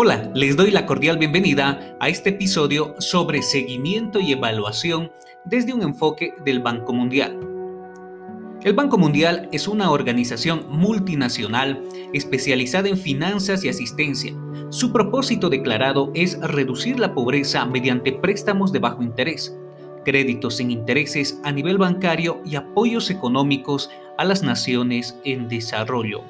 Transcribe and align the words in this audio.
Hola, 0.00 0.30
les 0.32 0.56
doy 0.56 0.70
la 0.70 0.86
cordial 0.86 1.18
bienvenida 1.18 1.96
a 1.98 2.08
este 2.08 2.30
episodio 2.30 2.94
sobre 3.00 3.42
seguimiento 3.42 4.20
y 4.20 4.30
evaluación 4.30 5.10
desde 5.44 5.72
un 5.72 5.82
enfoque 5.82 6.34
del 6.44 6.60
Banco 6.60 6.92
Mundial. 6.92 7.36
El 8.62 8.74
Banco 8.74 8.96
Mundial 8.96 9.48
es 9.50 9.66
una 9.66 9.90
organización 9.90 10.66
multinacional 10.68 11.82
especializada 12.14 12.88
en 12.88 12.96
finanzas 12.96 13.64
y 13.64 13.70
asistencia. 13.70 14.32
Su 14.70 14.92
propósito 14.92 15.50
declarado 15.50 16.12
es 16.14 16.38
reducir 16.42 17.00
la 17.00 17.12
pobreza 17.12 17.66
mediante 17.66 18.12
préstamos 18.12 18.70
de 18.70 18.78
bajo 18.78 19.02
interés, 19.02 19.58
créditos 20.04 20.58
sin 20.58 20.70
intereses 20.70 21.40
a 21.42 21.50
nivel 21.50 21.76
bancario 21.76 22.40
y 22.44 22.54
apoyos 22.54 23.10
económicos 23.10 23.90
a 24.16 24.24
las 24.24 24.44
naciones 24.44 25.18
en 25.24 25.48
desarrollo. 25.48 26.22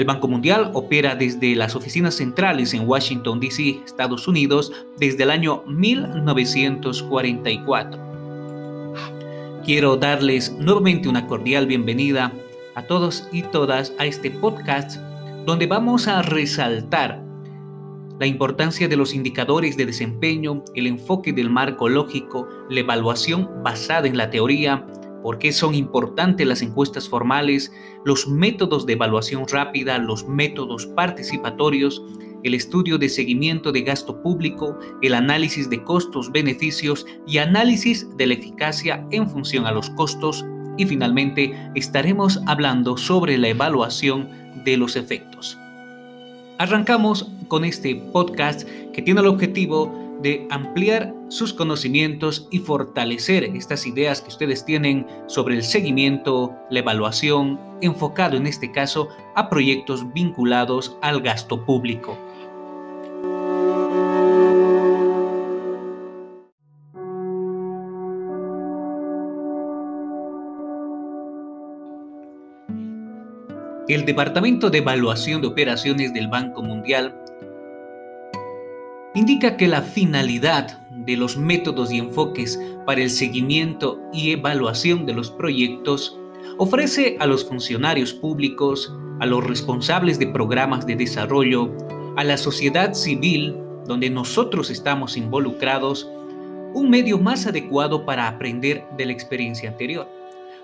El 0.00 0.06
Banco 0.06 0.26
Mundial 0.28 0.70
opera 0.72 1.14
desde 1.14 1.54
las 1.54 1.76
oficinas 1.76 2.14
centrales 2.14 2.72
en 2.72 2.88
Washington, 2.88 3.38
D.C., 3.38 3.82
Estados 3.84 4.26
Unidos, 4.26 4.72
desde 4.96 5.24
el 5.24 5.30
año 5.30 5.62
1944. 5.66 8.00
Quiero 9.62 9.98
darles 9.98 10.52
nuevamente 10.52 11.06
una 11.06 11.26
cordial 11.26 11.66
bienvenida 11.66 12.32
a 12.76 12.82
todos 12.84 13.28
y 13.30 13.42
todas 13.42 13.92
a 13.98 14.06
este 14.06 14.30
podcast 14.30 14.98
donde 15.44 15.66
vamos 15.66 16.08
a 16.08 16.22
resaltar 16.22 17.22
la 18.18 18.24
importancia 18.24 18.88
de 18.88 18.96
los 18.96 19.12
indicadores 19.12 19.76
de 19.76 19.84
desempeño, 19.84 20.64
el 20.74 20.86
enfoque 20.86 21.34
del 21.34 21.50
marco 21.50 21.90
lógico, 21.90 22.48
la 22.70 22.80
evaluación 22.80 23.50
basada 23.62 24.08
en 24.08 24.16
la 24.16 24.30
teoría, 24.30 24.86
por 25.22 25.38
qué 25.38 25.52
son 25.52 25.74
importantes 25.74 26.46
las 26.46 26.62
encuestas 26.62 27.08
formales, 27.08 27.72
los 28.04 28.26
métodos 28.28 28.86
de 28.86 28.94
evaluación 28.94 29.46
rápida, 29.48 29.98
los 29.98 30.26
métodos 30.26 30.86
participatorios, 30.86 32.02
el 32.42 32.54
estudio 32.54 32.98
de 32.98 33.08
seguimiento 33.08 33.72
de 33.72 33.82
gasto 33.82 34.22
público, 34.22 34.78
el 35.02 35.14
análisis 35.14 35.68
de 35.68 35.82
costos, 35.82 36.32
beneficios 36.32 37.06
y 37.26 37.38
análisis 37.38 38.08
de 38.16 38.26
la 38.26 38.34
eficacia 38.34 39.06
en 39.10 39.28
función 39.28 39.66
a 39.66 39.72
los 39.72 39.90
costos 39.90 40.44
y 40.76 40.86
finalmente 40.86 41.52
estaremos 41.74 42.40
hablando 42.46 42.96
sobre 42.96 43.36
la 43.36 43.48
evaluación 43.48 44.28
de 44.64 44.76
los 44.76 44.96
efectos. 44.96 45.58
Arrancamos 46.58 47.30
con 47.48 47.64
este 47.64 47.96
podcast 48.12 48.68
que 48.92 49.02
tiene 49.02 49.20
el 49.20 49.26
objetivo 49.26 50.09
de 50.22 50.46
ampliar 50.50 51.14
sus 51.28 51.52
conocimientos 51.52 52.48
y 52.50 52.58
fortalecer 52.58 53.44
estas 53.44 53.86
ideas 53.86 54.20
que 54.20 54.28
ustedes 54.28 54.64
tienen 54.64 55.06
sobre 55.26 55.54
el 55.54 55.62
seguimiento, 55.62 56.54
la 56.70 56.80
evaluación, 56.80 57.58
enfocado 57.80 58.36
en 58.36 58.46
este 58.46 58.70
caso 58.70 59.08
a 59.34 59.48
proyectos 59.48 60.12
vinculados 60.12 60.96
al 61.02 61.20
gasto 61.20 61.64
público. 61.64 62.18
El 73.88 74.04
Departamento 74.04 74.70
de 74.70 74.78
Evaluación 74.78 75.40
de 75.40 75.48
Operaciones 75.48 76.14
del 76.14 76.28
Banco 76.28 76.62
Mundial 76.62 77.12
indica 79.14 79.56
que 79.56 79.66
la 79.66 79.82
finalidad 79.82 80.78
de 80.90 81.16
los 81.16 81.36
métodos 81.36 81.90
y 81.90 81.98
enfoques 81.98 82.60
para 82.86 83.02
el 83.02 83.10
seguimiento 83.10 84.00
y 84.12 84.30
evaluación 84.32 85.06
de 85.06 85.14
los 85.14 85.30
proyectos 85.30 86.18
ofrece 86.58 87.16
a 87.20 87.26
los 87.26 87.44
funcionarios 87.44 88.12
públicos, 88.12 88.94
a 89.18 89.26
los 89.26 89.44
responsables 89.44 90.18
de 90.18 90.28
programas 90.28 90.86
de 90.86 90.96
desarrollo, 90.96 91.70
a 92.16 92.24
la 92.24 92.36
sociedad 92.36 92.94
civil, 92.94 93.56
donde 93.86 94.10
nosotros 94.10 94.70
estamos 94.70 95.16
involucrados, 95.16 96.08
un 96.72 96.88
medio 96.88 97.18
más 97.18 97.46
adecuado 97.46 98.04
para 98.04 98.28
aprender 98.28 98.84
de 98.96 99.06
la 99.06 99.12
experiencia 99.12 99.70
anterior, 99.70 100.08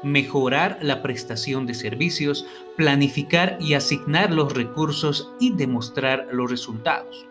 mejorar 0.05 0.79
la 0.83 1.03
prestación 1.03 1.67
de 1.67 1.75
servicios, 1.75 2.47
planificar 2.77 3.59
y 3.61 3.75
asignar 3.75 4.33
los 4.33 4.55
recursos 4.55 5.33
y 5.41 5.53
demostrar 5.53 6.29
los 6.31 6.49
resultados. 6.49 7.27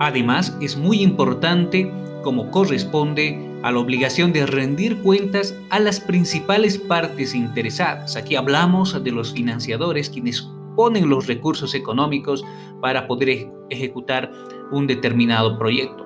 Además, 0.00 0.56
es 0.60 0.76
muy 0.76 1.02
importante, 1.02 1.90
como 2.22 2.50
corresponde, 2.50 3.38
a 3.62 3.72
la 3.72 3.78
obligación 3.78 4.32
de 4.32 4.44
rendir 4.44 4.98
cuentas 4.98 5.56
a 5.70 5.78
las 5.78 6.00
principales 6.00 6.76
partes 6.76 7.34
interesadas. 7.34 8.16
Aquí 8.16 8.36
hablamos 8.36 9.02
de 9.02 9.10
los 9.10 9.32
financiadores, 9.32 10.10
quienes 10.10 10.46
ponen 10.76 11.08
los 11.08 11.26
recursos 11.26 11.74
económicos 11.74 12.44
para 12.80 13.06
poder 13.06 13.48
ejecutar 13.70 14.30
un 14.70 14.86
determinado 14.86 15.58
proyecto. 15.58 16.04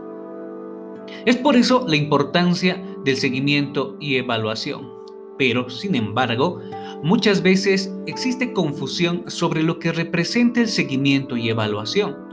Es 1.24 1.36
por 1.36 1.56
eso 1.56 1.84
la 1.88 1.96
importancia 1.96 2.82
del 3.04 3.16
seguimiento 3.16 3.96
y 3.98 4.16
evaluación. 4.16 4.92
Pero, 5.38 5.70
sin 5.70 5.94
embargo, 5.94 6.60
muchas 7.02 7.42
veces 7.42 7.92
existe 8.06 8.52
confusión 8.52 9.24
sobre 9.28 9.62
lo 9.62 9.78
que 9.78 9.92
representa 9.92 10.60
el 10.60 10.68
seguimiento 10.68 11.36
y 11.36 11.48
evaluación. 11.48 12.27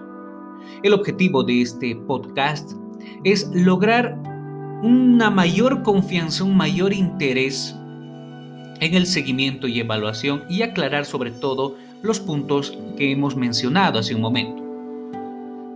El 0.85 0.93
objetivo 0.93 1.43
de 1.43 1.63
este 1.63 1.95
podcast 1.95 2.73
es 3.23 3.49
lograr 3.55 4.21
una 4.83 5.31
mayor 5.31 5.81
confianza, 5.81 6.43
un 6.43 6.55
mayor 6.55 6.93
interés 6.93 7.75
en 8.79 8.93
el 8.93 9.07
seguimiento 9.07 9.67
y 9.67 9.79
evaluación 9.79 10.43
y 10.47 10.61
aclarar 10.61 11.05
sobre 11.05 11.31
todo 11.31 11.75
los 12.03 12.19
puntos 12.19 12.77
que 12.99 13.11
hemos 13.11 13.35
mencionado 13.35 13.97
hace 13.97 14.13
un 14.13 14.21
momento. 14.21 14.61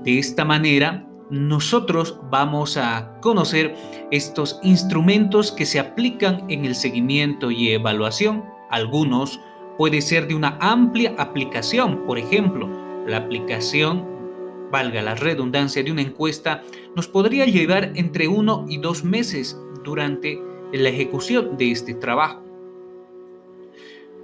De 0.04 0.20
esta 0.20 0.46
manera, 0.46 1.08
nosotros 1.32 2.16
vamos 2.30 2.78
a 2.78 3.18
conocer 3.20 3.74
estos 4.12 4.60
instrumentos 4.62 5.52
que 5.52 5.66
se 5.66 5.80
aplican 5.80 6.46
en 6.50 6.66
el 6.66 6.76
seguimiento 6.76 7.50
y 7.50 7.70
evaluación. 7.70 8.44
Algunos 8.70 9.40
puede 9.76 10.02
ser 10.02 10.28
de 10.28 10.36
una 10.36 10.60
amplia 10.62 11.16
aplicación, 11.18 12.06
por 12.06 12.20
ejemplo, 12.20 12.70
la 13.08 13.18
aplicación 13.18 14.19
valga 14.72 15.02
la 15.02 15.16
redundancia, 15.16 15.84
de 15.84 15.92
una 15.92 16.02
encuesta, 16.02 16.64
nos 16.96 17.08
podría 17.08 17.46
llevar 17.46 17.92
entre 17.96 18.28
uno 18.28 18.66
y 18.68 18.78
dos 18.78 19.04
meses 19.04 19.60
durante 19.84 20.40
la 20.74 20.90
ejecución 20.90 21.58
de 21.58 21.72
este 21.72 21.94
trabajo. 21.94 22.44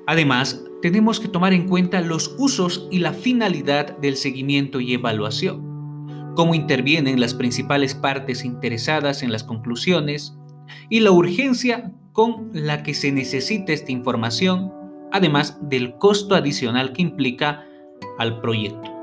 Además, 0.08 0.64
tenemos 0.82 1.20
que 1.20 1.28
tomar 1.28 1.54
en 1.54 1.68
cuenta 1.68 2.02
los 2.02 2.36
usos 2.38 2.88
y 2.92 3.00
la 3.00 3.14
finalidad 3.14 3.98
del 3.98 4.18
seguimiento 4.18 4.80
y 4.80 4.94
evaluación, 4.94 6.34
cómo 6.36 6.54
intervienen 6.54 7.20
las 7.20 7.34
principales 7.34 7.96
partes 7.96 8.46
interesadas 8.46 9.24
en 9.24 9.32
las 9.32 9.44
conclusiones 9.44 10.38
y 10.90 11.00
la 11.00 11.12
urgencia 11.12 11.92
con 12.12 12.50
la 12.54 12.84
que 12.84 12.94
se 12.94 13.12
necesita 13.12 13.74
esta 13.74 13.92
información, 13.92 14.72
además 15.12 15.58
del 15.62 15.98
costo 15.98 16.36
adicional 16.36 16.94
que 16.94 17.02
implica 17.02 17.66
al 18.20 18.40
proyecto. 18.42 18.95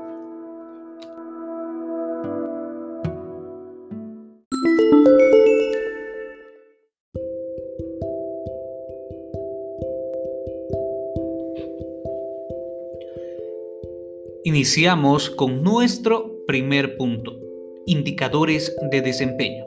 Iniciamos 14.53 15.31
con 15.31 15.63
nuestro 15.63 16.45
primer 16.45 16.95
punto, 16.95 17.39
indicadores 17.87 18.71
de 18.91 19.01
desempeño. 19.01 19.65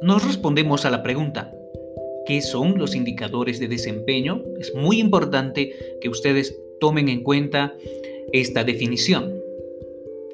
Nos 0.00 0.24
respondemos 0.24 0.84
a 0.84 0.90
la 0.90 1.02
pregunta, 1.02 1.52
¿qué 2.24 2.40
son 2.40 2.78
los 2.78 2.94
indicadores 2.94 3.58
de 3.58 3.66
desempeño? 3.66 4.44
Es 4.60 4.72
muy 4.76 5.00
importante 5.00 5.74
que 6.00 6.08
ustedes 6.08 6.56
tomen 6.78 7.08
en 7.08 7.24
cuenta 7.24 7.74
esta 8.32 8.62
definición. 8.62 9.42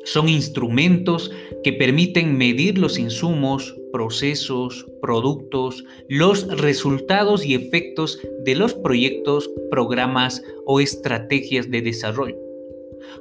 Son 0.04 0.28
instrumentos 0.28 1.30
que 1.64 1.72
permiten 1.72 2.36
medir 2.36 2.76
los 2.76 2.98
insumos, 2.98 3.74
procesos, 3.90 4.86
productos, 5.00 5.82
los 6.10 6.46
resultados 6.58 7.46
y 7.46 7.54
efectos 7.54 8.20
de 8.44 8.54
los 8.54 8.74
proyectos, 8.74 9.50
programas 9.70 10.42
o 10.66 10.78
estrategias 10.78 11.70
de 11.70 11.80
desarrollo 11.80 12.49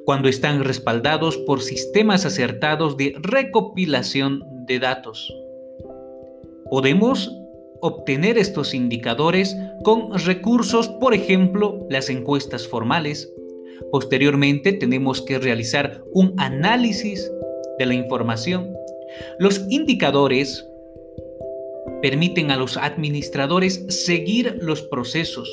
cuando 0.05 0.29
están 0.29 0.63
respaldados 0.63 1.37
por 1.37 1.61
sistemas 1.61 2.25
acertados 2.25 2.97
de 2.97 3.15
recopilación 3.19 4.43
de 4.65 4.79
datos. 4.79 5.33
Podemos 6.69 7.31
obtener 7.81 8.37
estos 8.37 8.73
indicadores 8.73 9.57
con 9.83 10.17
recursos, 10.19 10.87
por 10.87 11.13
ejemplo, 11.13 11.87
las 11.89 12.09
encuestas 12.09 12.67
formales. 12.67 13.31
Posteriormente 13.91 14.73
tenemos 14.73 15.21
que 15.21 15.39
realizar 15.39 16.03
un 16.13 16.33
análisis 16.37 17.31
de 17.77 17.85
la 17.85 17.93
información. 17.93 18.75
Los 19.39 19.65
indicadores 19.69 20.67
permiten 22.01 22.51
a 22.51 22.57
los 22.57 22.77
administradores 22.77 23.85
seguir 23.89 24.57
los 24.61 24.81
procesos, 24.81 25.49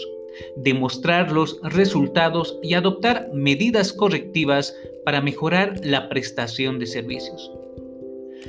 demostrar 0.56 1.32
los 1.32 1.60
resultados 1.62 2.58
y 2.62 2.74
adoptar 2.74 3.30
medidas 3.32 3.92
correctivas 3.92 4.74
para 5.04 5.20
mejorar 5.20 5.80
la 5.84 6.08
prestación 6.08 6.78
de 6.78 6.86
servicios. 6.86 7.50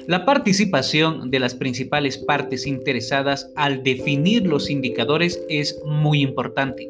La 0.07 0.25
participación 0.25 1.31
de 1.31 1.39
las 1.39 1.55
principales 1.55 2.17
partes 2.17 2.67
interesadas 2.67 3.51
al 3.55 3.83
definir 3.83 4.45
los 4.45 4.69
indicadores 4.69 5.43
es 5.49 5.81
muy 5.85 6.21
importante, 6.21 6.89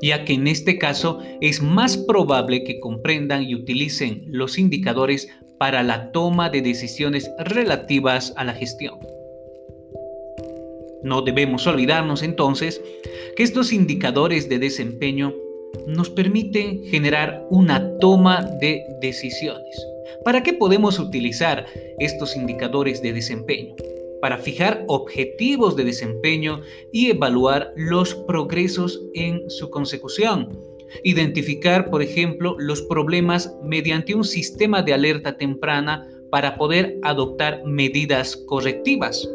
ya 0.00 0.24
que 0.24 0.34
en 0.34 0.46
este 0.46 0.78
caso 0.78 1.20
es 1.40 1.60
más 1.60 1.96
probable 1.96 2.64
que 2.64 2.80
comprendan 2.80 3.42
y 3.42 3.54
utilicen 3.54 4.24
los 4.28 4.58
indicadores 4.58 5.28
para 5.58 5.82
la 5.82 6.12
toma 6.12 6.50
de 6.50 6.62
decisiones 6.62 7.30
relativas 7.38 8.32
a 8.36 8.44
la 8.44 8.54
gestión. 8.54 8.98
No 11.08 11.22
debemos 11.22 11.66
olvidarnos 11.66 12.22
entonces 12.22 12.82
que 13.34 13.42
estos 13.42 13.72
indicadores 13.72 14.46
de 14.50 14.58
desempeño 14.58 15.34
nos 15.86 16.10
permiten 16.10 16.84
generar 16.84 17.46
una 17.48 17.96
toma 17.98 18.42
de 18.60 18.82
decisiones. 19.00 19.86
¿Para 20.22 20.42
qué 20.42 20.52
podemos 20.52 20.98
utilizar 20.98 21.64
estos 21.98 22.36
indicadores 22.36 23.00
de 23.00 23.14
desempeño? 23.14 23.74
Para 24.20 24.36
fijar 24.36 24.84
objetivos 24.86 25.76
de 25.76 25.84
desempeño 25.84 26.60
y 26.92 27.10
evaluar 27.10 27.72
los 27.74 28.14
progresos 28.14 29.00
en 29.14 29.48
su 29.48 29.70
consecución. 29.70 30.60
Identificar, 31.04 31.88
por 31.88 32.02
ejemplo, 32.02 32.54
los 32.58 32.82
problemas 32.82 33.56
mediante 33.64 34.14
un 34.14 34.24
sistema 34.24 34.82
de 34.82 34.92
alerta 34.92 35.38
temprana 35.38 36.06
para 36.30 36.58
poder 36.58 36.98
adoptar 37.02 37.62
medidas 37.64 38.36
correctivas 38.36 39.26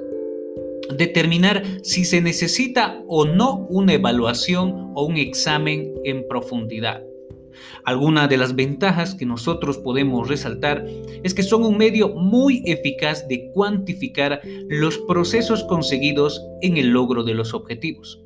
determinar 0.89 1.63
si 1.83 2.05
se 2.05 2.21
necesita 2.21 3.01
o 3.07 3.25
no 3.25 3.65
una 3.69 3.93
evaluación 3.93 4.91
o 4.95 5.05
un 5.05 5.17
examen 5.17 5.93
en 6.03 6.27
profundidad. 6.27 7.01
Alguna 7.85 8.27
de 8.27 8.37
las 8.37 8.55
ventajas 8.55 9.15
que 9.15 9.25
nosotros 9.25 9.77
podemos 9.77 10.27
resaltar 10.27 10.85
es 11.23 11.33
que 11.33 11.43
son 11.43 11.63
un 11.63 11.77
medio 11.77 12.09
muy 12.09 12.63
eficaz 12.65 13.27
de 13.27 13.51
cuantificar 13.53 14.41
los 14.69 14.97
procesos 14.99 15.63
conseguidos 15.63 16.41
en 16.61 16.77
el 16.77 16.89
logro 16.89 17.23
de 17.23 17.33
los 17.33 17.53
objetivos. 17.53 18.21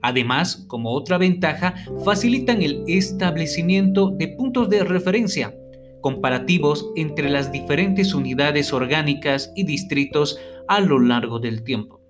Además, 0.00 0.64
como 0.68 0.90
otra 0.90 1.18
ventaja, 1.18 1.74
facilitan 2.04 2.62
el 2.62 2.84
establecimiento 2.86 4.10
de 4.10 4.28
puntos 4.28 4.68
de 4.68 4.84
referencia 4.84 5.54
comparativos 6.00 6.88
entre 6.96 7.28
las 7.28 7.50
diferentes 7.50 8.14
unidades 8.14 8.72
orgánicas 8.72 9.52
y 9.56 9.64
distritos 9.64 10.38
a 10.68 10.80
lo 10.80 10.98
largo 10.98 11.38
del 11.38 11.64
tiempo. 11.64 12.00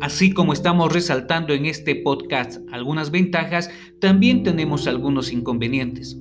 Así 0.00 0.32
como 0.32 0.52
estamos 0.52 0.92
resaltando 0.92 1.54
en 1.54 1.64
este 1.66 1.96
podcast 1.96 2.60
algunas 2.70 3.10
ventajas, 3.10 3.70
también 4.00 4.42
tenemos 4.42 4.86
algunos 4.86 5.32
inconvenientes. 5.32 6.18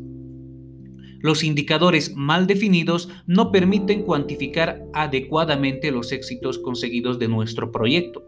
Los 1.20 1.44
indicadores 1.44 2.16
mal 2.16 2.48
definidos 2.48 3.10
no 3.28 3.52
permiten 3.52 4.04
cuantificar 4.04 4.84
adecuadamente 4.94 5.92
los 5.92 6.12
éxitos 6.12 6.60
conseguidos 6.60 7.20
de 7.20 7.28
nuestro 7.28 7.72
proyecto. 7.72 8.24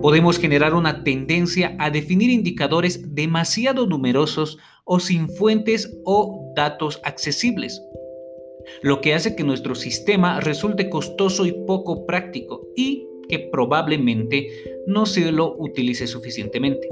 Podemos 0.00 0.38
generar 0.38 0.74
una 0.74 1.04
tendencia 1.04 1.76
a 1.78 1.90
definir 1.90 2.30
indicadores 2.30 3.14
demasiado 3.14 3.86
numerosos 3.86 4.58
o 4.84 4.98
sin 4.98 5.28
fuentes 5.28 5.96
o 6.04 6.52
datos 6.56 7.00
accesibles, 7.04 7.80
lo 8.82 9.00
que 9.00 9.14
hace 9.14 9.36
que 9.36 9.44
nuestro 9.44 9.74
sistema 9.74 10.40
resulte 10.40 10.88
costoso 10.90 11.46
y 11.46 11.52
poco 11.52 12.06
práctico 12.06 12.68
y 12.76 13.06
que 13.28 13.38
probablemente 13.38 14.48
no 14.86 15.06
se 15.06 15.32
lo 15.32 15.54
utilice 15.58 16.06
suficientemente. 16.06 16.88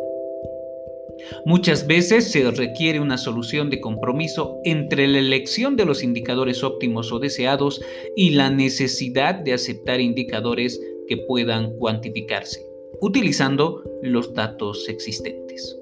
Muchas 1.45 1.87
veces 1.87 2.31
se 2.31 2.51
requiere 2.51 3.01
una 3.01 3.19
solución 3.19 3.71
de 3.71 3.81
compromiso 3.81 4.59
entre 4.65 5.07
la 5.07 5.19
elección 5.19 5.77
de 5.77 5.85
los 5.85 6.03
indicadores 6.03 6.63
óptimos 6.65 7.13
o 7.13 7.19
deseados 7.19 7.81
y 8.17 8.31
la 8.31 8.51
necesidad 8.51 9.35
de 9.35 9.53
aceptar 9.53 10.01
indicadores 10.01 10.81
que 11.09 11.19
puedan 11.19 11.77
cuantificarse, 11.77 12.65
utilizando 13.01 13.83
los 14.03 14.35
datos 14.35 14.89
existentes. 14.89 15.77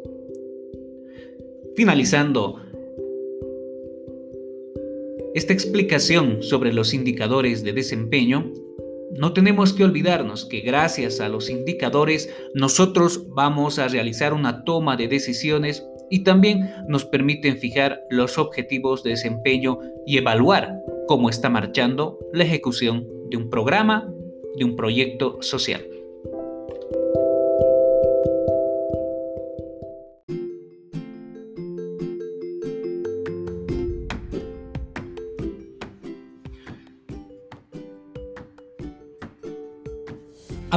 Finalizando 1.77 2.61
esta 5.39 5.53
explicación 5.53 6.43
sobre 6.43 6.73
los 6.73 6.93
indicadores 6.93 7.63
de 7.63 7.73
desempeño, 7.73 8.53
no 9.17 9.33
tenemos 9.33 9.73
que 9.73 9.85
olvidarnos 9.85 10.45
que 10.45 10.61
gracias 10.61 11.21
a 11.21 11.29
los 11.29 11.49
indicadores 11.49 12.29
nosotros 12.55 13.25
vamos 13.29 13.79
a 13.79 13.89
realizar 13.89 14.35
una 14.35 14.65
toma 14.65 14.97
de 14.97 15.09
decisiones 15.09 15.87
y 16.11 16.25
también 16.25 16.71
nos 16.89 17.05
permiten 17.05 17.59
fijar 17.59 18.03
los 18.11 18.37
objetivos 18.37 19.03
de 19.05 19.11
desempeño 19.11 19.79
y 20.07 20.19
evaluar 20.19 20.75
cómo 21.07 21.31
está 21.31 21.49
marchando 21.49 22.19
la 22.33 22.45
ejecución 22.45 23.07
de 23.31 23.37
un 23.37 23.49
programa, 23.49 24.13
de 24.57 24.65
un 24.65 24.75
proyecto 24.75 25.39
social. 25.41 25.98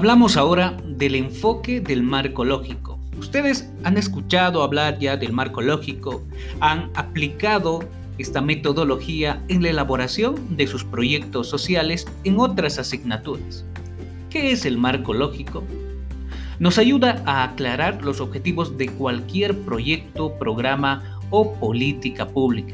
Hablamos 0.01 0.36
ahora 0.36 0.75
del 0.83 1.13
enfoque 1.13 1.80
del 1.80 2.01
marco 2.01 2.44
lógico. 2.44 2.98
Ustedes 3.19 3.69
han 3.83 3.98
escuchado 3.98 4.63
hablar 4.63 4.98
ya 4.98 5.15
del 5.15 5.31
marco 5.31 5.62
lógico, 5.62 6.24
han 6.59 6.89
aplicado 6.95 7.88
esta 8.18 8.42
metodología 8.42 9.44
en 9.48 9.62
la 9.62 9.69
elaboración 9.69 10.57
de 10.57 10.65
sus 10.65 10.83
proyectos 10.83 11.50
sociales 11.50 12.07
en 12.24 12.39
otras 12.39 12.80
asignaturas. 12.80 13.63
¿Qué 14.31 14.51
es 14.51 14.65
el 14.65 14.80
marco 14.80 15.13
lógico? 15.13 15.63
Nos 16.57 16.80
ayuda 16.80 17.21
a 17.27 17.44
aclarar 17.44 18.03
los 18.03 18.21
objetivos 18.21 18.80
de 18.80 18.88
cualquier 18.88 19.56
proyecto, 19.56 20.33
programa 20.39 21.19
o 21.30 21.53
política 21.53 22.27
pública 22.27 22.74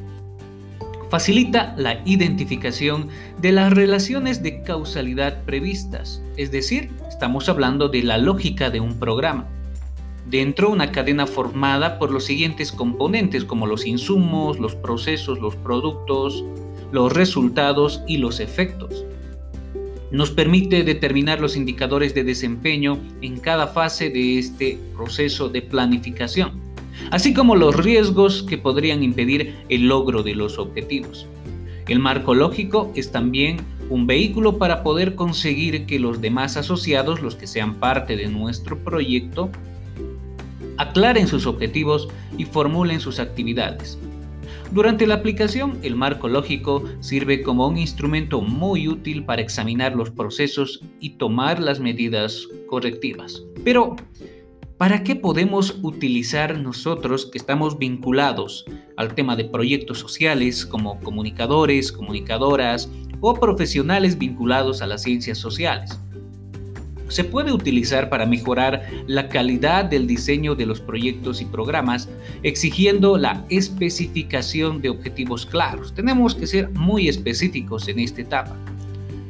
facilita 1.10 1.74
la 1.78 2.02
identificación 2.06 3.08
de 3.40 3.52
las 3.52 3.74
relaciones 3.74 4.44
de 4.44 4.62
causalidad 4.64 5.44
previstas, 5.44 6.22
es 6.36 6.52
decir, 6.52 6.90
estamos 7.18 7.50
hablando 7.50 7.90
de 7.90 8.04
la 8.04 8.20
lógica 8.20 8.70
de 8.70 8.80
un 8.80 9.00
programa. 9.00 9.48
Dentro 10.30 10.70
una 10.70 10.92
cadena 10.92 11.26
formada 11.26 11.98
por 11.98 12.12
los 12.12 12.26
siguientes 12.26 12.72
componentes 12.72 13.44
como 13.44 13.66
los 13.66 13.88
insumos, 13.88 14.60
los 14.60 14.76
procesos, 14.76 15.40
los 15.40 15.56
productos, 15.56 16.46
los 16.92 17.12
resultados 17.12 18.04
y 18.06 18.18
los 18.18 18.40
efectos. 18.40 19.04
Nos 20.12 20.30
permite 20.30 20.84
determinar 20.84 21.42
los 21.42 21.56
indicadores 21.56 22.14
de 22.14 22.24
desempeño 22.24 23.00
en 23.22 23.40
cada 23.40 23.66
fase 23.66 24.12
de 24.12 24.38
este 24.38 24.78
proceso 24.96 25.50
de 25.50 25.64
planificación 25.64 26.68
así 27.12 27.32
como 27.34 27.56
los 27.56 27.76
riesgos 27.76 28.44
que 28.44 28.58
podrían 28.58 29.04
impedir 29.04 29.56
el 29.70 29.88
logro 29.88 30.24
de 30.24 30.34
los 30.34 30.58
objetivos. 30.58 31.28
El 31.88 32.00
marco 32.00 32.36
lógico 32.36 32.92
es 32.96 33.12
también 33.12 33.58
un 33.90 34.08
vehículo 34.08 34.58
para 34.58 34.84
poder 34.84 35.16
conseguir 35.16 35.86
que 35.86 36.00
los 36.00 36.20
demás 36.20 36.58
asociados, 36.58 37.22
los 37.22 37.36
que 37.36 37.48
sean 37.48 37.76
parte 37.76 38.18
de 38.18 38.28
nuestro 38.28 38.78
proyecto, 38.78 39.50
aclaren 40.78 41.28
sus 41.28 41.46
objetivos 41.46 42.10
y 42.38 42.44
formulen 42.46 43.00
sus 43.00 43.20
actividades. 43.20 43.98
Durante 44.72 45.08
la 45.08 45.16
aplicación, 45.16 45.80
el 45.82 45.96
marco 45.96 46.28
lógico 46.28 46.84
sirve 47.00 47.42
como 47.42 47.68
un 47.68 47.78
instrumento 47.78 48.42
muy 48.42 48.90
útil 48.90 49.24
para 49.24 49.42
examinar 49.42 49.96
los 49.96 50.10
procesos 50.10 50.82
y 51.00 51.12
tomar 51.12 51.62
las 51.62 51.80
medidas 51.80 52.48
correctivas. 52.68 53.44
Pero, 53.64 53.96
¿Para 54.78 55.04
qué 55.04 55.16
podemos 55.16 55.80
utilizar 55.82 56.60
nosotros 56.60 57.26
que 57.26 57.40
estamos 57.40 57.80
vinculados 57.80 58.64
al 58.96 59.16
tema 59.16 59.36
de 59.36 59.46
proyectos 59.46 59.98
sociales 59.98 60.68
como 60.68 61.00
comunicadores, 61.00 61.92
comunicadoras 61.92 62.88
o 63.20 63.34
profesionales 63.34 64.20
vinculados 64.20 64.84
a 64.84 64.86
las 64.86 65.02
ciencias 65.02 65.40
sociales? 65.40 66.00
Se 67.08 67.24
puede 67.24 67.52
utilizar 67.54 68.10
para 68.10 68.28
mejorar 68.28 68.84
la 69.08 69.30
calidad 69.30 69.86
del 69.86 70.06
diseño 70.06 70.54
de 70.54 70.68
los 70.68 70.80
proyectos 70.80 71.42
y 71.42 71.46
programas, 71.46 72.08
exigiendo 72.44 73.18
la 73.18 73.46
especificación 73.50 74.80
de 74.84 74.90
objetivos 74.90 75.48
claros. 75.48 75.96
Tenemos 75.96 76.36
que 76.36 76.46
ser 76.46 76.70
muy 76.70 77.08
específicos 77.08 77.88
en 77.88 77.98
esta 77.98 78.22
etapa. 78.22 78.56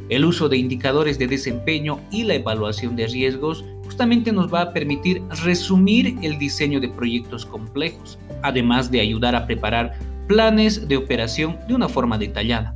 El 0.10 0.26
uso 0.26 0.50
de 0.50 0.58
indicadores 0.58 1.18
de 1.18 1.28
desempeño 1.28 2.02
y 2.12 2.24
la 2.24 2.36
evaluación 2.36 2.98
de 2.98 3.08
riesgos 3.08 3.64
justamente 3.88 4.34
nos 4.34 4.54
va 4.54 4.62
a 4.62 4.74
permitir 4.74 5.24
resumir 5.44 6.18
el 6.22 6.38
diseño 6.38 6.82
de 6.82 6.90
proyectos 6.90 7.46
complejos, 7.46 8.20
además 8.44 8.92
de 8.92 9.00
ayudar 9.00 9.34
a 9.34 9.48
preparar 9.48 9.98
planes 10.28 10.90
de 10.90 10.98
operación 10.98 11.58
de 11.70 11.74
una 11.74 11.88
forma 11.88 12.18
detallada. 12.18 12.76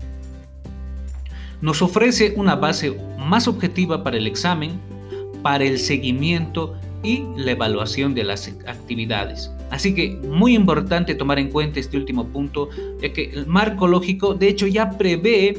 Nos 1.60 1.82
ofrece 1.82 2.34
una 2.38 2.56
base 2.56 2.98
más 3.20 3.48
objetiva 3.50 4.04
para 4.04 4.18
el 4.18 4.26
examen, 4.26 4.80
para 5.44 5.66
el 5.66 5.80
seguimiento 5.80 6.76
y 7.04 7.26
la 7.36 7.52
evaluación 7.52 8.16
de 8.16 8.24
las 8.24 8.48
actividades. 8.66 9.52
Así 9.70 9.94
que 9.94 10.12
muy 10.24 10.56
importante 10.56 11.14
tomar 11.14 11.40
en 11.40 11.50
cuenta 11.50 11.82
este 11.82 11.98
último 11.98 12.28
punto, 12.28 12.70
ya 13.02 13.12
que 13.12 13.26
el 13.26 13.48
marco 13.48 13.86
lógico 13.86 14.34
de 14.34 14.48
hecho 14.48 14.66
ya 14.66 14.92
prevé 14.98 15.58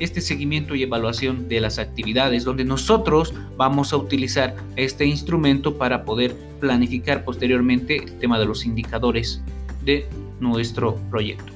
este 0.00 0.20
seguimiento 0.20 0.74
y 0.74 0.82
evaluación 0.82 1.48
de 1.48 1.60
las 1.60 1.78
actividades, 1.78 2.44
donde 2.44 2.64
nosotros 2.64 3.34
vamos 3.56 3.92
a 3.92 3.96
utilizar 3.96 4.56
este 4.76 5.06
instrumento 5.06 5.76
para 5.78 6.04
poder 6.04 6.34
planificar 6.60 7.24
posteriormente 7.24 7.96
el 7.96 8.18
tema 8.18 8.38
de 8.38 8.46
los 8.46 8.64
indicadores 8.64 9.42
de 9.84 10.06
nuestro 10.40 10.96
proyecto. 11.10 11.52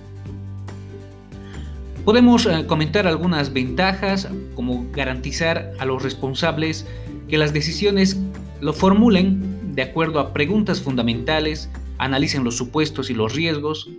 Podemos 2.04 2.46
eh, 2.46 2.64
comentar 2.66 3.06
algunas 3.06 3.52
ventajas, 3.52 4.28
como 4.54 4.86
garantizar 4.92 5.72
a 5.78 5.84
los 5.84 6.02
responsables 6.02 6.86
que 7.28 7.36
las 7.36 7.52
decisiones 7.52 8.18
lo 8.60 8.72
formulen 8.72 9.74
de 9.74 9.82
acuerdo 9.82 10.18
a 10.18 10.32
preguntas 10.32 10.80
fundamentales, 10.80 11.68
analicen 11.98 12.44
los 12.44 12.56
supuestos 12.56 13.10
y 13.10 13.14
los 13.14 13.34
riesgos. 13.34 13.90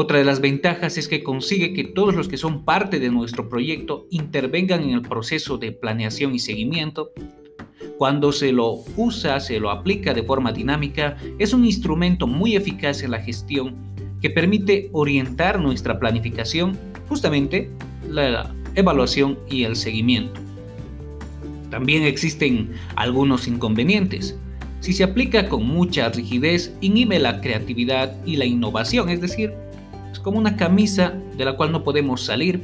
Otra 0.00 0.18
de 0.18 0.24
las 0.24 0.40
ventajas 0.40 0.96
es 0.96 1.08
que 1.08 1.24
consigue 1.24 1.72
que 1.72 1.82
todos 1.82 2.14
los 2.14 2.28
que 2.28 2.36
son 2.36 2.64
parte 2.64 3.00
de 3.00 3.10
nuestro 3.10 3.48
proyecto 3.48 4.06
intervengan 4.10 4.84
en 4.84 4.90
el 4.90 5.02
proceso 5.02 5.58
de 5.58 5.72
planeación 5.72 6.36
y 6.36 6.38
seguimiento. 6.38 7.10
Cuando 7.96 8.30
se 8.30 8.52
lo 8.52 8.76
usa, 8.96 9.40
se 9.40 9.58
lo 9.58 9.72
aplica 9.72 10.14
de 10.14 10.22
forma 10.22 10.52
dinámica, 10.52 11.16
es 11.40 11.52
un 11.52 11.64
instrumento 11.64 12.28
muy 12.28 12.54
eficaz 12.54 13.02
en 13.02 13.10
la 13.10 13.18
gestión 13.18 13.74
que 14.20 14.30
permite 14.30 14.88
orientar 14.92 15.58
nuestra 15.58 15.98
planificación, 15.98 16.78
justamente 17.08 17.68
la 18.08 18.54
evaluación 18.76 19.36
y 19.50 19.64
el 19.64 19.74
seguimiento. 19.74 20.40
También 21.70 22.04
existen 22.04 22.70
algunos 22.94 23.48
inconvenientes. 23.48 24.38
Si 24.78 24.92
se 24.92 25.02
aplica 25.02 25.48
con 25.48 25.66
mucha 25.66 26.08
rigidez, 26.10 26.72
inhibe 26.80 27.18
la 27.18 27.40
creatividad 27.40 28.16
y 28.24 28.36
la 28.36 28.44
innovación, 28.44 29.08
es 29.08 29.20
decir, 29.20 29.52
como 30.28 30.40
una 30.40 30.56
camisa 30.56 31.14
de 31.38 31.44
la 31.46 31.56
cual 31.56 31.72
no 31.72 31.82
podemos 31.82 32.22
salir 32.22 32.60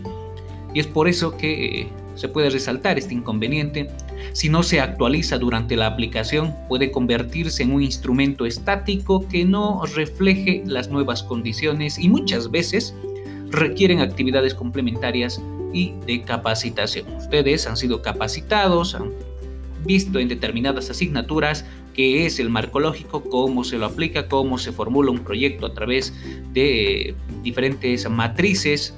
y 0.75 0.80
es 0.80 0.87
por 0.87 1.09
eso 1.09 1.38
que 1.38 1.80
eh, 1.80 1.88
se 2.14 2.28
puede 2.28 2.50
resaltar 2.50 2.99
este 2.99 3.14
inconveniente. 3.14 3.88
Si 4.35 4.50
no 4.50 4.62
se 4.62 4.80
actualiza 4.80 5.38
durante 5.38 5.75
la 5.75 5.87
aplicación, 5.87 6.54
puede 6.68 6.90
convertirse 6.90 7.62
en 7.62 7.73
un 7.73 7.83
instrumento 7.83 8.44
estático 8.44 9.26
que 9.28 9.47
no 9.47 9.80
refleje 9.94 10.62
las 10.66 10.90
nuevas 10.90 11.23
condiciones 11.23 11.99
y 11.99 12.11
muchas 12.11 12.50
veces 12.50 12.94
requieren 13.49 14.00
actividades 14.00 14.54
complementarias 14.54 15.40
y 15.73 15.94
de 16.06 16.21
capacitación. 16.21 17.06
Ustedes 17.16 17.66
han 17.66 17.78
sido 17.78 18.02
capacitados, 18.02 18.94
han 18.94 19.11
visto 19.87 20.18
en 20.18 20.28
determinadas 20.28 20.90
asignaturas 20.90 21.64
qué 21.94 22.26
es 22.26 22.38
el 22.38 22.50
marco 22.50 22.80
lógico, 22.80 23.22
cómo 23.22 23.64
se 23.64 23.78
lo 23.78 23.86
aplica, 23.86 24.28
cómo 24.28 24.58
se 24.58 24.72
formula 24.72 25.10
un 25.10 25.20
proyecto 25.20 25.64
a 25.64 25.72
través 25.72 26.12
de 26.52 27.14
diferentes 27.42 28.08
matrices 28.10 28.94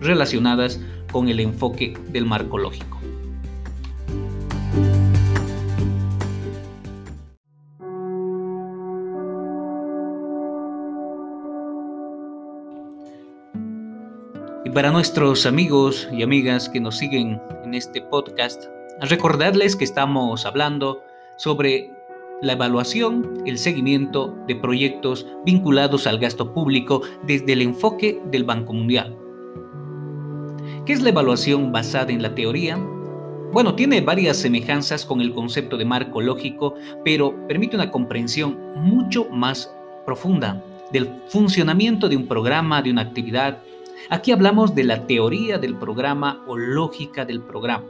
relacionadas 0.00 0.80
con 1.12 1.28
el 1.28 1.38
enfoque 1.38 1.94
del 2.08 2.26
marco 2.26 2.58
lógico. 2.58 2.92
para 14.72 14.90
nuestros 14.90 15.44
amigos 15.44 16.08
y 16.12 16.22
amigas 16.22 16.70
que 16.70 16.80
nos 16.80 16.96
siguen 16.96 17.40
en 17.62 17.74
este 17.74 18.00
podcast, 18.00 18.64
recordarles 19.00 19.76
que 19.76 19.84
estamos 19.84 20.46
hablando 20.46 21.02
sobre 21.36 21.90
la 22.40 22.54
evaluación, 22.54 23.42
el 23.46 23.58
seguimiento 23.58 24.36
de 24.46 24.56
proyectos 24.56 25.26
vinculados 25.44 26.06
al 26.06 26.18
gasto 26.18 26.52
público 26.52 27.02
desde 27.24 27.52
el 27.52 27.62
enfoque 27.62 28.20
del 28.30 28.44
Banco 28.44 28.72
Mundial. 28.72 29.16
¿Qué 30.84 30.92
es 30.92 31.02
la 31.02 31.10
evaluación 31.10 31.70
basada 31.70 32.10
en 32.10 32.22
la 32.22 32.34
teoría? 32.34 32.76
Bueno, 33.52 33.74
tiene 33.74 34.00
varias 34.00 34.38
semejanzas 34.38 35.04
con 35.04 35.20
el 35.20 35.32
concepto 35.32 35.76
de 35.76 35.84
marco 35.84 36.20
lógico, 36.20 36.74
pero 37.04 37.46
permite 37.46 37.76
una 37.76 37.90
comprensión 37.90 38.58
mucho 38.76 39.28
más 39.30 39.72
profunda 40.04 40.64
del 40.90 41.08
funcionamiento 41.28 42.08
de 42.08 42.16
un 42.16 42.26
programa, 42.26 42.82
de 42.82 42.90
una 42.90 43.02
actividad, 43.02 43.58
Aquí 44.10 44.32
hablamos 44.32 44.74
de 44.74 44.84
la 44.84 45.06
teoría 45.06 45.58
del 45.58 45.74
programa 45.76 46.42
o 46.46 46.56
lógica 46.56 47.24
del 47.24 47.40
programa. 47.40 47.84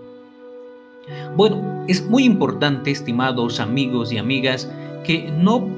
Bueno, 1.37 1.85
es 1.89 2.05
muy 2.05 2.25
importante, 2.25 2.91
estimados 2.91 3.61
amigos 3.61 4.13
y 4.13 4.19
amigas, 4.19 4.71
que 5.05 5.31
no 5.31 5.69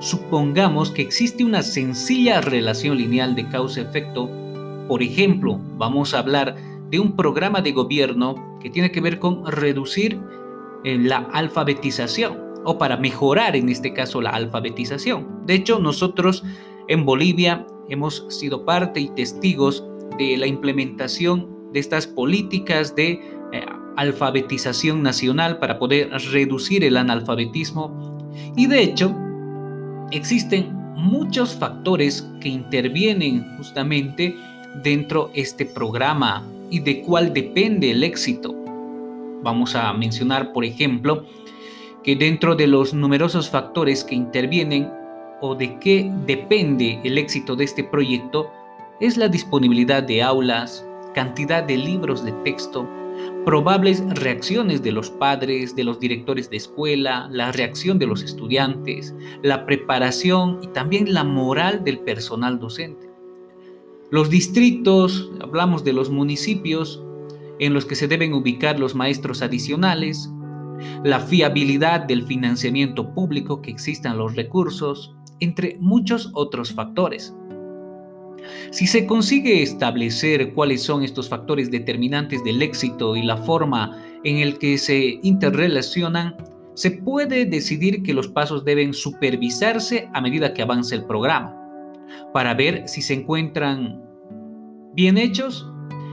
supongamos 0.00 0.90
que 0.90 1.02
existe 1.02 1.44
una 1.44 1.62
sencilla 1.62 2.40
relación 2.40 2.98
lineal 2.98 3.34
de 3.34 3.48
causa-efecto. 3.48 4.28
Por 4.88 5.02
ejemplo, 5.02 5.60
vamos 5.76 6.14
a 6.14 6.18
hablar 6.18 6.56
de 6.90 7.00
un 7.00 7.16
programa 7.16 7.60
de 7.60 7.72
gobierno 7.72 8.58
que 8.60 8.70
tiene 8.70 8.90
que 8.90 9.00
ver 9.00 9.18
con 9.18 9.46
reducir 9.46 10.20
eh, 10.84 10.98
la 10.98 11.18
alfabetización 11.32 12.38
o 12.64 12.78
para 12.78 12.96
mejorar 12.96 13.56
en 13.56 13.68
este 13.68 13.92
caso 13.92 14.20
la 14.20 14.30
alfabetización. 14.30 15.46
De 15.46 15.54
hecho, 15.54 15.78
nosotros 15.78 16.44
en 16.88 17.04
Bolivia 17.04 17.66
hemos 17.88 18.26
sido 18.28 18.64
parte 18.64 19.00
y 19.00 19.08
testigos 19.08 19.84
de 20.18 20.36
la 20.36 20.46
implementación 20.46 21.72
de 21.72 21.80
estas 21.80 22.06
políticas 22.06 22.94
de 22.94 23.20
eh, 23.52 23.66
alfabetización 23.96 25.02
nacional 25.02 25.58
para 25.58 25.78
poder 25.78 26.10
reducir 26.32 26.84
el 26.84 26.96
analfabetismo. 26.96 28.28
Y 28.56 28.66
de 28.66 28.82
hecho, 28.82 29.14
existen 30.10 30.72
muchos 30.96 31.54
factores 31.54 32.28
que 32.40 32.48
intervienen 32.48 33.56
justamente 33.56 34.36
dentro 34.82 35.30
de 35.34 35.40
este 35.40 35.66
programa 35.66 36.44
y 36.70 36.80
de 36.80 37.02
cuál 37.02 37.32
depende 37.32 37.90
el 37.90 38.02
éxito. 38.02 38.54
Vamos 39.42 39.74
a 39.74 39.92
mencionar, 39.92 40.52
por 40.52 40.64
ejemplo, 40.64 41.26
que 42.02 42.16
dentro 42.16 42.54
de 42.54 42.66
los 42.66 42.94
numerosos 42.94 43.48
factores 43.48 44.04
que 44.04 44.14
intervienen 44.14 44.90
o 45.40 45.54
de 45.54 45.78
qué 45.78 46.10
depende 46.26 47.00
el 47.04 47.18
éxito 47.18 47.56
de 47.56 47.64
este 47.64 47.84
proyecto 47.84 48.50
es 49.00 49.16
la 49.16 49.28
disponibilidad 49.28 50.02
de 50.02 50.22
aulas, 50.22 50.86
cantidad 51.14 51.62
de 51.62 51.76
libros 51.76 52.24
de 52.24 52.32
texto, 52.44 52.88
probables 53.44 54.02
reacciones 54.14 54.82
de 54.82 54.92
los 54.92 55.10
padres, 55.10 55.76
de 55.76 55.84
los 55.84 56.00
directores 56.00 56.50
de 56.50 56.56
escuela, 56.56 57.28
la 57.30 57.52
reacción 57.52 57.98
de 57.98 58.06
los 58.06 58.22
estudiantes, 58.22 59.14
la 59.42 59.66
preparación 59.66 60.60
y 60.62 60.68
también 60.68 61.12
la 61.12 61.24
moral 61.24 61.84
del 61.84 62.00
personal 62.00 62.58
docente. 62.58 63.08
Los 64.10 64.30
distritos, 64.30 65.30
hablamos 65.40 65.84
de 65.84 65.92
los 65.92 66.10
municipios 66.10 67.02
en 67.58 67.74
los 67.74 67.84
que 67.84 67.94
se 67.94 68.08
deben 68.08 68.32
ubicar 68.32 68.78
los 68.78 68.94
maestros 68.94 69.42
adicionales, 69.42 70.30
la 71.02 71.20
fiabilidad 71.20 72.00
del 72.00 72.24
financiamiento 72.24 73.14
público, 73.14 73.62
que 73.62 73.70
existan 73.70 74.18
los 74.18 74.34
recursos, 74.34 75.14
entre 75.40 75.76
muchos 75.80 76.30
otros 76.34 76.72
factores. 76.72 77.34
Si 78.70 78.86
se 78.86 79.06
consigue 79.06 79.62
establecer 79.62 80.52
cuáles 80.52 80.82
son 80.82 81.02
estos 81.02 81.28
factores 81.28 81.70
determinantes 81.70 82.42
del 82.44 82.62
éxito 82.62 83.16
y 83.16 83.22
la 83.22 83.36
forma 83.36 84.02
en 84.24 84.38
el 84.38 84.58
que 84.58 84.78
se 84.78 85.20
interrelacionan, 85.22 86.36
se 86.74 86.90
puede 86.90 87.46
decidir 87.46 88.02
que 88.02 88.14
los 88.14 88.28
pasos 88.28 88.64
deben 88.64 88.94
supervisarse 88.94 90.08
a 90.12 90.20
medida 90.20 90.54
que 90.54 90.62
avance 90.62 90.94
el 90.94 91.04
programa, 91.04 91.56
para 92.32 92.54
ver 92.54 92.88
si 92.88 93.00
se 93.00 93.14
encuentran 93.14 94.02
bien 94.92 95.16
hechos. 95.16 95.68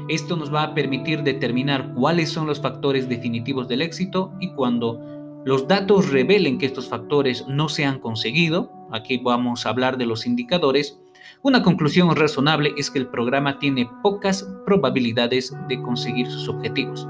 Esto 0.07 0.35
nos 0.35 0.53
va 0.53 0.63
a 0.63 0.73
permitir 0.75 1.23
determinar 1.23 1.93
cuáles 1.95 2.29
son 2.29 2.47
los 2.47 2.61
factores 2.61 3.09
definitivos 3.09 3.67
del 3.67 3.81
éxito 3.81 4.33
y 4.39 4.51
cuando 4.53 4.99
los 5.45 5.67
datos 5.67 6.11
revelen 6.11 6.59
que 6.59 6.67
estos 6.67 6.87
factores 6.87 7.47
no 7.47 7.67
se 7.67 7.85
han 7.85 7.99
conseguido, 7.99 8.71
aquí 8.91 9.17
vamos 9.17 9.65
a 9.65 9.69
hablar 9.69 9.97
de 9.97 10.05
los 10.05 10.27
indicadores, 10.27 11.00
una 11.43 11.63
conclusión 11.63 12.15
razonable 12.15 12.73
es 12.77 12.91
que 12.91 12.99
el 12.99 13.07
programa 13.07 13.57
tiene 13.57 13.89
pocas 14.03 14.47
probabilidades 14.65 15.53
de 15.67 15.81
conseguir 15.81 16.27
sus 16.27 16.47
objetivos. 16.47 17.07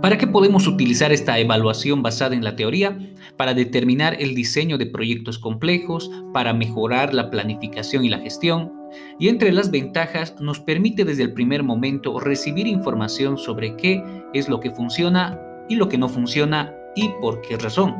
¿Para 0.00 0.18
qué 0.18 0.26
podemos 0.26 0.66
utilizar 0.66 1.12
esta 1.12 1.38
evaluación 1.38 2.02
basada 2.02 2.34
en 2.34 2.44
la 2.44 2.56
teoría? 2.56 2.98
Para 3.36 3.54
determinar 3.54 4.16
el 4.20 4.34
diseño 4.34 4.78
de 4.78 4.86
proyectos 4.86 5.38
complejos, 5.38 6.10
para 6.32 6.52
mejorar 6.52 7.12
la 7.12 7.30
planificación 7.30 8.04
y 8.04 8.08
la 8.08 8.18
gestión, 8.18 8.72
y 9.18 9.28
entre 9.28 9.52
las 9.52 9.70
ventajas 9.70 10.36
nos 10.40 10.60
permite 10.60 11.04
desde 11.04 11.24
el 11.24 11.32
primer 11.32 11.62
momento 11.62 12.20
recibir 12.20 12.66
información 12.66 13.36
sobre 13.36 13.76
qué 13.76 14.02
es 14.32 14.48
lo 14.48 14.60
que 14.60 14.70
funciona 14.70 15.38
y 15.68 15.76
lo 15.76 15.88
que 15.88 15.98
no 15.98 16.08
funciona 16.08 16.72
y 16.94 17.08
por 17.20 17.40
qué 17.40 17.56
razón. 17.56 17.94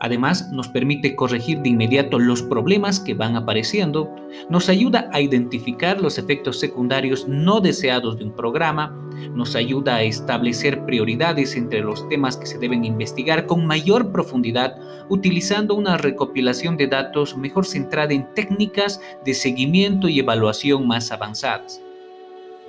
Además, 0.00 0.50
nos 0.52 0.68
permite 0.68 1.16
corregir 1.16 1.60
de 1.60 1.70
inmediato 1.70 2.18
los 2.18 2.42
problemas 2.42 3.00
que 3.00 3.14
van 3.14 3.36
apareciendo, 3.36 4.14
nos 4.48 4.68
ayuda 4.68 5.08
a 5.12 5.20
identificar 5.20 6.00
los 6.00 6.18
efectos 6.18 6.60
secundarios 6.60 7.26
no 7.28 7.60
deseados 7.60 8.18
de 8.18 8.24
un 8.24 8.32
programa, 8.32 8.96
nos 9.34 9.56
ayuda 9.56 9.96
a 9.96 10.02
establecer 10.02 10.84
prioridades 10.84 11.56
entre 11.56 11.80
los 11.80 12.08
temas 12.08 12.36
que 12.36 12.46
se 12.46 12.58
deben 12.58 12.84
investigar 12.84 13.46
con 13.46 13.66
mayor 13.66 14.12
profundidad, 14.12 14.76
utilizando 15.08 15.74
una 15.74 15.96
recopilación 15.96 16.76
de 16.76 16.86
datos 16.86 17.36
mejor 17.36 17.66
centrada 17.66 18.12
en 18.12 18.32
técnicas 18.34 19.00
de 19.24 19.34
seguimiento 19.34 20.08
y 20.08 20.20
evaluación 20.20 20.86
más 20.86 21.10
avanzadas. 21.12 21.80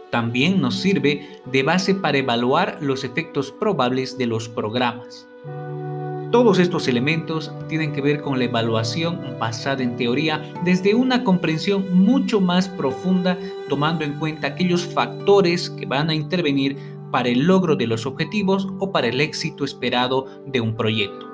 También 0.09 0.59
nos 0.59 0.79
sirve 0.79 1.27
de 1.45 1.63
base 1.63 1.93
para 1.93 2.17
evaluar 2.17 2.79
los 2.81 3.03
efectos 3.03 3.51
probables 3.51 4.17
de 4.17 4.25
los 4.25 4.49
programas. 4.49 5.27
Todos 6.31 6.59
estos 6.59 6.87
elementos 6.87 7.51
tienen 7.67 7.91
que 7.91 8.01
ver 8.01 8.21
con 8.21 8.37
la 8.37 8.45
evaluación 8.45 9.19
basada 9.39 9.81
en 9.81 9.95
teoría 9.95 10.53
desde 10.63 10.93
una 10.93 11.23
comprensión 11.23 11.87
mucho 11.91 12.39
más 12.39 12.69
profunda, 12.69 13.35
tomando 13.67 14.05
en 14.05 14.13
cuenta 14.19 14.49
aquellos 14.49 14.85
factores 14.85 15.71
que 15.71 15.87
van 15.87 16.11
a 16.11 16.13
intervenir 16.13 16.77
para 17.11 17.29
el 17.29 17.39
logro 17.39 17.75
de 17.75 17.87
los 17.87 18.05
objetivos 18.05 18.67
o 18.77 18.91
para 18.91 19.07
el 19.07 19.21
éxito 19.21 19.65
esperado 19.65 20.27
de 20.45 20.61
un 20.61 20.75
proyecto. 20.75 21.27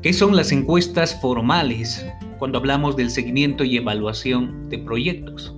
¿Qué 0.00 0.12
son 0.12 0.36
las 0.36 0.52
encuestas 0.52 1.20
formales? 1.20 2.06
Cuando 2.38 2.58
hablamos 2.58 2.96
del 2.96 3.10
seguimiento 3.10 3.64
y 3.64 3.76
evaluación 3.76 4.68
de 4.68 4.78
proyectos. 4.78 5.54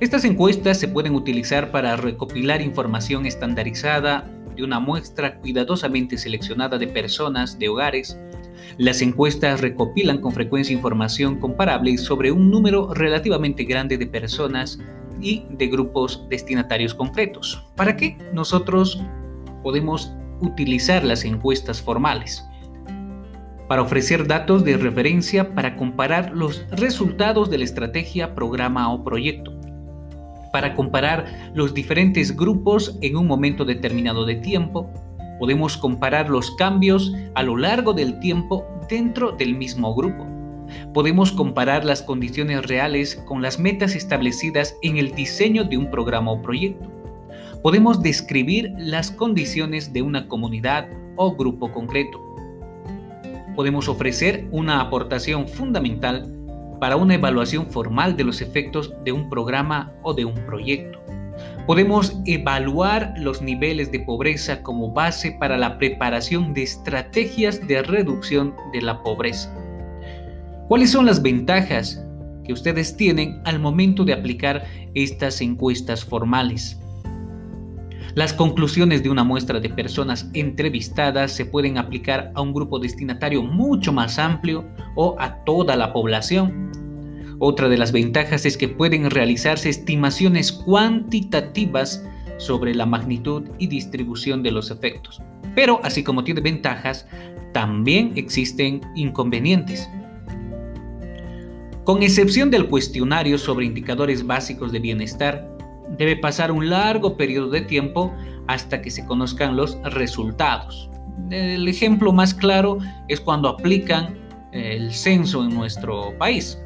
Estas 0.00 0.24
encuestas 0.24 0.78
se 0.78 0.86
pueden 0.86 1.14
utilizar 1.14 1.72
para 1.72 1.96
recopilar 1.96 2.62
información 2.62 3.26
estandarizada 3.26 4.30
de 4.54 4.62
una 4.62 4.78
muestra 4.80 5.38
cuidadosamente 5.38 6.18
seleccionada 6.18 6.78
de 6.78 6.86
personas, 6.86 7.58
de 7.58 7.68
hogares. 7.68 8.18
Las 8.76 9.02
encuestas 9.02 9.60
recopilan 9.60 10.20
con 10.20 10.32
frecuencia 10.32 10.74
información 10.74 11.40
comparable 11.40 11.98
sobre 11.98 12.30
un 12.30 12.50
número 12.50 12.94
relativamente 12.94 13.64
grande 13.64 13.98
de 13.98 14.06
personas 14.06 14.78
y 15.20 15.44
de 15.50 15.66
grupos 15.66 16.24
destinatarios 16.28 16.94
concretos. 16.94 17.64
¿Para 17.74 17.96
qué 17.96 18.16
nosotros 18.32 19.00
podemos 19.62 20.12
utilizar 20.40 21.04
las 21.04 21.24
encuestas 21.24 21.82
formales? 21.82 22.47
Para 23.68 23.82
ofrecer 23.82 24.26
datos 24.26 24.64
de 24.64 24.76
referencia 24.78 25.54
para 25.54 25.76
comparar 25.76 26.32
los 26.34 26.64
resultados 26.70 27.50
de 27.50 27.58
la 27.58 27.64
estrategia, 27.64 28.34
programa 28.34 28.92
o 28.92 29.04
proyecto, 29.04 29.52
para 30.52 30.74
comparar 30.74 31.52
los 31.54 31.74
diferentes 31.74 32.34
grupos 32.34 32.98
en 33.02 33.16
un 33.16 33.26
momento 33.26 33.66
determinado 33.66 34.24
de 34.24 34.36
tiempo, 34.36 34.90
podemos 35.38 35.76
comparar 35.76 36.30
los 36.30 36.50
cambios 36.52 37.12
a 37.34 37.42
lo 37.42 37.56
largo 37.56 37.92
del 37.92 38.18
tiempo 38.20 38.66
dentro 38.88 39.32
del 39.32 39.54
mismo 39.54 39.94
grupo. 39.94 40.26
Podemos 40.92 41.32
comparar 41.32 41.84
las 41.84 42.02
condiciones 42.02 42.66
reales 42.66 43.16
con 43.26 43.42
las 43.42 43.58
metas 43.58 43.94
establecidas 43.94 44.76
en 44.82 44.96
el 44.96 45.14
diseño 45.14 45.64
de 45.64 45.76
un 45.76 45.90
programa 45.90 46.32
o 46.32 46.42
proyecto. 46.42 46.90
Podemos 47.62 48.02
describir 48.02 48.72
las 48.78 49.10
condiciones 49.10 49.92
de 49.92 50.02
una 50.02 50.28
comunidad 50.28 50.88
o 51.16 51.36
grupo 51.36 51.72
concreto 51.72 52.27
podemos 53.58 53.88
ofrecer 53.88 54.46
una 54.52 54.80
aportación 54.80 55.48
fundamental 55.48 56.32
para 56.78 56.94
una 56.94 57.16
evaluación 57.16 57.66
formal 57.66 58.16
de 58.16 58.22
los 58.22 58.40
efectos 58.40 58.94
de 59.04 59.10
un 59.10 59.28
programa 59.28 59.92
o 60.04 60.14
de 60.14 60.24
un 60.24 60.36
proyecto. 60.46 61.00
Podemos 61.66 62.20
evaluar 62.24 63.14
los 63.18 63.42
niveles 63.42 63.90
de 63.90 63.98
pobreza 63.98 64.62
como 64.62 64.92
base 64.92 65.32
para 65.40 65.58
la 65.58 65.76
preparación 65.76 66.54
de 66.54 66.62
estrategias 66.62 67.66
de 67.66 67.82
reducción 67.82 68.54
de 68.72 68.80
la 68.80 69.02
pobreza. 69.02 69.52
¿Cuáles 70.68 70.92
son 70.92 71.06
las 71.06 71.20
ventajas 71.20 72.00
que 72.44 72.52
ustedes 72.52 72.96
tienen 72.96 73.42
al 73.44 73.58
momento 73.58 74.04
de 74.04 74.12
aplicar 74.12 74.66
estas 74.94 75.40
encuestas 75.40 76.04
formales? 76.04 76.80
Las 78.18 78.32
conclusiones 78.32 79.04
de 79.04 79.10
una 79.10 79.22
muestra 79.22 79.60
de 79.60 79.68
personas 79.68 80.28
entrevistadas 80.34 81.30
se 81.30 81.46
pueden 81.46 81.78
aplicar 81.78 82.32
a 82.34 82.40
un 82.40 82.52
grupo 82.52 82.80
destinatario 82.80 83.44
mucho 83.44 83.92
más 83.92 84.18
amplio 84.18 84.64
o 84.96 85.14
a 85.20 85.44
toda 85.44 85.76
la 85.76 85.92
población. 85.92 86.72
Otra 87.38 87.68
de 87.68 87.78
las 87.78 87.92
ventajas 87.92 88.44
es 88.44 88.56
que 88.56 88.66
pueden 88.66 89.08
realizarse 89.08 89.68
estimaciones 89.68 90.50
cuantitativas 90.50 92.04
sobre 92.38 92.74
la 92.74 92.86
magnitud 92.86 93.44
y 93.56 93.68
distribución 93.68 94.42
de 94.42 94.50
los 94.50 94.72
efectos. 94.72 95.22
Pero 95.54 95.78
así 95.84 96.02
como 96.02 96.24
tiene 96.24 96.40
ventajas, 96.40 97.06
también 97.52 98.14
existen 98.16 98.80
inconvenientes. 98.96 99.88
Con 101.84 102.02
excepción 102.02 102.50
del 102.50 102.66
cuestionario 102.66 103.38
sobre 103.38 103.66
indicadores 103.66 104.26
básicos 104.26 104.72
de 104.72 104.80
bienestar, 104.80 105.57
debe 105.96 106.16
pasar 106.16 106.52
un 106.52 106.68
largo 106.68 107.16
periodo 107.16 107.50
de 107.50 107.62
tiempo 107.62 108.12
hasta 108.46 108.80
que 108.82 108.90
se 108.90 109.06
conozcan 109.06 109.56
los 109.56 109.80
resultados. 109.82 110.90
El 111.30 111.68
ejemplo 111.68 112.12
más 112.12 112.34
claro 112.34 112.78
es 113.08 113.20
cuando 113.20 113.48
aplican 113.48 114.16
el 114.52 114.92
censo 114.92 115.44
en 115.44 115.54
nuestro 115.54 116.16
país. 116.18 116.58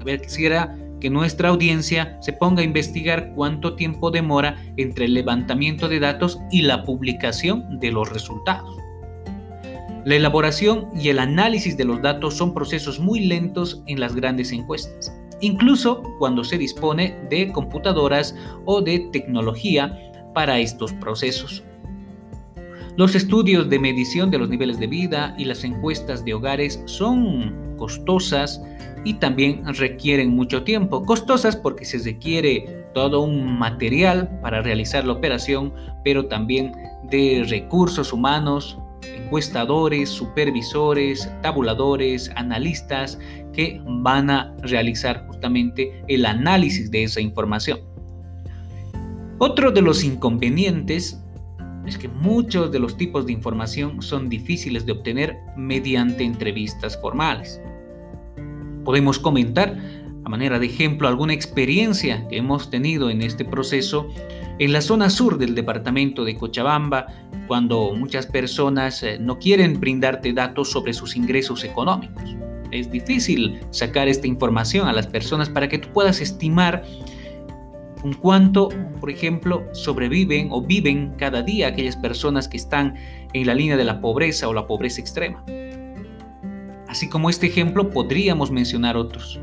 A 0.00 0.04
ver, 0.04 0.20
quisiera 0.20 0.76
que 1.00 1.10
nuestra 1.10 1.48
audiencia 1.48 2.16
se 2.20 2.32
ponga 2.32 2.62
a 2.62 2.64
investigar 2.64 3.32
cuánto 3.34 3.74
tiempo 3.74 4.10
demora 4.10 4.56
entre 4.76 5.06
el 5.06 5.14
levantamiento 5.14 5.88
de 5.88 6.00
datos 6.00 6.38
y 6.50 6.62
la 6.62 6.84
publicación 6.84 7.78
de 7.80 7.92
los 7.92 8.10
resultados. 8.10 8.76
La 10.04 10.16
elaboración 10.16 10.88
y 10.94 11.08
el 11.08 11.18
análisis 11.18 11.76
de 11.76 11.84
los 11.84 12.02
datos 12.02 12.34
son 12.34 12.52
procesos 12.52 13.00
muy 13.00 13.20
lentos 13.20 13.82
en 13.86 14.00
las 14.00 14.14
grandes 14.14 14.52
encuestas 14.52 15.12
incluso 15.44 16.02
cuando 16.18 16.44
se 16.44 16.58
dispone 16.58 17.16
de 17.30 17.52
computadoras 17.52 18.34
o 18.64 18.80
de 18.80 18.98
tecnología 19.12 19.98
para 20.34 20.58
estos 20.58 20.92
procesos. 20.94 21.62
Los 22.96 23.14
estudios 23.14 23.68
de 23.68 23.78
medición 23.78 24.30
de 24.30 24.38
los 24.38 24.48
niveles 24.48 24.78
de 24.78 24.86
vida 24.86 25.34
y 25.36 25.44
las 25.44 25.64
encuestas 25.64 26.24
de 26.24 26.34
hogares 26.34 26.80
son 26.86 27.74
costosas 27.76 28.62
y 29.04 29.14
también 29.14 29.64
requieren 29.74 30.30
mucho 30.30 30.62
tiempo. 30.62 31.02
Costosas 31.02 31.56
porque 31.56 31.84
se 31.84 31.98
requiere 31.98 32.86
todo 32.94 33.20
un 33.20 33.58
material 33.58 34.38
para 34.40 34.62
realizar 34.62 35.04
la 35.04 35.12
operación, 35.12 35.74
pero 36.04 36.26
también 36.26 36.72
de 37.10 37.44
recursos 37.48 38.12
humanos, 38.12 38.78
encuestadores, 39.06 40.08
supervisores, 40.08 41.30
tabuladores, 41.42 42.30
analistas 42.36 43.18
que 43.52 43.80
van 43.86 44.30
a 44.30 44.54
realizar 44.62 45.26
justamente 45.28 46.02
el 46.08 46.26
análisis 46.26 46.90
de 46.90 47.04
esa 47.04 47.20
información. 47.20 47.80
Otro 49.38 49.70
de 49.72 49.82
los 49.82 50.04
inconvenientes 50.04 51.20
es 51.86 51.98
que 51.98 52.08
muchos 52.08 52.72
de 52.72 52.78
los 52.78 52.96
tipos 52.96 53.26
de 53.26 53.32
información 53.32 54.00
son 54.00 54.28
difíciles 54.28 54.86
de 54.86 54.92
obtener 54.92 55.36
mediante 55.56 56.24
entrevistas 56.24 56.98
formales. 57.00 57.60
Podemos 58.84 59.18
comentar, 59.18 59.76
a 60.24 60.28
manera 60.28 60.58
de 60.58 60.66
ejemplo, 60.66 61.08
alguna 61.08 61.34
experiencia 61.34 62.26
que 62.28 62.38
hemos 62.38 62.70
tenido 62.70 63.10
en 63.10 63.22
este 63.22 63.44
proceso 63.44 64.08
en 64.58 64.72
la 64.72 64.80
zona 64.80 65.10
sur 65.10 65.38
del 65.38 65.54
departamento 65.54 66.24
de 66.24 66.36
Cochabamba, 66.36 67.06
cuando 67.46 67.92
muchas 67.94 68.26
personas 68.26 69.02
eh, 69.02 69.18
no 69.18 69.38
quieren 69.38 69.80
brindarte 69.80 70.32
datos 70.32 70.70
sobre 70.70 70.92
sus 70.92 71.16
ingresos 71.16 71.64
económicos. 71.64 72.36
Es 72.70 72.90
difícil 72.90 73.60
sacar 73.70 74.08
esta 74.08 74.26
información 74.26 74.88
a 74.88 74.92
las 74.92 75.06
personas 75.06 75.48
para 75.48 75.68
que 75.68 75.78
tú 75.78 75.88
puedas 75.92 76.20
estimar 76.20 76.84
con 78.00 78.12
cuánto, 78.14 78.68
por 79.00 79.10
ejemplo, 79.10 79.64
sobreviven 79.72 80.48
o 80.50 80.60
viven 80.60 81.14
cada 81.16 81.42
día 81.42 81.68
aquellas 81.68 81.96
personas 81.96 82.48
que 82.48 82.56
están 82.56 82.94
en 83.32 83.46
la 83.46 83.54
línea 83.54 83.76
de 83.76 83.84
la 83.84 84.00
pobreza 84.00 84.48
o 84.48 84.52
la 84.52 84.66
pobreza 84.66 85.00
extrema. 85.00 85.44
Así 86.88 87.08
como 87.08 87.30
este 87.30 87.46
ejemplo, 87.46 87.90
podríamos 87.90 88.50
mencionar 88.50 88.96
otros. 88.96 89.40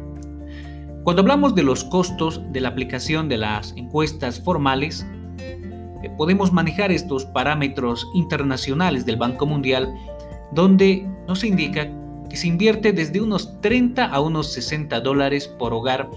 Cuando 1.04 1.24
hablamos 1.24 1.56
de 1.56 1.64
los 1.64 1.84
costos 1.84 2.42
de 2.52 2.62
la 2.62 2.70
aplicación 2.70 3.28
de 3.28 3.38
las 3.38 3.74
encuestas 3.76 4.40
formales, 4.40 5.04
eh, 5.40 6.12
podemos 6.16 6.54
manejar 6.54 6.92
estos 6.92 7.26
parámetros 7.26 8.08
internacionales 8.14 9.04
del 9.04 9.16
Banco 9.16 9.48
Mundial, 9.48 9.92
donde 10.52 11.10
nos 11.28 11.44
indica 11.44 11.90
que 12.30 12.38
se 12.38 12.48
invierte 12.48 12.94
desde 12.94 13.20
unos 13.20 13.60
30 13.62 14.06
a 14.06 14.20
unos 14.22 14.54
60 14.54 15.00
dólares 15.00 15.48
por 15.48 15.74
hogar 15.74 16.08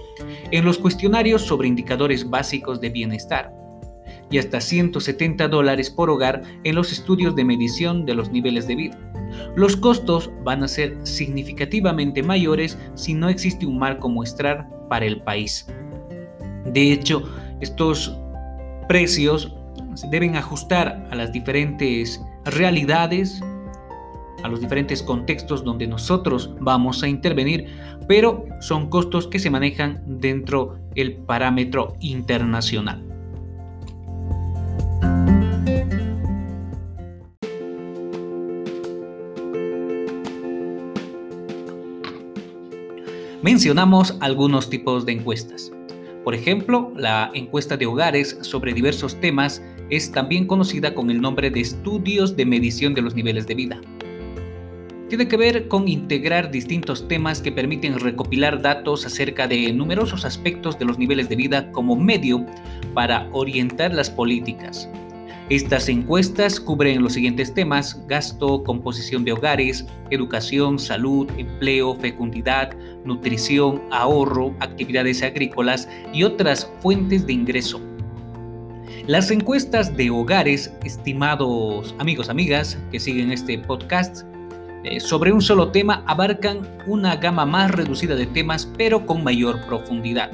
en 0.50 0.66
los 0.66 0.76
cuestionarios 0.76 1.40
sobre 1.40 1.66
indicadores 1.66 2.28
básicos 2.28 2.78
de 2.78 2.90
bienestar 2.90 3.54
y 4.30 4.36
hasta 4.36 4.60
170 4.60 5.48
dólares 5.48 5.88
por 5.90 6.10
hogar 6.10 6.42
en 6.62 6.74
los 6.74 6.92
estudios 6.92 7.34
de 7.34 7.44
medición 7.44 8.04
de 8.04 8.14
los 8.14 8.30
niveles 8.30 8.66
de 8.66 8.74
vida. 8.74 9.13
Los 9.56 9.76
costos 9.76 10.30
van 10.42 10.62
a 10.62 10.68
ser 10.68 10.96
significativamente 11.04 12.22
mayores 12.22 12.78
si 12.94 13.14
no 13.14 13.28
existe 13.28 13.66
un 13.66 13.78
marco 13.78 14.08
muestral 14.08 14.68
para 14.88 15.06
el 15.06 15.22
país. 15.22 15.66
De 16.72 16.92
hecho, 16.92 17.22
estos 17.60 18.16
precios 18.88 19.54
se 19.94 20.08
deben 20.08 20.36
ajustar 20.36 21.06
a 21.10 21.14
las 21.14 21.32
diferentes 21.32 22.20
realidades, 22.44 23.40
a 24.42 24.48
los 24.48 24.60
diferentes 24.60 25.02
contextos 25.02 25.64
donde 25.64 25.86
nosotros 25.86 26.54
vamos 26.60 27.02
a 27.02 27.08
intervenir, 27.08 27.66
pero 28.08 28.44
son 28.60 28.90
costos 28.90 29.26
que 29.26 29.38
se 29.38 29.50
manejan 29.50 30.02
dentro 30.06 30.78
del 30.94 31.14
parámetro 31.16 31.94
internacional. 32.00 33.13
Mencionamos 43.44 44.16
algunos 44.20 44.70
tipos 44.70 45.04
de 45.04 45.12
encuestas. 45.12 45.70
Por 46.24 46.34
ejemplo, 46.34 46.90
la 46.96 47.30
encuesta 47.34 47.76
de 47.76 47.84
hogares 47.84 48.38
sobre 48.40 48.72
diversos 48.72 49.20
temas 49.20 49.62
es 49.90 50.10
también 50.10 50.46
conocida 50.46 50.94
con 50.94 51.10
el 51.10 51.20
nombre 51.20 51.50
de 51.50 51.60
estudios 51.60 52.36
de 52.36 52.46
medición 52.46 52.94
de 52.94 53.02
los 53.02 53.14
niveles 53.14 53.46
de 53.46 53.54
vida. 53.54 53.80
Tiene 55.10 55.28
que 55.28 55.36
ver 55.36 55.68
con 55.68 55.88
integrar 55.88 56.50
distintos 56.50 57.06
temas 57.06 57.42
que 57.42 57.52
permiten 57.52 58.00
recopilar 58.00 58.62
datos 58.62 59.04
acerca 59.04 59.46
de 59.46 59.70
numerosos 59.74 60.24
aspectos 60.24 60.78
de 60.78 60.86
los 60.86 60.98
niveles 60.98 61.28
de 61.28 61.36
vida 61.36 61.70
como 61.72 61.96
medio 61.96 62.46
para 62.94 63.28
orientar 63.32 63.92
las 63.92 64.08
políticas, 64.08 64.88
estas 65.50 65.90
encuestas 65.90 66.58
cubren 66.58 67.02
los 67.02 67.12
siguientes 67.12 67.52
temas, 67.52 68.00
gasto, 68.06 68.64
composición 68.64 69.24
de 69.24 69.32
hogares, 69.32 69.84
educación, 70.10 70.78
salud, 70.78 71.28
empleo, 71.36 71.94
fecundidad, 71.96 72.74
nutrición, 73.04 73.82
ahorro, 73.90 74.54
actividades 74.60 75.22
agrícolas 75.22 75.86
y 76.14 76.22
otras 76.22 76.70
fuentes 76.80 77.26
de 77.26 77.34
ingreso. 77.34 77.78
Las 79.06 79.30
encuestas 79.30 79.94
de 79.94 80.08
hogares, 80.08 80.72
estimados 80.82 81.94
amigos, 81.98 82.30
amigas 82.30 82.78
que 82.90 82.98
siguen 82.98 83.30
este 83.30 83.58
podcast, 83.58 84.24
eh, 84.84 84.98
sobre 84.98 85.30
un 85.30 85.42
solo 85.42 85.70
tema 85.70 86.02
abarcan 86.06 86.66
una 86.86 87.16
gama 87.16 87.44
más 87.44 87.70
reducida 87.70 88.14
de 88.14 88.26
temas 88.26 88.66
pero 88.78 89.04
con 89.04 89.22
mayor 89.22 89.60
profundidad. 89.66 90.30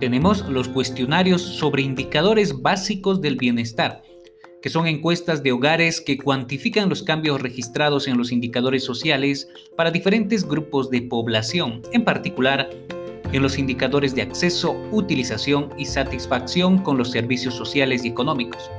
Tenemos 0.00 0.46
los 0.50 0.68
cuestionarios 0.68 1.40
sobre 1.40 1.80
indicadores 1.80 2.60
básicos 2.60 3.22
del 3.22 3.36
bienestar, 3.36 4.02
que 4.60 4.68
son 4.68 4.86
encuestas 4.86 5.42
de 5.42 5.52
hogares 5.52 6.02
que 6.02 6.18
cuantifican 6.18 6.90
los 6.90 7.02
cambios 7.02 7.40
registrados 7.40 8.06
en 8.06 8.18
los 8.18 8.30
indicadores 8.30 8.84
sociales 8.84 9.48
para 9.74 9.90
diferentes 9.90 10.46
grupos 10.46 10.90
de 10.90 11.00
población, 11.00 11.80
en 11.92 12.04
particular 12.04 12.68
en 13.32 13.42
los 13.42 13.58
indicadores 13.58 14.14
de 14.14 14.20
acceso, 14.20 14.76
utilización 14.92 15.70
y 15.78 15.86
satisfacción 15.86 16.76
con 16.76 16.98
los 16.98 17.10
servicios 17.10 17.54
sociales 17.54 18.04
y 18.04 18.08
económicos. 18.08 18.70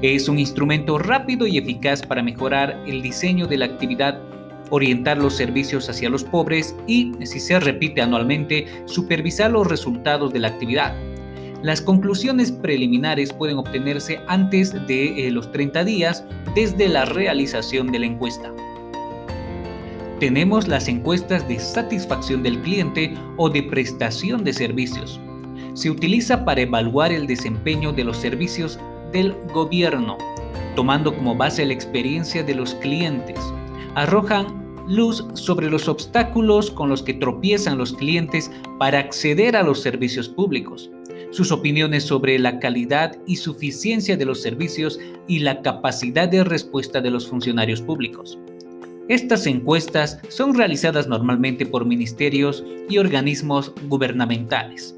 Es 0.00 0.30
un 0.30 0.38
instrumento 0.38 0.96
rápido 0.96 1.46
y 1.46 1.58
eficaz 1.58 2.00
para 2.00 2.22
mejorar 2.22 2.82
el 2.86 3.02
diseño 3.02 3.46
de 3.46 3.58
la 3.58 3.66
actividad 3.66 4.18
orientar 4.70 5.18
los 5.18 5.34
servicios 5.34 5.88
hacia 5.88 6.08
los 6.08 6.24
pobres 6.24 6.74
y, 6.86 7.12
si 7.24 7.40
se 7.40 7.58
repite 7.60 8.00
anualmente, 8.02 8.66
supervisar 8.86 9.50
los 9.50 9.66
resultados 9.66 10.32
de 10.32 10.40
la 10.40 10.48
actividad. 10.48 10.94
Las 11.62 11.80
conclusiones 11.80 12.52
preliminares 12.52 13.32
pueden 13.32 13.56
obtenerse 13.56 14.20
antes 14.26 14.72
de 14.86 15.26
eh, 15.26 15.30
los 15.30 15.50
30 15.50 15.84
días 15.84 16.24
desde 16.54 16.88
la 16.88 17.06
realización 17.06 17.90
de 17.90 18.00
la 18.00 18.06
encuesta. 18.06 18.52
Tenemos 20.20 20.68
las 20.68 20.88
encuestas 20.88 21.46
de 21.48 21.58
satisfacción 21.58 22.42
del 22.42 22.60
cliente 22.60 23.14
o 23.36 23.48
de 23.48 23.62
prestación 23.62 24.44
de 24.44 24.52
servicios. 24.52 25.18
Se 25.72 25.90
utiliza 25.90 26.44
para 26.44 26.60
evaluar 26.60 27.12
el 27.12 27.26
desempeño 27.26 27.92
de 27.92 28.04
los 28.04 28.18
servicios 28.18 28.78
del 29.12 29.34
gobierno, 29.52 30.18
tomando 30.76 31.14
como 31.14 31.34
base 31.34 31.64
la 31.66 31.72
experiencia 31.72 32.42
de 32.42 32.54
los 32.54 32.74
clientes 32.76 33.38
arrojan 33.94 34.64
luz 34.86 35.24
sobre 35.34 35.70
los 35.70 35.88
obstáculos 35.88 36.70
con 36.70 36.88
los 36.88 37.02
que 37.02 37.14
tropiezan 37.14 37.78
los 37.78 37.92
clientes 37.92 38.50
para 38.78 38.98
acceder 38.98 39.56
a 39.56 39.62
los 39.62 39.80
servicios 39.80 40.28
públicos, 40.28 40.90
sus 41.30 41.50
opiniones 41.52 42.04
sobre 42.04 42.38
la 42.38 42.58
calidad 42.58 43.16
y 43.26 43.36
suficiencia 43.36 44.16
de 44.16 44.24
los 44.24 44.42
servicios 44.42 44.98
y 45.26 45.38
la 45.40 45.62
capacidad 45.62 46.28
de 46.28 46.44
respuesta 46.44 47.00
de 47.00 47.10
los 47.10 47.28
funcionarios 47.28 47.80
públicos. 47.80 48.38
Estas 49.08 49.46
encuestas 49.46 50.18
son 50.28 50.54
realizadas 50.54 51.08
normalmente 51.08 51.66
por 51.66 51.84
ministerios 51.84 52.64
y 52.88 52.98
organismos 52.98 53.72
gubernamentales, 53.88 54.96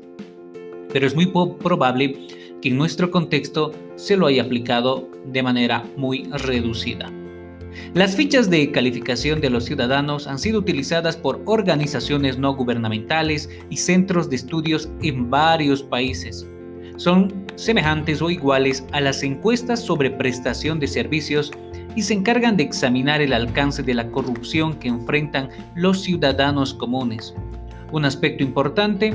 pero 0.92 1.06
es 1.06 1.14
muy 1.14 1.26
probable 1.26 2.26
que 2.62 2.68
en 2.68 2.78
nuestro 2.78 3.10
contexto 3.10 3.72
se 3.96 4.16
lo 4.16 4.26
haya 4.26 4.42
aplicado 4.42 5.08
de 5.26 5.42
manera 5.42 5.84
muy 5.96 6.24
reducida. 6.30 7.10
Las 7.94 8.16
fichas 8.16 8.50
de 8.50 8.70
calificación 8.72 9.40
de 9.40 9.50
los 9.50 9.64
ciudadanos 9.64 10.26
han 10.26 10.38
sido 10.38 10.58
utilizadas 10.58 11.16
por 11.16 11.42
organizaciones 11.46 12.38
no 12.38 12.54
gubernamentales 12.54 13.48
y 13.70 13.76
centros 13.76 14.28
de 14.28 14.36
estudios 14.36 14.88
en 15.02 15.30
varios 15.30 15.82
países. 15.82 16.46
Son 16.96 17.46
semejantes 17.56 18.22
o 18.22 18.30
iguales 18.30 18.84
a 18.92 19.00
las 19.00 19.22
encuestas 19.22 19.80
sobre 19.80 20.10
prestación 20.10 20.80
de 20.80 20.86
servicios 20.86 21.52
y 21.94 22.02
se 22.02 22.14
encargan 22.14 22.56
de 22.56 22.64
examinar 22.64 23.20
el 23.22 23.32
alcance 23.32 23.82
de 23.82 23.94
la 23.94 24.10
corrupción 24.10 24.78
que 24.78 24.88
enfrentan 24.88 25.48
los 25.74 26.02
ciudadanos 26.02 26.74
comunes. 26.74 27.34
Un 27.92 28.04
aspecto 28.04 28.42
importante 28.42 29.14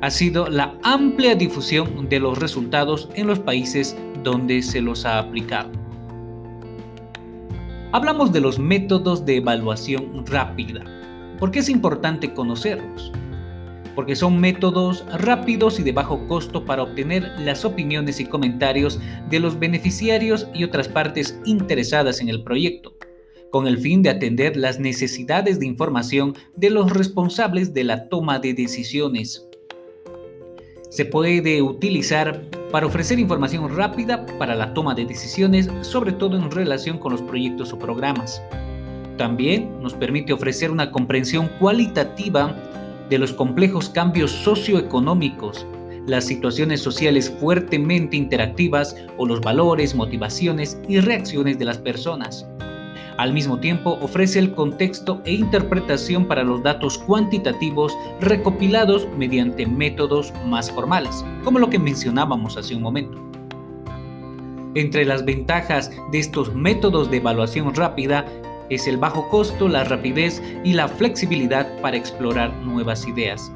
ha 0.00 0.10
sido 0.10 0.48
la 0.48 0.74
amplia 0.82 1.34
difusión 1.34 2.08
de 2.08 2.20
los 2.20 2.38
resultados 2.38 3.08
en 3.14 3.26
los 3.26 3.38
países 3.38 3.96
donde 4.22 4.62
se 4.62 4.80
los 4.80 5.04
ha 5.04 5.18
aplicado. 5.18 5.70
Hablamos 7.90 8.34
de 8.34 8.42
los 8.42 8.58
métodos 8.58 9.24
de 9.24 9.36
evaluación 9.36 10.26
rápida. 10.26 10.84
¿Por 11.38 11.50
qué 11.50 11.60
es 11.60 11.70
importante 11.70 12.34
conocerlos? 12.34 13.10
Porque 13.94 14.14
son 14.14 14.38
métodos 14.38 15.06
rápidos 15.10 15.80
y 15.80 15.84
de 15.84 15.92
bajo 15.92 16.28
costo 16.28 16.66
para 16.66 16.82
obtener 16.82 17.32
las 17.38 17.64
opiniones 17.64 18.20
y 18.20 18.26
comentarios 18.26 19.00
de 19.30 19.40
los 19.40 19.58
beneficiarios 19.58 20.48
y 20.52 20.64
otras 20.64 20.86
partes 20.86 21.40
interesadas 21.46 22.20
en 22.20 22.28
el 22.28 22.44
proyecto, 22.44 22.94
con 23.50 23.66
el 23.66 23.78
fin 23.78 24.02
de 24.02 24.10
atender 24.10 24.58
las 24.58 24.78
necesidades 24.78 25.58
de 25.58 25.64
información 25.64 26.34
de 26.56 26.68
los 26.68 26.92
responsables 26.92 27.72
de 27.72 27.84
la 27.84 28.10
toma 28.10 28.38
de 28.38 28.52
decisiones. 28.52 29.47
Se 30.90 31.04
puede 31.04 31.60
utilizar 31.60 32.42
para 32.72 32.86
ofrecer 32.86 33.18
información 33.18 33.76
rápida 33.76 34.24
para 34.38 34.54
la 34.54 34.72
toma 34.72 34.94
de 34.94 35.04
decisiones, 35.04 35.68
sobre 35.82 36.12
todo 36.12 36.36
en 36.36 36.50
relación 36.50 36.98
con 36.98 37.12
los 37.12 37.22
proyectos 37.22 37.72
o 37.72 37.78
programas. 37.78 38.42
También 39.18 39.82
nos 39.82 39.94
permite 39.94 40.32
ofrecer 40.32 40.70
una 40.70 40.90
comprensión 40.90 41.50
cualitativa 41.58 42.54
de 43.10 43.18
los 43.18 43.32
complejos 43.32 43.90
cambios 43.90 44.30
socioeconómicos, 44.30 45.66
las 46.06 46.24
situaciones 46.24 46.80
sociales 46.80 47.34
fuertemente 47.38 48.16
interactivas 48.16 48.96
o 49.18 49.26
los 49.26 49.40
valores, 49.40 49.94
motivaciones 49.94 50.78
y 50.88 51.00
reacciones 51.00 51.58
de 51.58 51.64
las 51.66 51.78
personas. 51.78 52.46
Al 53.18 53.32
mismo 53.32 53.58
tiempo, 53.58 53.98
ofrece 54.00 54.38
el 54.38 54.52
contexto 54.52 55.20
e 55.24 55.32
interpretación 55.32 56.26
para 56.26 56.44
los 56.44 56.62
datos 56.62 56.98
cuantitativos 56.98 57.98
recopilados 58.20 59.08
mediante 59.18 59.66
métodos 59.66 60.32
más 60.46 60.70
formales, 60.70 61.24
como 61.42 61.58
lo 61.58 61.68
que 61.68 61.80
mencionábamos 61.80 62.56
hace 62.56 62.76
un 62.76 62.82
momento. 62.82 63.18
Entre 64.76 65.04
las 65.04 65.24
ventajas 65.24 65.90
de 66.12 66.20
estos 66.20 66.54
métodos 66.54 67.10
de 67.10 67.16
evaluación 67.16 67.74
rápida 67.74 68.24
es 68.70 68.86
el 68.86 68.98
bajo 68.98 69.28
costo, 69.30 69.66
la 69.66 69.82
rapidez 69.82 70.40
y 70.62 70.74
la 70.74 70.86
flexibilidad 70.86 71.80
para 71.80 71.96
explorar 71.96 72.54
nuevas 72.58 73.04
ideas. 73.08 73.50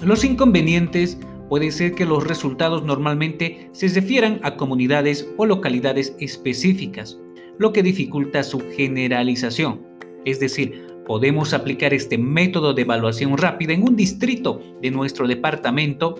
Los 0.00 0.24
inconvenientes 0.24 1.18
puede 1.48 1.72
ser 1.72 1.94
que 1.94 2.06
los 2.06 2.24
resultados 2.24 2.84
normalmente 2.84 3.68
se 3.72 3.88
refieran 3.88 4.38
a 4.44 4.54
comunidades 4.56 5.28
o 5.36 5.44
localidades 5.44 6.14
específicas, 6.20 7.18
lo 7.58 7.72
que 7.72 7.82
dificulta 7.82 8.42
su 8.42 8.60
generalización. 8.76 9.80
Es 10.24 10.40
decir, 10.40 10.86
podemos 11.06 11.52
aplicar 11.52 11.92
este 11.94 12.18
método 12.18 12.74
de 12.74 12.82
evaluación 12.82 13.36
rápida 13.36 13.72
en 13.72 13.82
un 13.82 13.96
distrito 13.96 14.60
de 14.80 14.90
nuestro 14.90 15.26
departamento, 15.26 16.14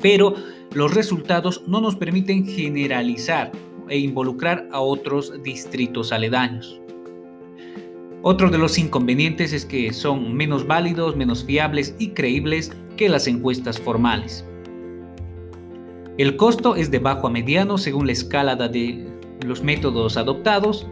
pero 0.00 0.34
los 0.74 0.94
resultados 0.94 1.62
no 1.66 1.80
nos 1.80 1.96
permiten 1.96 2.46
generalizar 2.46 3.52
e 3.88 3.98
involucrar 3.98 4.68
a 4.70 4.80
otros 4.80 5.42
distritos 5.42 6.12
aledaños. 6.12 6.80
Otro 8.22 8.50
de 8.50 8.58
los 8.58 8.78
inconvenientes 8.78 9.52
es 9.52 9.64
que 9.64 9.92
son 9.92 10.34
menos 10.34 10.66
válidos, 10.66 11.16
menos 11.16 11.44
fiables 11.44 11.94
y 11.98 12.08
creíbles 12.10 12.72
que 12.96 13.08
las 13.08 13.28
encuestas 13.28 13.78
formales. 13.78 14.44
El 16.18 16.36
costo 16.36 16.74
es 16.74 16.90
de 16.90 16.98
bajo 16.98 17.28
a 17.28 17.30
mediano 17.30 17.78
según 17.78 18.06
la 18.06 18.12
escala 18.12 18.56
de 18.56 19.06
los 19.44 19.62
métodos 19.62 20.16
adoptados 20.16 20.86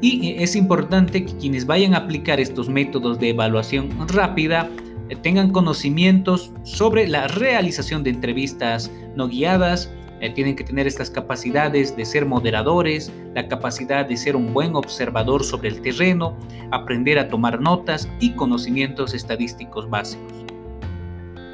y 0.00 0.34
es 0.42 0.56
importante 0.56 1.24
que 1.24 1.36
quienes 1.36 1.66
vayan 1.66 1.94
a 1.94 1.98
aplicar 1.98 2.40
estos 2.40 2.68
métodos 2.68 3.18
de 3.18 3.30
evaluación 3.30 3.90
rápida 4.08 4.68
eh, 5.08 5.16
tengan 5.16 5.50
conocimientos 5.50 6.52
sobre 6.64 7.06
la 7.06 7.28
realización 7.28 8.02
de 8.02 8.10
entrevistas 8.10 8.90
no 9.14 9.28
guiadas, 9.28 9.90
eh, 10.20 10.30
tienen 10.30 10.56
que 10.56 10.64
tener 10.64 10.86
estas 10.86 11.10
capacidades 11.10 11.96
de 11.96 12.04
ser 12.04 12.26
moderadores, 12.26 13.12
la 13.34 13.48
capacidad 13.48 14.06
de 14.06 14.16
ser 14.16 14.36
un 14.36 14.52
buen 14.52 14.74
observador 14.74 15.44
sobre 15.44 15.68
el 15.68 15.80
terreno, 15.80 16.36
aprender 16.70 17.18
a 17.18 17.28
tomar 17.28 17.60
notas 17.60 18.08
y 18.20 18.32
conocimientos 18.32 19.14
estadísticos 19.14 19.88
básicos. 19.88 20.44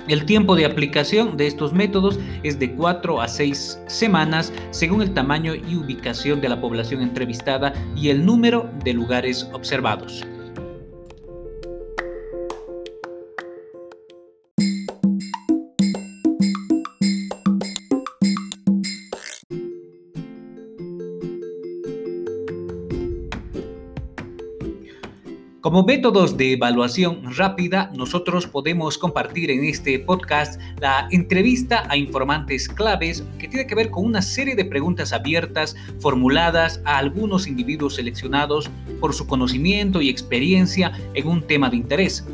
El 0.06 0.26
tiempo 0.26 0.54
de 0.54 0.66
aplicación 0.66 1.38
de 1.38 1.46
estos 1.46 1.72
métodos 1.72 2.18
es 2.42 2.58
de 2.58 2.74
4 2.74 3.22
a 3.22 3.28
6 3.28 3.80
semanas 3.86 4.52
según 4.70 5.00
el 5.00 5.14
tamaño 5.14 5.54
y 5.54 5.76
ubicación 5.76 6.42
de 6.42 6.50
la 6.50 6.60
población 6.60 7.00
entrevistada 7.00 7.72
y 7.96 8.10
el 8.10 8.26
número 8.26 8.70
de 8.84 8.92
lugares 8.92 9.48
observados. 9.52 10.26
Como 25.64 25.82
métodos 25.82 26.36
de 26.36 26.52
evaluación 26.52 27.22
rápida, 27.34 27.90
nosotros 27.96 28.46
podemos 28.46 28.98
compartir 28.98 29.50
en 29.50 29.64
este 29.64 29.98
podcast 29.98 30.60
la 30.78 31.08
entrevista 31.10 31.84
a 31.88 31.96
informantes 31.96 32.68
claves 32.68 33.24
que 33.38 33.48
tiene 33.48 33.66
que 33.66 33.74
ver 33.74 33.88
con 33.88 34.04
una 34.04 34.20
serie 34.20 34.56
de 34.56 34.66
preguntas 34.66 35.14
abiertas 35.14 35.74
formuladas 36.00 36.82
a 36.84 36.98
algunos 36.98 37.46
individuos 37.46 37.94
seleccionados 37.94 38.68
por 39.00 39.14
su 39.14 39.26
conocimiento 39.26 40.02
y 40.02 40.10
experiencia 40.10 40.92
en 41.14 41.26
un 41.26 41.40
tema 41.40 41.70
de 41.70 41.76
interés. 41.76 42.26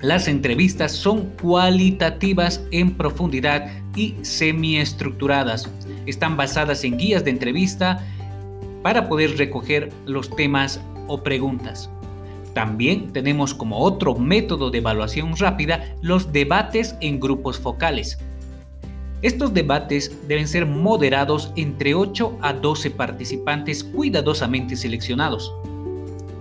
Las 0.00 0.26
entrevistas 0.26 0.90
son 0.90 1.26
cualitativas 1.40 2.60
en 2.72 2.96
profundidad 2.96 3.70
y 3.94 4.16
semiestructuradas. 4.22 5.70
Están 6.06 6.36
basadas 6.36 6.82
en 6.82 6.98
guías 6.98 7.24
de 7.24 7.30
entrevista 7.30 8.04
para 8.82 9.08
poder 9.08 9.38
recoger 9.38 9.92
los 10.06 10.28
temas 10.34 10.80
o 11.06 11.22
preguntas. 11.22 11.88
También 12.54 13.12
tenemos 13.12 13.54
como 13.54 13.78
otro 13.78 14.14
método 14.14 14.70
de 14.70 14.78
evaluación 14.78 15.36
rápida 15.36 15.94
los 16.02 16.32
debates 16.32 16.96
en 17.00 17.18
grupos 17.18 17.58
focales. 17.58 18.18
Estos 19.22 19.54
debates 19.54 20.14
deben 20.28 20.48
ser 20.48 20.66
moderados 20.66 21.52
entre 21.56 21.94
8 21.94 22.38
a 22.42 22.52
12 22.52 22.90
participantes 22.90 23.84
cuidadosamente 23.84 24.76
seleccionados. 24.76 25.52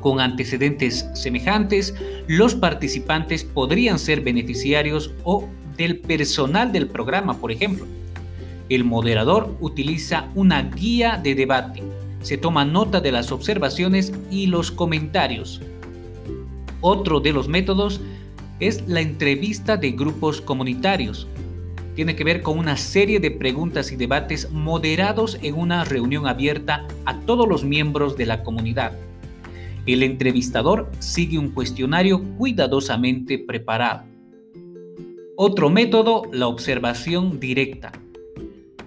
Con 0.02 0.20
antecedentes 0.20 1.08
semejantes, 1.14 1.94
los 2.28 2.56
participantes 2.56 3.44
podrían 3.44 4.00
ser 4.00 4.22
beneficiarios 4.22 5.12
o 5.24 5.48
del 5.78 6.00
personal 6.00 6.72
del 6.72 6.88
programa, 6.88 7.38
por 7.38 7.52
ejemplo. 7.52 7.86
El 8.68 8.84
moderador 8.84 9.56
utiliza 9.62 10.30
una 10.34 10.64
guía 10.64 11.20
de 11.22 11.36
debate. 11.36 11.84
Se 12.24 12.38
toma 12.38 12.66
nota 12.66 13.00
de 13.00 13.12
las 13.12 13.32
observaciones 13.32 14.12
y 14.32 14.48
los 14.48 14.72
comentarios 14.72 15.62
otro 16.82 17.20
de 17.20 17.32
los 17.32 17.48
métodos 17.48 18.02
es 18.60 18.88
la 18.88 19.02
entrevista 19.02 19.78
de 19.78 19.92
grupos 19.92 20.42
comunitarios. 20.42 21.28
Tiene 21.96 22.16
que 22.16 22.24
ver 22.24 22.42
con 22.42 22.58
una 22.58 22.78
serie 22.78 23.20
de 23.20 23.32
preguntas 23.32 23.92
y 23.92 23.96
debates 23.96 24.52
moderados 24.52 25.38
en 25.42 25.56
una 25.56 25.84
reunión 25.84 26.28
abierta 26.28 26.88
a 27.06 27.20
todos 27.22 27.48
los 27.48 27.64
miembros 27.64 28.18
de 28.18 28.26
la 28.26 28.44
comunidad. 28.44 28.94
El 29.86 30.04
entrevistador 30.04 30.90
sigue 31.00 31.40
un 31.40 31.50
cuestionario 31.50 32.24
cuidadosamente 32.38 33.40
preparado. 33.40 34.04
Otro 35.36 35.70
método, 35.70 36.24
la 36.32 36.48
observación 36.48 37.40
directa. 37.40 37.92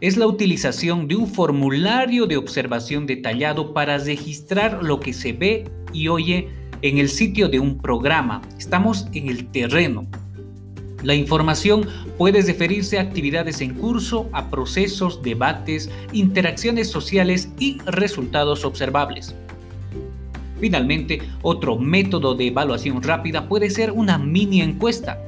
Es 0.00 0.16
la 0.16 0.26
utilización 0.26 1.08
de 1.08 1.16
un 1.16 1.26
formulario 1.26 2.26
de 2.26 2.36
observación 2.36 3.06
detallado 3.06 3.74
para 3.74 3.98
registrar 3.98 4.84
lo 4.84 5.00
que 5.00 5.12
se 5.12 5.32
ve 5.32 5.64
y 5.92 6.08
oye 6.08 6.48
en 6.84 6.98
el 6.98 7.08
sitio 7.08 7.48
de 7.48 7.58
un 7.58 7.78
programa, 7.78 8.42
estamos 8.58 9.06
en 9.14 9.30
el 9.30 9.46
terreno. 9.46 10.06
La 11.02 11.14
información 11.14 11.88
puede 12.18 12.42
referirse 12.42 12.98
a 12.98 13.00
actividades 13.00 13.62
en 13.62 13.72
curso, 13.72 14.28
a 14.34 14.50
procesos, 14.50 15.22
debates, 15.22 15.90
interacciones 16.12 16.90
sociales 16.90 17.48
y 17.58 17.78
resultados 17.86 18.66
observables. 18.66 19.34
Finalmente, 20.60 21.22
otro 21.40 21.78
método 21.78 22.34
de 22.34 22.48
evaluación 22.48 23.02
rápida 23.02 23.48
puede 23.48 23.70
ser 23.70 23.90
una 23.90 24.18
mini 24.18 24.60
encuesta. 24.60 25.18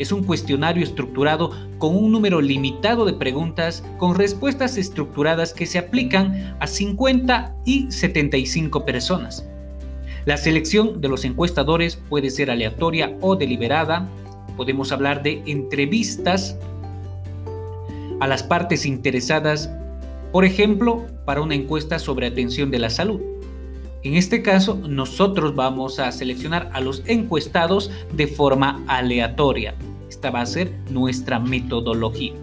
Es 0.00 0.10
un 0.10 0.24
cuestionario 0.24 0.82
estructurado 0.82 1.52
con 1.78 1.94
un 1.94 2.10
número 2.10 2.40
limitado 2.40 3.04
de 3.04 3.12
preguntas 3.12 3.84
con 3.98 4.16
respuestas 4.16 4.76
estructuradas 4.76 5.52
que 5.52 5.66
se 5.66 5.78
aplican 5.78 6.56
a 6.58 6.66
50 6.66 7.54
y 7.64 7.88
75 7.88 8.84
personas. 8.84 9.48
La 10.28 10.36
selección 10.36 11.00
de 11.00 11.08
los 11.08 11.24
encuestadores 11.24 11.96
puede 11.96 12.28
ser 12.28 12.50
aleatoria 12.50 13.16
o 13.22 13.34
deliberada. 13.34 14.06
Podemos 14.58 14.92
hablar 14.92 15.22
de 15.22 15.42
entrevistas 15.46 16.54
a 18.20 18.26
las 18.26 18.42
partes 18.42 18.84
interesadas, 18.84 19.70
por 20.30 20.44
ejemplo, 20.44 21.06
para 21.24 21.40
una 21.40 21.54
encuesta 21.54 21.98
sobre 21.98 22.26
atención 22.26 22.70
de 22.70 22.78
la 22.78 22.90
salud. 22.90 23.22
En 24.02 24.16
este 24.16 24.42
caso, 24.42 24.74
nosotros 24.74 25.54
vamos 25.54 25.98
a 25.98 26.12
seleccionar 26.12 26.68
a 26.74 26.82
los 26.82 27.02
encuestados 27.06 27.90
de 28.12 28.26
forma 28.26 28.84
aleatoria. 28.86 29.76
Esta 30.10 30.30
va 30.30 30.42
a 30.42 30.46
ser 30.46 30.70
nuestra 30.90 31.38
metodología. 31.38 32.34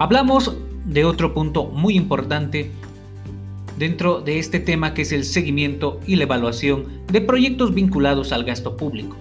Hablamos 0.00 0.56
de 0.84 1.04
otro 1.04 1.32
punto 1.32 1.66
muy 1.66 1.94
importante 1.94 2.72
dentro 3.78 4.20
de 4.20 4.38
este 4.38 4.60
tema 4.60 4.94
que 4.94 5.02
es 5.02 5.12
el 5.12 5.24
seguimiento 5.24 6.00
y 6.06 6.16
la 6.16 6.24
evaluación 6.24 6.86
de 7.10 7.20
proyectos 7.20 7.74
vinculados 7.74 8.32
al 8.32 8.44
gasto 8.44 8.76
público. 8.76 9.16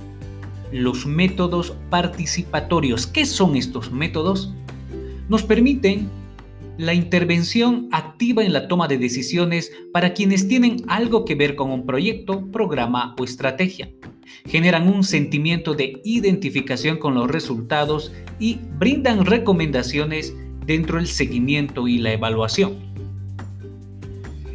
Los 0.71 1.05
métodos 1.05 1.75
participatorios. 1.89 3.07
¿Qué 3.07 3.25
son 3.25 3.55
estos 3.55 3.91
métodos? 3.91 4.53
Nos 5.29 5.43
permiten 5.43 6.09
la 6.77 6.93
intervención 6.93 7.89
activa 7.91 8.43
en 8.43 8.53
la 8.53 8.67
toma 8.67 8.87
de 8.87 8.97
decisiones 8.97 9.71
para 9.93 10.13
quienes 10.13 10.47
tienen 10.47 10.83
algo 10.87 11.25
que 11.25 11.35
ver 11.35 11.55
con 11.55 11.69
un 11.69 11.85
proyecto, 11.85 12.47
programa 12.51 13.15
o 13.19 13.23
estrategia. 13.23 13.91
Generan 14.45 14.87
un 14.87 15.03
sentimiento 15.03 15.73
de 15.73 16.01
identificación 16.03 16.97
con 16.97 17.13
los 17.13 17.29
resultados 17.29 18.11
y 18.39 18.59
brindan 18.79 19.25
recomendaciones 19.25 20.35
dentro 20.65 20.97
del 20.97 21.07
seguimiento 21.07 21.87
y 21.87 21.97
la 21.97 22.13
evaluación. 22.13 22.90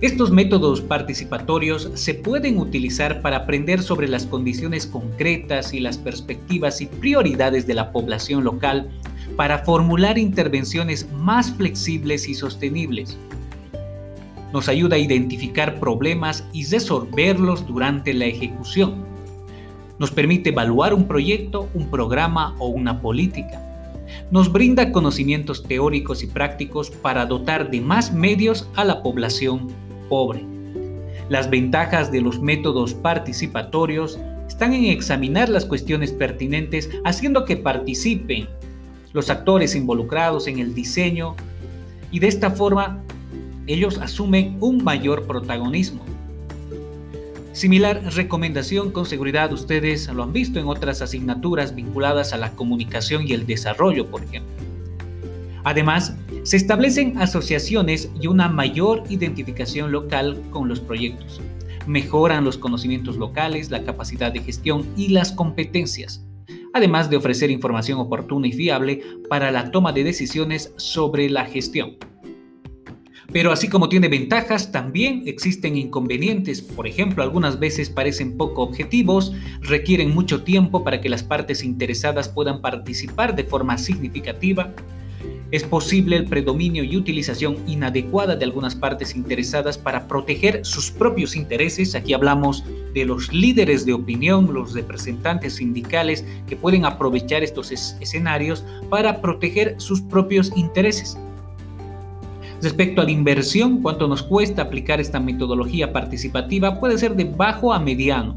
Estos 0.02 0.30
métodos 0.30 0.82
participatorios 0.82 1.90
se 1.94 2.12
pueden 2.12 2.58
utilizar 2.58 3.22
para 3.22 3.38
aprender 3.38 3.80
sobre 3.82 4.08
las 4.08 4.26
condiciones 4.26 4.86
concretas 4.86 5.72
y 5.72 5.80
las 5.80 5.96
perspectivas 5.96 6.82
y 6.82 6.86
prioridades 6.86 7.66
de 7.66 7.72
la 7.72 7.92
población 7.92 8.44
local 8.44 8.90
para 9.36 9.60
formular 9.60 10.18
intervenciones 10.18 11.10
más 11.12 11.50
flexibles 11.54 12.28
y 12.28 12.34
sostenibles. 12.34 13.16
Nos 14.52 14.68
ayuda 14.68 14.96
a 14.96 14.98
identificar 14.98 15.80
problemas 15.80 16.46
y 16.52 16.66
resolverlos 16.66 17.66
durante 17.66 18.12
la 18.12 18.26
ejecución. 18.26 18.96
Nos 19.98 20.10
permite 20.10 20.50
evaluar 20.50 20.92
un 20.92 21.08
proyecto, 21.08 21.70
un 21.72 21.88
programa 21.88 22.54
o 22.58 22.68
una 22.68 23.00
política. 23.00 23.62
Nos 24.30 24.52
brinda 24.52 24.92
conocimientos 24.92 25.62
teóricos 25.62 26.22
y 26.22 26.26
prácticos 26.26 26.90
para 26.90 27.24
dotar 27.24 27.70
de 27.70 27.80
más 27.80 28.12
medios 28.12 28.68
a 28.76 28.84
la 28.84 29.02
población 29.02 29.85
pobre. 30.08 30.44
Las 31.28 31.50
ventajas 31.50 32.12
de 32.12 32.20
los 32.20 32.40
métodos 32.40 32.94
participatorios 32.94 34.18
están 34.48 34.72
en 34.72 34.86
examinar 34.86 35.48
las 35.48 35.64
cuestiones 35.64 36.12
pertinentes 36.12 36.90
haciendo 37.04 37.44
que 37.44 37.56
participen 37.56 38.48
los 39.12 39.30
actores 39.30 39.74
involucrados 39.74 40.46
en 40.46 40.58
el 40.58 40.74
diseño 40.74 41.34
y 42.10 42.20
de 42.20 42.28
esta 42.28 42.50
forma 42.50 43.02
ellos 43.66 43.98
asumen 43.98 44.56
un 44.60 44.84
mayor 44.84 45.26
protagonismo. 45.26 46.04
Similar 47.52 48.02
recomendación 48.14 48.92
con 48.92 49.06
seguridad 49.06 49.50
ustedes 49.52 50.08
lo 50.08 50.22
han 50.22 50.32
visto 50.32 50.60
en 50.60 50.68
otras 50.68 51.00
asignaturas 51.00 51.74
vinculadas 51.74 52.32
a 52.34 52.36
la 52.36 52.52
comunicación 52.52 53.26
y 53.26 53.32
el 53.32 53.46
desarrollo, 53.46 54.10
por 54.10 54.22
ejemplo. 54.22 54.52
Además, 55.64 56.14
se 56.46 56.56
establecen 56.56 57.18
asociaciones 57.18 58.08
y 58.20 58.28
una 58.28 58.48
mayor 58.48 59.02
identificación 59.08 59.90
local 59.90 60.40
con 60.50 60.68
los 60.68 60.78
proyectos. 60.78 61.40
Mejoran 61.88 62.44
los 62.44 62.56
conocimientos 62.56 63.16
locales, 63.16 63.72
la 63.72 63.82
capacidad 63.82 64.30
de 64.30 64.38
gestión 64.38 64.86
y 64.96 65.08
las 65.08 65.32
competencias, 65.32 66.24
además 66.72 67.10
de 67.10 67.16
ofrecer 67.16 67.50
información 67.50 67.98
oportuna 67.98 68.46
y 68.46 68.52
fiable 68.52 69.02
para 69.28 69.50
la 69.50 69.72
toma 69.72 69.92
de 69.92 70.04
decisiones 70.04 70.72
sobre 70.76 71.28
la 71.28 71.46
gestión. 71.46 71.96
Pero 73.32 73.50
así 73.50 73.68
como 73.68 73.88
tiene 73.88 74.06
ventajas, 74.06 74.70
también 74.70 75.24
existen 75.26 75.76
inconvenientes. 75.76 76.62
Por 76.62 76.86
ejemplo, 76.86 77.24
algunas 77.24 77.58
veces 77.58 77.90
parecen 77.90 78.36
poco 78.36 78.62
objetivos, 78.62 79.32
requieren 79.62 80.14
mucho 80.14 80.44
tiempo 80.44 80.84
para 80.84 81.00
que 81.00 81.08
las 81.08 81.24
partes 81.24 81.64
interesadas 81.64 82.28
puedan 82.28 82.60
participar 82.60 83.34
de 83.34 83.42
forma 83.42 83.78
significativa. 83.78 84.72
Es 85.52 85.62
posible 85.62 86.16
el 86.16 86.24
predominio 86.24 86.82
y 86.82 86.96
utilización 86.96 87.56
inadecuada 87.68 88.34
de 88.34 88.44
algunas 88.44 88.74
partes 88.74 89.14
interesadas 89.14 89.78
para 89.78 90.08
proteger 90.08 90.64
sus 90.64 90.90
propios 90.90 91.36
intereses. 91.36 91.94
Aquí 91.94 92.14
hablamos 92.14 92.64
de 92.94 93.04
los 93.04 93.32
líderes 93.32 93.86
de 93.86 93.92
opinión, 93.92 94.52
los 94.52 94.72
representantes 94.72 95.56
sindicales 95.56 96.24
que 96.48 96.56
pueden 96.56 96.84
aprovechar 96.84 97.44
estos 97.44 97.70
escenarios 97.70 98.64
para 98.90 99.20
proteger 99.20 99.76
sus 99.78 100.00
propios 100.00 100.52
intereses. 100.56 101.16
Respecto 102.60 103.02
a 103.02 103.04
la 103.04 103.10
inversión, 103.12 103.82
cuánto 103.82 104.08
nos 104.08 104.22
cuesta 104.22 104.62
aplicar 104.62 105.00
esta 105.00 105.20
metodología 105.20 105.92
participativa 105.92 106.80
puede 106.80 106.98
ser 106.98 107.14
de 107.14 107.24
bajo 107.24 107.72
a 107.72 107.78
mediano. 107.78 108.36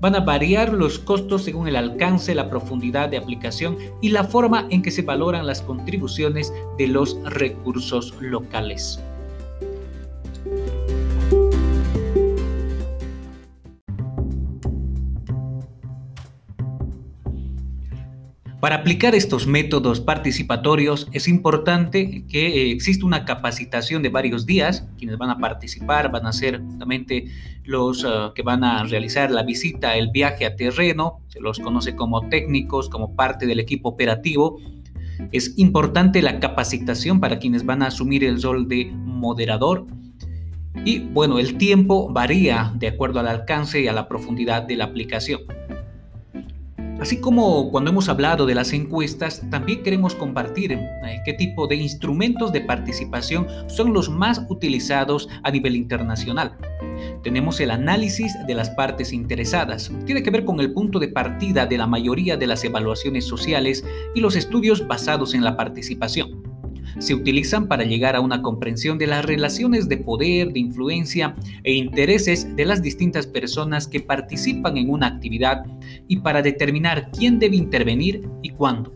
Van 0.00 0.14
a 0.14 0.20
variar 0.20 0.72
los 0.74 0.98
costos 0.98 1.44
según 1.44 1.68
el 1.68 1.76
alcance, 1.76 2.34
la 2.34 2.50
profundidad 2.50 3.08
de 3.08 3.16
aplicación 3.16 3.78
y 4.02 4.10
la 4.10 4.24
forma 4.24 4.66
en 4.70 4.82
que 4.82 4.90
se 4.90 5.02
valoran 5.02 5.46
las 5.46 5.62
contribuciones 5.62 6.52
de 6.76 6.88
los 6.88 7.16
recursos 7.24 8.14
locales. 8.20 9.00
Para 18.60 18.76
aplicar 18.76 19.14
estos 19.14 19.46
métodos 19.46 20.00
participatorios 20.00 21.08
es 21.12 21.28
importante 21.28 22.24
que 22.26 22.46
eh, 22.46 22.70
exista 22.70 23.04
una 23.04 23.26
capacitación 23.26 24.02
de 24.02 24.08
varios 24.08 24.46
días. 24.46 24.88
Quienes 24.96 25.18
van 25.18 25.28
a 25.28 25.38
participar 25.38 26.10
van 26.10 26.24
a 26.26 26.32
ser 26.32 26.62
justamente 26.62 27.26
los 27.64 28.04
ah, 28.06 28.32
que 28.34 28.42
van 28.42 28.64
a 28.64 28.84
realizar 28.84 29.30
la 29.30 29.42
visita, 29.42 29.94
el 29.96 30.10
viaje 30.10 30.46
a 30.46 30.56
terreno. 30.56 31.20
Se 31.28 31.38
los 31.38 31.60
conoce 31.60 31.94
como 31.94 32.28
técnicos, 32.30 32.88
como 32.88 33.14
parte 33.14 33.46
del 33.46 33.60
equipo 33.60 33.90
operativo. 33.90 34.58
Es 35.32 35.52
importante 35.58 36.22
la 36.22 36.40
capacitación 36.40 37.20
para 37.20 37.38
quienes 37.38 37.66
van 37.66 37.82
a 37.82 37.88
asumir 37.88 38.24
el 38.24 38.42
rol 38.42 38.68
de 38.68 38.86
moderador. 38.86 39.86
Y 40.82 41.00
bueno, 41.00 41.38
el 41.38 41.58
tiempo 41.58 42.10
varía 42.10 42.72
de 42.76 42.88
acuerdo 42.88 43.20
al 43.20 43.28
alcance 43.28 43.82
y 43.82 43.88
a 43.88 43.92
la 43.92 44.08
profundidad 44.08 44.62
de 44.62 44.76
la 44.76 44.84
aplicación. 44.84 45.40
Así 47.00 47.20
como 47.20 47.70
cuando 47.70 47.90
hemos 47.90 48.08
hablado 48.08 48.46
de 48.46 48.54
las 48.54 48.72
encuestas, 48.72 49.42
también 49.50 49.82
queremos 49.82 50.14
compartir 50.14 50.72
eh, 50.72 51.20
qué 51.24 51.34
tipo 51.34 51.66
de 51.66 51.76
instrumentos 51.76 52.52
de 52.52 52.62
participación 52.62 53.46
son 53.66 53.92
los 53.92 54.08
más 54.08 54.42
utilizados 54.48 55.28
a 55.42 55.50
nivel 55.50 55.76
internacional. 55.76 56.56
Tenemos 57.22 57.60
el 57.60 57.70
análisis 57.70 58.32
de 58.46 58.54
las 58.54 58.70
partes 58.70 59.12
interesadas. 59.12 59.92
Tiene 60.06 60.22
que 60.22 60.30
ver 60.30 60.46
con 60.46 60.58
el 60.60 60.72
punto 60.72 60.98
de 60.98 61.08
partida 61.08 61.66
de 61.66 61.76
la 61.76 61.86
mayoría 61.86 62.38
de 62.38 62.46
las 62.46 62.64
evaluaciones 62.64 63.26
sociales 63.26 63.84
y 64.14 64.20
los 64.20 64.34
estudios 64.34 64.86
basados 64.86 65.34
en 65.34 65.44
la 65.44 65.56
participación 65.56 66.45
se 66.98 67.14
utilizan 67.14 67.68
para 67.68 67.84
llegar 67.84 68.16
a 68.16 68.20
una 68.20 68.42
comprensión 68.42 68.98
de 68.98 69.06
las 69.06 69.24
relaciones 69.24 69.88
de 69.88 69.98
poder, 69.98 70.52
de 70.52 70.60
influencia 70.60 71.36
e 71.62 71.74
intereses 71.74 72.54
de 72.56 72.64
las 72.64 72.82
distintas 72.82 73.26
personas 73.26 73.86
que 73.86 74.00
participan 74.00 74.76
en 74.76 74.90
una 74.90 75.06
actividad 75.06 75.64
y 76.08 76.16
para 76.20 76.42
determinar 76.42 77.10
quién 77.10 77.38
debe 77.38 77.56
intervenir 77.56 78.28
y 78.42 78.50
cuándo. 78.50 78.92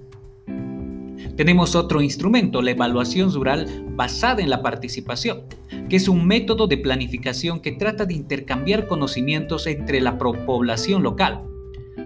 Tenemos 1.37 1.75
otro 1.75 2.03
instrumento, 2.03 2.61
la 2.61 2.73
evaluación 2.73 3.33
rural 3.33 3.67
basada 3.95 4.43
en 4.43 4.51
la 4.51 4.63
participación, 4.63 5.43
que 5.89 5.97
es 5.97 6.09
un 6.09 6.27
método 6.27 6.67
de 6.67 6.79
planificación 6.79 7.61
que 7.61 7.73
trata 7.73 8.05
de 8.05 8.15
intercambiar 8.15 8.87
conocimientos 8.87 9.67
entre 9.67 10.01
la 10.01 10.19
población 10.19 11.03
local, 11.03 11.43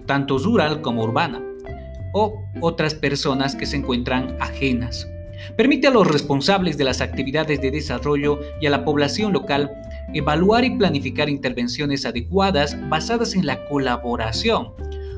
tanto 0.05 0.37
rural 0.37 0.81
como 0.81 1.03
urbana, 1.03 1.43
o 2.13 2.45
otras 2.61 2.95
personas 2.95 3.55
que 3.55 3.65
se 3.65 3.77
encuentran 3.77 4.37
ajenas. 4.39 5.07
Permite 5.57 5.87
a 5.87 5.91
los 5.91 6.07
responsables 6.07 6.77
de 6.77 6.83
las 6.83 7.01
actividades 7.01 7.61
de 7.61 7.71
desarrollo 7.71 8.39
y 8.61 8.65
a 8.65 8.69
la 8.69 8.85
población 8.85 9.33
local 9.33 9.71
evaluar 10.13 10.63
y 10.63 10.77
planificar 10.77 11.29
intervenciones 11.29 12.05
adecuadas 12.05 12.77
basadas 12.89 13.35
en 13.35 13.45
la 13.45 13.65
colaboración, 13.65 14.73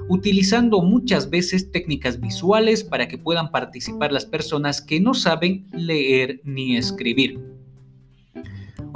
utilizando 0.09 0.81
muchas 0.81 1.29
veces 1.29 1.71
técnicas 1.71 2.19
visuales 2.19 2.83
para 2.83 3.07
que 3.07 3.17
puedan 3.17 3.51
participar 3.51 4.11
las 4.11 4.25
personas 4.25 4.81
que 4.81 4.99
no 4.99 5.13
saben 5.13 5.67
leer 5.73 6.41
ni 6.43 6.77
escribir. 6.77 7.56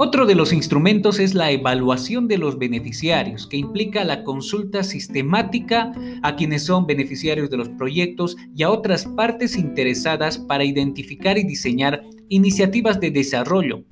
Otro 0.04 0.26
de 0.26 0.34
los 0.34 0.52
instrumentos 0.52 1.20
es 1.20 1.32
la 1.32 1.52
evaluación 1.52 2.26
de 2.26 2.36
los 2.36 2.58
beneficiarios, 2.58 3.46
que 3.46 3.56
implica 3.56 4.02
la 4.02 4.24
consulta 4.24 4.82
sistemática 4.82 5.92
a 6.24 6.34
quienes 6.34 6.64
son 6.64 6.88
beneficiarios 6.88 7.50
de 7.50 7.56
los 7.56 7.68
proyectos 7.68 8.36
y 8.52 8.64
a 8.64 8.70
otras 8.70 9.04
partes 9.04 9.56
interesadas 9.56 10.38
para 10.38 10.64
identificar 10.64 11.38
y 11.38 11.44
diseñar 11.44 12.02
iniciativas 12.28 12.98
de 12.98 13.12
desarrollo, 13.12 13.84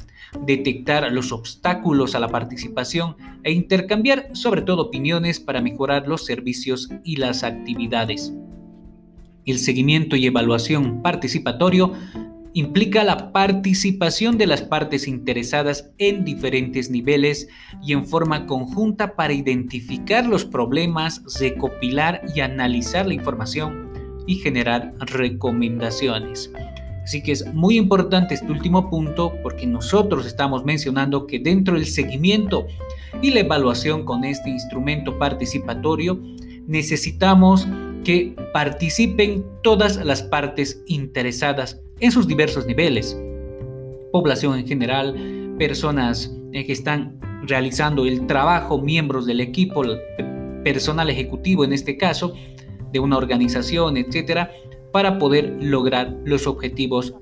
detectar 0.44 1.12
los 1.12 1.30
obstáculos 1.30 2.16
a 2.16 2.18
la 2.18 2.28
participación 2.28 3.14
e 3.44 3.52
intercambiar 3.52 4.30
sobre 4.32 4.62
todo 4.62 4.82
opiniones 4.82 5.38
para 5.38 5.62
mejorar 5.62 6.08
los 6.08 6.26
servicios 6.26 6.88
y 7.04 7.18
las 7.18 7.44
actividades. 7.44 8.34
El 9.46 9.60
seguimiento 9.60 10.16
y 10.16 10.26
evaluación 10.26 11.02
participatorio 11.02 11.92
implica 12.54 13.04
la 13.04 13.32
participación 13.32 14.36
de 14.38 14.46
las 14.46 14.62
partes 14.62 15.06
interesadas 15.06 15.90
en 15.98 16.24
diferentes 16.24 16.90
niveles 16.90 17.48
y 17.82 17.92
en 17.92 18.06
forma 18.06 18.46
conjunta 18.46 19.14
para 19.14 19.32
identificar 19.32 20.26
los 20.26 20.44
problemas, 20.44 21.22
recopilar 21.38 22.22
y 22.34 22.40
analizar 22.40 23.06
la 23.06 23.14
información 23.14 23.90
y 24.26 24.36
generar 24.36 24.94
recomendaciones. 24.98 26.50
Así 27.04 27.22
que 27.22 27.32
es 27.32 27.46
muy 27.54 27.76
importante 27.76 28.34
este 28.34 28.52
último 28.52 28.90
punto 28.90 29.32
porque 29.42 29.66
nosotros 29.66 30.26
estamos 30.26 30.64
mencionando 30.64 31.26
que 31.26 31.38
dentro 31.38 31.74
del 31.74 31.86
seguimiento 31.86 32.66
y 33.22 33.30
la 33.30 33.40
evaluación 33.40 34.04
con 34.04 34.24
este 34.24 34.50
instrumento 34.50 35.18
participatorio 35.18 36.20
necesitamos 36.66 37.66
que 38.04 38.36
participen 38.52 39.44
todas 39.62 39.96
las 40.04 40.22
partes 40.22 40.82
interesadas 40.86 41.80
en 42.00 42.12
sus 42.12 42.26
diversos 42.26 42.66
niveles. 42.66 43.18
Población 44.12 44.58
en 44.58 44.66
general, 44.66 45.54
personas 45.58 46.34
eh, 46.52 46.64
que 46.64 46.72
están 46.72 47.20
realizando 47.46 48.04
el 48.06 48.26
trabajo, 48.26 48.80
miembros 48.80 49.26
del 49.26 49.40
equipo, 49.40 49.82
personal 50.64 51.08
ejecutivo 51.08 51.64
en 51.64 51.72
este 51.72 51.96
caso, 51.96 52.34
de 52.92 52.98
una 52.98 53.16
organización, 53.16 53.96
etcétera, 53.96 54.50
para 54.92 55.18
poder 55.18 55.56
lograr 55.60 56.16
los 56.24 56.46
objetivos 56.46 57.14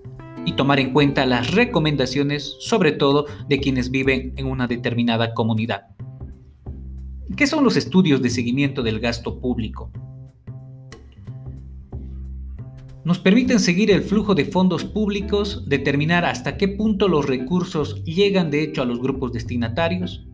y 0.46 0.52
tomar 0.52 0.80
en 0.80 0.92
cuenta 0.92 1.26
las 1.26 1.52
recomendaciones, 1.52 2.56
sobre 2.60 2.92
todo 2.92 3.26
de 3.48 3.60
quienes 3.60 3.90
viven 3.90 4.32
en 4.36 4.46
una 4.46 4.66
determinada 4.66 5.34
comunidad. 5.34 5.88
¿Qué 7.36 7.46
son 7.46 7.62
los 7.62 7.76
estudios 7.76 8.22
de 8.22 8.30
seguimiento 8.30 8.82
del 8.82 9.00
gasto 9.00 9.40
público? 9.40 9.92
Nos 13.08 13.18
permiten 13.18 13.58
seguir 13.58 13.90
el 13.90 14.02
flujo 14.02 14.34
de 14.34 14.44
fondos 14.44 14.84
públicos, 14.84 15.64
determinar 15.66 16.26
hasta 16.26 16.58
qué 16.58 16.68
punto 16.68 17.08
los 17.08 17.24
recursos 17.24 18.04
llegan 18.04 18.50
de 18.50 18.62
hecho 18.62 18.82
a 18.82 18.84
los 18.84 19.00
grupos 19.00 19.32
destinatarios, 19.32 20.26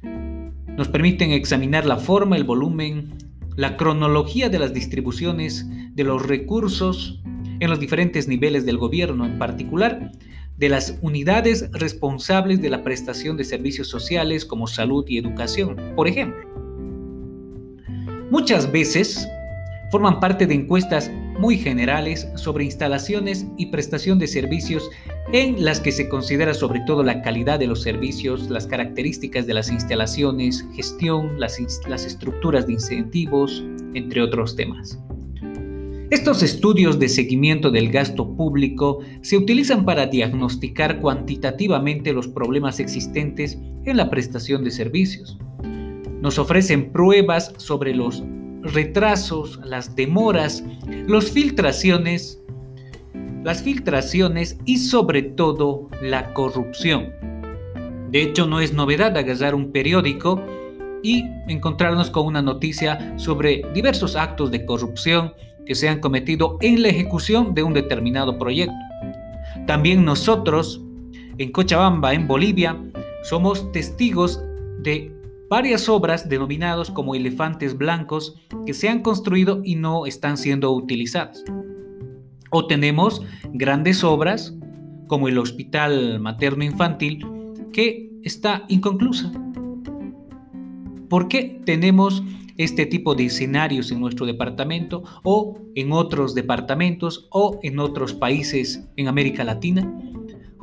nos 0.00 0.86
permiten 0.86 1.32
examinar 1.32 1.86
la 1.86 1.96
forma, 1.96 2.36
el 2.36 2.44
volumen, 2.44 3.14
la 3.56 3.76
cronología 3.76 4.48
de 4.48 4.60
las 4.60 4.72
distribuciones 4.72 5.66
de 5.96 6.04
los 6.04 6.24
recursos 6.24 7.20
en 7.58 7.68
los 7.68 7.80
diferentes 7.80 8.28
niveles 8.28 8.64
del 8.64 8.78
gobierno, 8.78 9.26
en 9.26 9.36
particular 9.36 10.12
de 10.56 10.68
las 10.68 10.96
unidades 11.02 11.68
responsables 11.72 12.62
de 12.62 12.70
la 12.70 12.84
prestación 12.84 13.36
de 13.36 13.42
servicios 13.42 13.88
sociales 13.88 14.44
como 14.44 14.68
salud 14.68 15.04
y 15.08 15.18
educación, 15.18 15.74
por 15.96 16.06
ejemplo. 16.06 16.48
Muchas 18.30 18.70
veces 18.70 19.28
forman 19.94 20.18
parte 20.18 20.48
de 20.48 20.54
encuestas 20.54 21.08
muy 21.38 21.56
generales 21.56 22.26
sobre 22.34 22.64
instalaciones 22.64 23.46
y 23.56 23.66
prestación 23.66 24.18
de 24.18 24.26
servicios 24.26 24.90
en 25.32 25.64
las 25.64 25.78
que 25.78 25.92
se 25.92 26.08
considera 26.08 26.52
sobre 26.52 26.80
todo 26.84 27.04
la 27.04 27.22
calidad 27.22 27.60
de 27.60 27.68
los 27.68 27.82
servicios, 27.82 28.50
las 28.50 28.66
características 28.66 29.46
de 29.46 29.54
las 29.54 29.70
instalaciones, 29.70 30.66
gestión, 30.74 31.38
las, 31.38 31.60
estructuras 31.60 32.66
de 32.66 32.72
incentivos, 32.72 33.64
entre 33.94 34.20
otros 34.20 34.56
temas. 34.56 34.98
Estos 36.10 36.42
estudios 36.42 36.98
de 36.98 37.08
seguimiento 37.08 37.70
del 37.70 37.92
gasto 37.92 38.34
público 38.34 38.98
se 39.20 39.36
utilizan 39.36 39.84
para 39.84 40.06
diagnosticar 40.06 41.00
cuantitativamente 41.00 42.12
los 42.12 42.26
problemas 42.26 42.80
existentes 42.80 43.60
en 43.84 43.96
la 43.96 44.10
prestación 44.10 44.64
de 44.64 44.72
servicios. 44.72 45.38
Nos 46.20 46.40
ofrecen 46.40 46.90
pruebas 46.90 47.54
sobre 47.58 47.94
los 47.94 48.24
retrasos, 48.64 49.60
las 49.64 49.94
demoras, 49.94 50.64
las 51.06 51.30
filtraciones 51.30 52.40
las 53.44 53.62
filtraciones 53.62 54.58
y 54.64 54.78
sobre 54.78 55.22
todo 55.22 55.90
la 56.02 56.32
corrupción. 56.32 57.12
De 58.10 58.22
hecho, 58.22 58.46
no 58.46 58.60
es 58.60 58.72
novedad 58.72 59.16
agarrar 59.16 59.54
un 59.54 59.70
periódico 59.70 60.42
y 61.02 61.24
encontrarnos 61.46 62.08
con 62.08 62.26
una 62.26 62.40
noticia 62.40 63.18
sobre 63.18 63.62
diversos 63.74 64.16
actos 64.16 64.50
de 64.50 64.64
corrupción 64.64 65.34
que 65.66 65.74
se 65.74 65.88
han 65.88 66.00
cometido 66.00 66.56
en 66.62 66.82
la 66.82 66.88
ejecución 66.88 67.54
de 67.54 67.62
un 67.62 67.74
determinado 67.74 68.38
proyecto. 68.38 68.74
También 69.66 70.04
nosotros, 70.04 70.80
en 71.36 71.52
Cochabamba, 71.52 72.14
en 72.14 72.26
Bolivia, 72.26 72.80
somos 73.24 73.70
testigos 73.72 74.42
de 74.80 75.13
varias 75.48 75.88
obras 75.88 76.28
denominadas 76.28 76.90
como 76.90 77.14
elefantes 77.14 77.76
blancos 77.76 78.34
que 78.66 78.74
se 78.74 78.88
han 78.88 79.02
construido 79.02 79.60
y 79.64 79.76
no 79.76 80.06
están 80.06 80.36
siendo 80.36 80.72
utilizadas. 80.72 81.44
O 82.50 82.66
tenemos 82.66 83.22
grandes 83.52 84.04
obras 84.04 84.54
como 85.06 85.28
el 85.28 85.38
Hospital 85.38 86.20
Materno 86.20 86.64
Infantil 86.64 87.26
que 87.72 88.10
está 88.22 88.64
inconclusa. 88.68 89.32
¿Por 91.08 91.28
qué 91.28 91.60
tenemos 91.64 92.22
este 92.56 92.86
tipo 92.86 93.14
de 93.14 93.26
escenarios 93.26 93.90
en 93.90 94.00
nuestro 94.00 94.26
departamento 94.26 95.02
o 95.24 95.58
en 95.74 95.92
otros 95.92 96.34
departamentos 96.34 97.28
o 97.30 97.58
en 97.62 97.78
otros 97.78 98.14
países 98.14 98.88
en 98.96 99.08
América 99.08 99.44
Latina? 99.44 99.92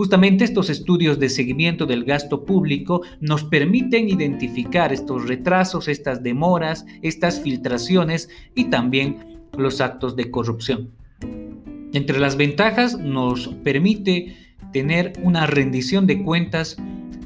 Justamente 0.02 0.46
estos 0.46 0.72
estudios 0.72 1.20
de 1.20 1.30
seguimiento 1.30 1.86
del 1.86 2.06
gasto 2.06 2.44
público 2.44 3.04
nos 3.20 3.44
permiten 3.44 4.10
identificar 4.10 4.92
estos 4.92 5.28
retrasos, 5.28 5.88
estas 5.88 6.24
demoras, 6.24 6.88
estas 7.04 7.40
filtraciones 7.40 8.28
y 8.56 8.72
también 8.72 9.44
los 9.56 9.80
actos 9.80 10.16
de 10.16 10.32
corrupción. 10.32 10.90
Entre 11.94 12.18
las 12.18 12.36
ventajas 12.36 12.98
nos 12.98 13.50
permite 13.64 14.36
tener 14.74 15.14
una 15.22 15.46
rendición 15.46 16.08
de 16.08 16.24
cuentas 16.24 16.78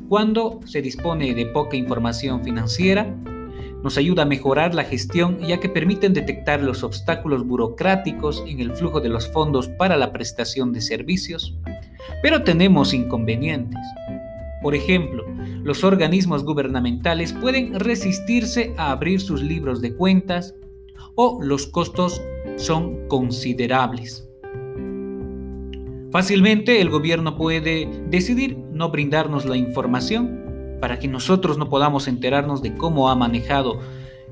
cuando 0.09 0.59
se 0.65 0.81
dispone 0.81 1.33
de 1.33 1.45
poca 1.45 1.77
información 1.77 2.43
financiera, 2.43 3.15
nos 3.85 3.97
ayuda 3.97 4.23
a 4.23 4.25
mejorar 4.25 4.75
la 4.75 4.83
gestión 4.83 5.39
ya 5.47 5.61
que 5.61 5.69
permiten 5.69 6.13
detectar 6.13 6.61
los 6.61 6.83
obstáculos 6.83 7.47
burocráticos 7.47 8.43
en 8.45 8.59
el 8.59 8.73
flujo 8.73 8.99
de 8.99 9.07
los 9.07 9.31
fondos 9.31 9.69
para 9.69 9.95
la 9.95 10.11
prestación 10.11 10.73
de 10.73 10.81
servicios. 10.81 11.55
Pero 12.21 12.43
tenemos 12.43 12.93
inconvenientes. 12.93 13.81
Por 14.61 14.75
ejemplo, 14.75 15.23
los 15.63 15.83
organismos 15.83 16.43
gubernamentales 16.43 17.33
pueden 17.33 17.79
resistirse 17.79 18.73
a 18.77 18.91
abrir 18.91 19.21
sus 19.21 19.41
libros 19.41 19.81
de 19.81 19.95
cuentas 19.95 20.55
o 21.15 21.39
los 21.41 21.67
costos 21.67 22.21
son 22.57 23.07
considerables. 23.07 24.27
Fácilmente 26.11 26.81
el 26.81 26.89
gobierno 26.89 27.35
puede 27.35 27.89
decidir 28.09 28.57
no 28.71 28.89
brindarnos 28.89 29.45
la 29.45 29.57
información 29.57 30.77
para 30.79 30.99
que 30.99 31.07
nosotros 31.07 31.57
no 31.57 31.69
podamos 31.69 32.07
enterarnos 32.07 32.61
de 32.61 32.75
cómo 32.75 33.09
ha 33.09 33.15
manejado 33.15 33.79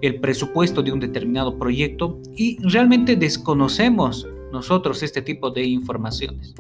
el 0.02 0.20
presupuesto 0.20 0.84
de 0.84 0.92
un 0.92 1.00
determinado 1.00 1.58
proyecto 1.58 2.20
y 2.36 2.58
realmente 2.62 3.16
desconocemos 3.16 4.28
nosotros 4.54 5.04
este 5.04 5.22
tipo 5.22 5.52
de 5.52 5.66
informaciones. 5.66 6.56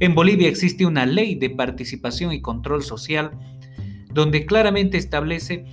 En 0.00 0.14
Bolivia 0.14 0.48
existe 0.48 0.84
una 0.84 1.06
ley 1.06 1.36
de 1.36 1.48
participación 1.48 2.32
y 2.32 2.42
control 2.42 2.82
social 2.82 3.30
donde 4.12 4.44
claramente 4.44 4.98
establece 4.98 5.64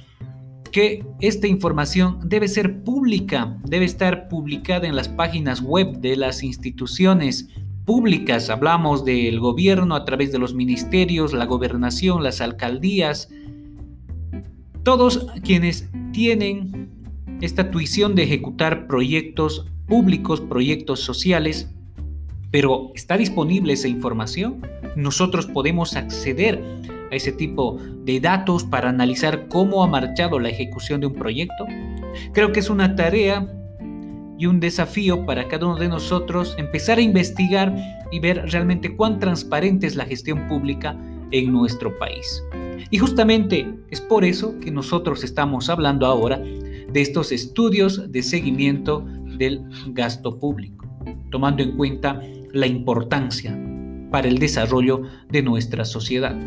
que 0.71 1.05
esta 1.19 1.47
información 1.47 2.19
debe 2.24 2.47
ser 2.47 2.84
pública, 2.84 3.57
debe 3.63 3.86
estar 3.86 4.28
publicada 4.28 4.88
en 4.88 4.95
las 4.95 5.09
páginas 5.09 5.61
web 5.61 5.99
de 5.99 6.15
las 6.15 6.43
instituciones 6.43 7.49
públicas. 7.86 8.49
Hablamos 8.49 9.05
del 9.05 9.39
gobierno 9.39 9.95
a 9.95 10.05
través 10.05 10.32
de 10.32 10.39
los 10.39 10.53
ministerios, 10.53 11.34
la 11.34 11.45
gobernación, 11.45 12.24
las 12.24 12.41
alcaldías, 12.41 13.30
todos 14.84 15.28
quienes 15.43 15.89
tienen 16.11 17.03
esta 17.43 17.71
tuición 17.71 18.15
de 18.15 18.23
ejecutar 18.23 18.87
proyectos 18.87 19.67
públicos, 19.85 20.39
proyectos 20.39 21.01
sociales, 21.01 21.69
pero 22.51 22.91
¿está 22.95 23.17
disponible 23.17 23.73
esa 23.73 23.89
información? 23.89 24.65
Nosotros 24.95 25.47
podemos 25.47 25.97
acceder 25.97 26.63
a 27.11 27.15
ese 27.15 27.33
tipo 27.33 27.79
de 28.05 28.21
datos 28.21 28.63
para 28.63 28.87
analizar 28.87 29.49
cómo 29.49 29.83
ha 29.83 29.87
marchado 29.87 30.39
la 30.39 30.47
ejecución 30.47 31.01
de 31.01 31.07
un 31.07 31.15
proyecto. 31.15 31.67
Creo 32.31 32.53
que 32.53 32.61
es 32.61 32.69
una 32.69 32.95
tarea 32.95 33.45
y 34.39 34.45
un 34.45 34.61
desafío 34.61 35.25
para 35.25 35.49
cada 35.49 35.65
uno 35.65 35.77
de 35.77 35.89
nosotros 35.89 36.55
empezar 36.57 36.97
a 36.97 37.01
investigar 37.01 37.75
y 38.09 38.19
ver 38.19 38.41
realmente 38.51 38.95
cuán 38.95 39.19
transparente 39.19 39.85
es 39.85 39.97
la 39.97 40.05
gestión 40.05 40.47
pública 40.47 40.95
en 41.31 41.51
nuestro 41.51 41.97
país. 41.99 42.41
Y 42.89 42.99
justamente 42.99 43.67
es 43.89 43.99
por 43.99 44.23
eso 44.23 44.57
que 44.61 44.71
nosotros 44.71 45.25
estamos 45.25 45.69
hablando 45.69 46.05
ahora 46.05 46.41
de 46.93 47.01
estos 47.01 47.31
estudios 47.31 48.11
de 48.11 48.23
seguimiento 48.23 49.05
del 49.37 49.65
gasto 49.87 50.39
público, 50.39 50.87
tomando 51.31 51.63
en 51.63 51.75
cuenta 51.75 52.21
la 52.51 52.67
importancia 52.67 53.59
para 54.11 54.27
el 54.27 54.37
desarrollo 54.37 55.01
de 55.29 55.41
nuestra 55.41 55.85
sociedad. 55.85 56.37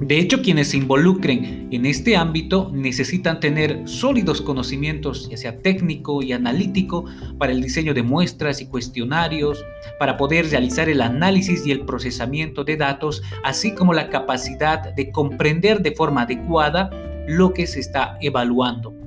De 0.00 0.18
hecho, 0.18 0.42
quienes 0.42 0.68
se 0.68 0.76
involucren 0.76 1.68
en 1.70 1.86
este 1.86 2.16
ámbito 2.16 2.72
necesitan 2.74 3.38
tener 3.38 3.82
sólidos 3.88 4.42
conocimientos, 4.42 5.28
ya 5.30 5.36
sea 5.36 5.60
técnico 5.60 6.20
y 6.20 6.32
analítico, 6.32 7.04
para 7.38 7.52
el 7.52 7.62
diseño 7.62 7.94
de 7.94 8.02
muestras 8.02 8.60
y 8.60 8.66
cuestionarios, 8.66 9.64
para 10.00 10.16
poder 10.16 10.50
realizar 10.50 10.88
el 10.88 11.00
análisis 11.00 11.64
y 11.64 11.70
el 11.70 11.84
procesamiento 11.84 12.64
de 12.64 12.76
datos, 12.76 13.22
así 13.44 13.72
como 13.72 13.94
la 13.94 14.10
capacidad 14.10 14.92
de 14.94 15.12
comprender 15.12 15.80
de 15.80 15.92
forma 15.92 16.22
adecuada 16.22 16.90
lo 17.28 17.52
que 17.52 17.68
se 17.68 17.78
está 17.78 18.18
evaluando. 18.20 19.03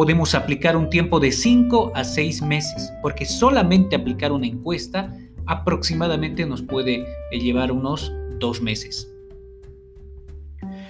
Podemos 0.00 0.34
aplicar 0.34 0.78
un 0.78 0.88
tiempo 0.88 1.20
de 1.20 1.30
5 1.30 1.92
a 1.94 2.04
6 2.04 2.40
meses, 2.40 2.90
porque 3.02 3.26
solamente 3.26 3.94
aplicar 3.94 4.32
una 4.32 4.46
encuesta 4.46 5.14
aproximadamente 5.44 6.46
nos 6.46 6.62
puede 6.62 7.04
llevar 7.30 7.70
unos 7.70 8.10
2 8.38 8.62
meses. 8.62 9.12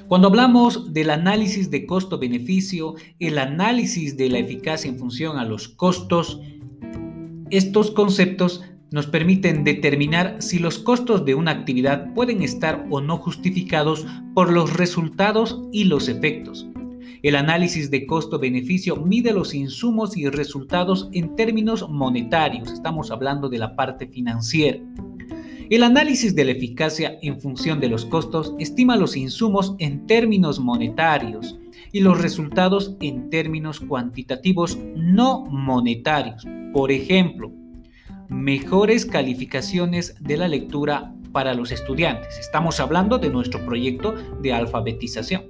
Cuando 0.06 0.28
hablamos 0.28 0.92
del 0.92 1.10
análisis 1.10 1.72
de 1.72 1.86
costo-beneficio, 1.86 2.94
el 3.18 3.38
análisis 3.38 4.16
de 4.16 4.28
la 4.28 4.38
eficacia 4.38 4.88
en 4.88 5.00
función 5.00 5.38
a 5.38 5.44
los 5.44 5.66
costos, 5.66 6.40
estos 7.50 7.90
conceptos 7.90 8.62
nos 8.92 9.08
permiten 9.08 9.64
determinar 9.64 10.36
si 10.38 10.60
los 10.60 10.78
costos 10.78 11.24
de 11.24 11.34
una 11.34 11.50
actividad 11.50 12.14
pueden 12.14 12.42
estar 12.42 12.86
o 12.90 13.00
no 13.00 13.16
justificados 13.16 14.06
por 14.34 14.52
los 14.52 14.72
resultados 14.76 15.60
y 15.72 15.82
los 15.82 16.06
efectos. 16.06 16.69
El 17.22 17.36
análisis 17.36 17.90
de 17.90 18.06
costo-beneficio 18.06 18.96
mide 18.96 19.32
los 19.32 19.54
insumos 19.54 20.16
y 20.16 20.28
resultados 20.28 21.08
en 21.12 21.36
términos 21.36 21.88
monetarios, 21.88 22.72
estamos 22.72 23.10
hablando 23.10 23.48
de 23.48 23.58
la 23.58 23.76
parte 23.76 24.06
financiera. 24.06 24.78
El 25.70 25.84
análisis 25.84 26.34
de 26.34 26.44
la 26.44 26.50
eficacia 26.50 27.18
en 27.22 27.40
función 27.40 27.78
de 27.78 27.88
los 27.88 28.04
costos 28.04 28.54
estima 28.58 28.96
los 28.96 29.16
insumos 29.16 29.76
en 29.78 30.04
términos 30.06 30.58
monetarios 30.58 31.60
y 31.92 32.00
los 32.00 32.20
resultados 32.20 32.96
en 33.00 33.30
términos 33.30 33.78
cuantitativos 33.78 34.78
no 34.96 35.44
monetarios. 35.46 36.44
Por 36.72 36.90
ejemplo, 36.90 37.52
mejores 38.28 39.06
calificaciones 39.06 40.16
de 40.20 40.36
la 40.36 40.48
lectura 40.48 41.14
para 41.32 41.54
los 41.54 41.70
estudiantes. 41.70 42.38
Estamos 42.38 42.80
hablando 42.80 43.18
de 43.18 43.30
nuestro 43.30 43.64
proyecto 43.64 44.14
de 44.42 44.52
alfabetización. 44.52 45.49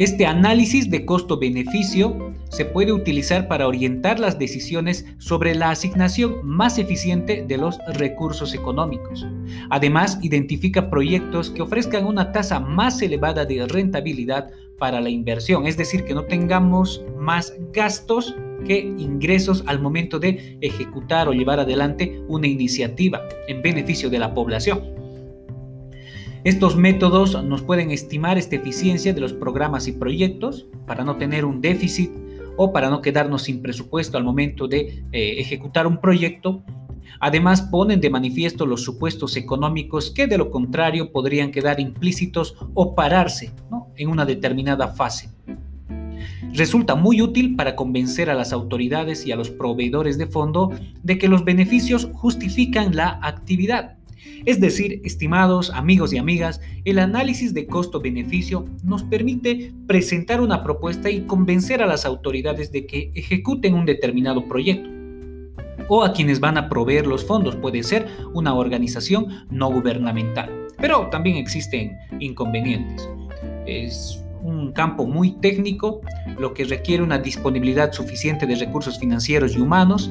Este 0.00 0.24
análisis 0.24 0.88
de 0.88 1.04
costo-beneficio 1.04 2.32
se 2.48 2.64
puede 2.64 2.90
utilizar 2.90 3.48
para 3.48 3.68
orientar 3.68 4.18
las 4.18 4.38
decisiones 4.38 5.04
sobre 5.18 5.54
la 5.54 5.68
asignación 5.68 6.36
más 6.42 6.78
eficiente 6.78 7.44
de 7.46 7.58
los 7.58 7.78
recursos 7.86 8.54
económicos. 8.54 9.26
Además, 9.68 10.18
identifica 10.22 10.88
proyectos 10.88 11.50
que 11.50 11.60
ofrezcan 11.60 12.06
una 12.06 12.32
tasa 12.32 12.60
más 12.60 13.02
elevada 13.02 13.44
de 13.44 13.66
rentabilidad 13.66 14.50
para 14.78 15.02
la 15.02 15.10
inversión, 15.10 15.66
es 15.66 15.76
decir, 15.76 16.04
que 16.04 16.14
no 16.14 16.24
tengamos 16.24 17.04
más 17.18 17.52
gastos 17.74 18.34
que 18.66 18.78
ingresos 18.78 19.62
al 19.66 19.82
momento 19.82 20.18
de 20.18 20.56
ejecutar 20.62 21.28
o 21.28 21.34
llevar 21.34 21.60
adelante 21.60 22.22
una 22.26 22.46
iniciativa 22.46 23.20
en 23.48 23.60
beneficio 23.60 24.08
de 24.08 24.18
la 24.18 24.32
población. 24.32 24.99
Estos 26.42 26.74
métodos 26.74 27.44
nos 27.44 27.60
pueden 27.60 27.90
estimar 27.90 28.38
esta 28.38 28.56
eficiencia 28.56 29.12
de 29.12 29.20
los 29.20 29.34
programas 29.34 29.86
y 29.88 29.92
proyectos 29.92 30.66
para 30.86 31.04
no 31.04 31.16
tener 31.16 31.44
un 31.44 31.60
déficit 31.60 32.10
o 32.56 32.72
para 32.72 32.88
no 32.88 33.02
quedarnos 33.02 33.42
sin 33.42 33.60
presupuesto 33.60 34.16
al 34.16 34.24
momento 34.24 34.66
de 34.66 35.04
eh, 35.12 35.34
ejecutar 35.38 35.86
un 35.86 36.00
proyecto. 36.00 36.62
Además, 37.20 37.60
ponen 37.60 38.00
de 38.00 38.08
manifiesto 38.08 38.64
los 38.64 38.82
supuestos 38.82 39.36
económicos 39.36 40.10
que 40.10 40.26
de 40.26 40.38
lo 40.38 40.50
contrario 40.50 41.12
podrían 41.12 41.50
quedar 41.50 41.78
implícitos 41.78 42.56
o 42.72 42.94
pararse 42.94 43.52
en 43.96 44.08
una 44.08 44.24
determinada 44.24 44.88
fase. 44.88 45.28
Resulta 46.54 46.94
muy 46.94 47.20
útil 47.20 47.54
para 47.54 47.76
convencer 47.76 48.30
a 48.30 48.34
las 48.34 48.54
autoridades 48.54 49.26
y 49.26 49.32
a 49.32 49.36
los 49.36 49.50
proveedores 49.50 50.16
de 50.16 50.26
fondo 50.26 50.70
de 51.02 51.18
que 51.18 51.28
los 51.28 51.44
beneficios 51.44 52.08
justifican 52.14 52.96
la 52.96 53.20
actividad. 53.22 53.99
Es 54.46 54.60
decir, 54.60 55.00
estimados 55.04 55.70
amigos 55.70 56.12
y 56.12 56.18
amigas, 56.18 56.60
el 56.84 56.98
análisis 56.98 57.52
de 57.54 57.66
costo-beneficio 57.66 58.64
nos 58.82 59.02
permite 59.02 59.72
presentar 59.86 60.40
una 60.40 60.62
propuesta 60.62 61.10
y 61.10 61.22
convencer 61.22 61.82
a 61.82 61.86
las 61.86 62.04
autoridades 62.04 62.72
de 62.72 62.86
que 62.86 63.10
ejecuten 63.14 63.74
un 63.74 63.86
determinado 63.86 64.46
proyecto 64.48 64.88
o 65.88 66.04
a 66.04 66.12
quienes 66.12 66.40
van 66.40 66.56
a 66.56 66.68
proveer 66.68 67.06
los 67.06 67.24
fondos. 67.24 67.56
Puede 67.56 67.82
ser 67.82 68.06
una 68.32 68.54
organización 68.54 69.46
no 69.50 69.70
gubernamental. 69.70 70.68
Pero 70.78 71.08
también 71.10 71.36
existen 71.36 71.98
inconvenientes. 72.20 73.08
Es 73.66 74.24
un 74.42 74.72
campo 74.72 75.06
muy 75.06 75.32
técnico, 75.32 76.00
lo 76.38 76.54
que 76.54 76.64
requiere 76.64 77.02
una 77.02 77.18
disponibilidad 77.18 77.92
suficiente 77.92 78.46
de 78.46 78.54
recursos 78.54 78.98
financieros 78.98 79.56
y 79.56 79.60
humanos. 79.60 80.10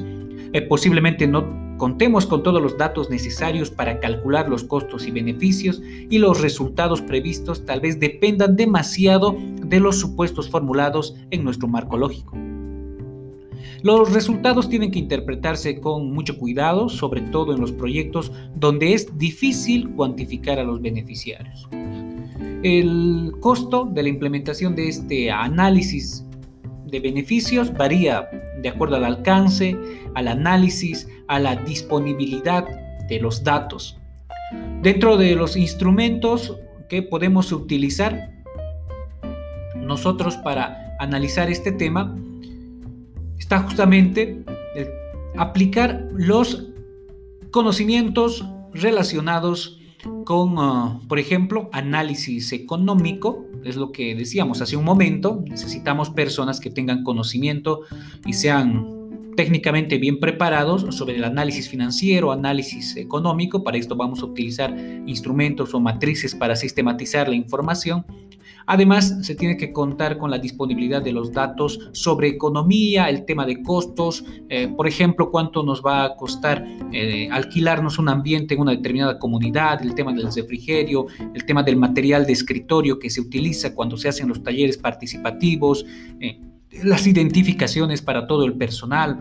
Eh, 0.52 0.62
posiblemente 0.62 1.26
no 1.26 1.69
contemos 1.80 2.26
con 2.26 2.42
todos 2.42 2.62
los 2.62 2.76
datos 2.76 3.08
necesarios 3.08 3.70
para 3.70 4.00
calcular 4.00 4.50
los 4.50 4.64
costos 4.64 5.06
y 5.06 5.10
beneficios 5.10 5.80
y 6.10 6.18
los 6.18 6.42
resultados 6.42 7.00
previstos 7.00 7.64
tal 7.64 7.80
vez 7.80 7.98
dependan 7.98 8.54
demasiado 8.54 9.34
de 9.64 9.80
los 9.80 9.98
supuestos 9.98 10.50
formulados 10.50 11.16
en 11.30 11.42
nuestro 11.42 11.68
marco 11.68 11.96
lógico. 11.96 12.36
Los 13.82 14.12
resultados 14.12 14.68
tienen 14.68 14.90
que 14.90 14.98
interpretarse 14.98 15.80
con 15.80 16.12
mucho 16.12 16.36
cuidado, 16.36 16.90
sobre 16.90 17.22
todo 17.22 17.54
en 17.54 17.62
los 17.62 17.72
proyectos 17.72 18.30
donde 18.54 18.92
es 18.92 19.16
difícil 19.16 19.88
cuantificar 19.92 20.58
a 20.58 20.64
los 20.64 20.82
beneficiarios. 20.82 21.66
El 22.62 23.32
costo 23.40 23.88
de 23.90 24.02
la 24.02 24.10
implementación 24.10 24.76
de 24.76 24.88
este 24.88 25.30
análisis 25.30 26.26
de 26.90 27.00
beneficios 27.00 27.72
varía 27.72 28.28
de 28.60 28.68
acuerdo 28.68 28.96
al 28.96 29.04
alcance, 29.04 29.76
al 30.14 30.28
análisis, 30.28 31.08
a 31.28 31.38
la 31.38 31.56
disponibilidad 31.56 32.66
de 33.08 33.20
los 33.20 33.42
datos. 33.44 33.98
Dentro 34.82 35.16
de 35.16 35.34
los 35.34 35.56
instrumentos 35.56 36.56
que 36.88 37.02
podemos 37.02 37.52
utilizar 37.52 38.30
nosotros 39.76 40.36
para 40.38 40.96
analizar 40.98 41.50
este 41.50 41.72
tema, 41.72 42.16
está 43.38 43.60
justamente 43.60 44.44
aplicar 45.36 46.08
los 46.12 46.68
conocimientos 47.50 48.44
relacionados 48.72 49.79
con, 50.24 50.54
ah, 50.58 51.00
por 51.08 51.18
ejemplo, 51.18 51.68
análisis 51.72 52.52
económico, 52.52 53.46
es 53.64 53.76
lo 53.76 53.92
que 53.92 54.14
decíamos 54.14 54.60
hace 54.62 54.76
un 54.76 54.84
momento, 54.84 55.42
necesitamos 55.46 56.10
personas 56.10 56.60
que 56.60 56.70
tengan 56.70 57.04
conocimiento 57.04 57.82
y 58.24 58.32
sean 58.32 59.00
técnicamente 59.36 59.98
bien 59.98 60.20
preparados 60.20 60.94
sobre 60.94 61.16
el 61.16 61.24
análisis 61.24 61.68
financiero, 61.68 62.32
análisis 62.32 62.96
económico, 62.96 63.62
para 63.64 63.78
esto 63.78 63.96
vamos 63.96 64.20
a 64.22 64.26
utilizar 64.26 64.76
instrumentos 65.06 65.72
o 65.74 65.80
matrices 65.80 66.34
para 66.34 66.56
sistematizar 66.56 67.28
la 67.28 67.36
información 67.36 68.04
Además, 68.72 69.16
se 69.22 69.34
tiene 69.34 69.56
que 69.56 69.72
contar 69.72 70.16
con 70.16 70.30
la 70.30 70.38
disponibilidad 70.38 71.02
de 71.02 71.10
los 71.10 71.32
datos 71.32 71.90
sobre 71.90 72.28
economía, 72.28 73.10
el 73.10 73.24
tema 73.24 73.44
de 73.44 73.64
costos, 73.64 74.24
eh, 74.48 74.68
por 74.68 74.86
ejemplo, 74.86 75.32
cuánto 75.32 75.64
nos 75.64 75.82
va 75.84 76.04
a 76.04 76.14
costar 76.14 76.64
eh, 76.92 77.28
alquilarnos 77.32 77.98
un 77.98 78.08
ambiente 78.08 78.54
en 78.54 78.60
una 78.60 78.70
determinada 78.70 79.18
comunidad, 79.18 79.82
el 79.82 79.92
tema 79.96 80.12
del 80.12 80.32
refrigerio, 80.32 81.08
el 81.34 81.44
tema 81.46 81.64
del 81.64 81.78
material 81.78 82.24
de 82.24 82.32
escritorio 82.32 83.00
que 83.00 83.10
se 83.10 83.20
utiliza 83.20 83.74
cuando 83.74 83.96
se 83.96 84.08
hacen 84.08 84.28
los 84.28 84.40
talleres 84.40 84.78
participativos, 84.78 85.84
eh, 86.20 86.38
las 86.84 87.08
identificaciones 87.08 88.00
para 88.02 88.28
todo 88.28 88.44
el 88.44 88.52
personal. 88.52 89.20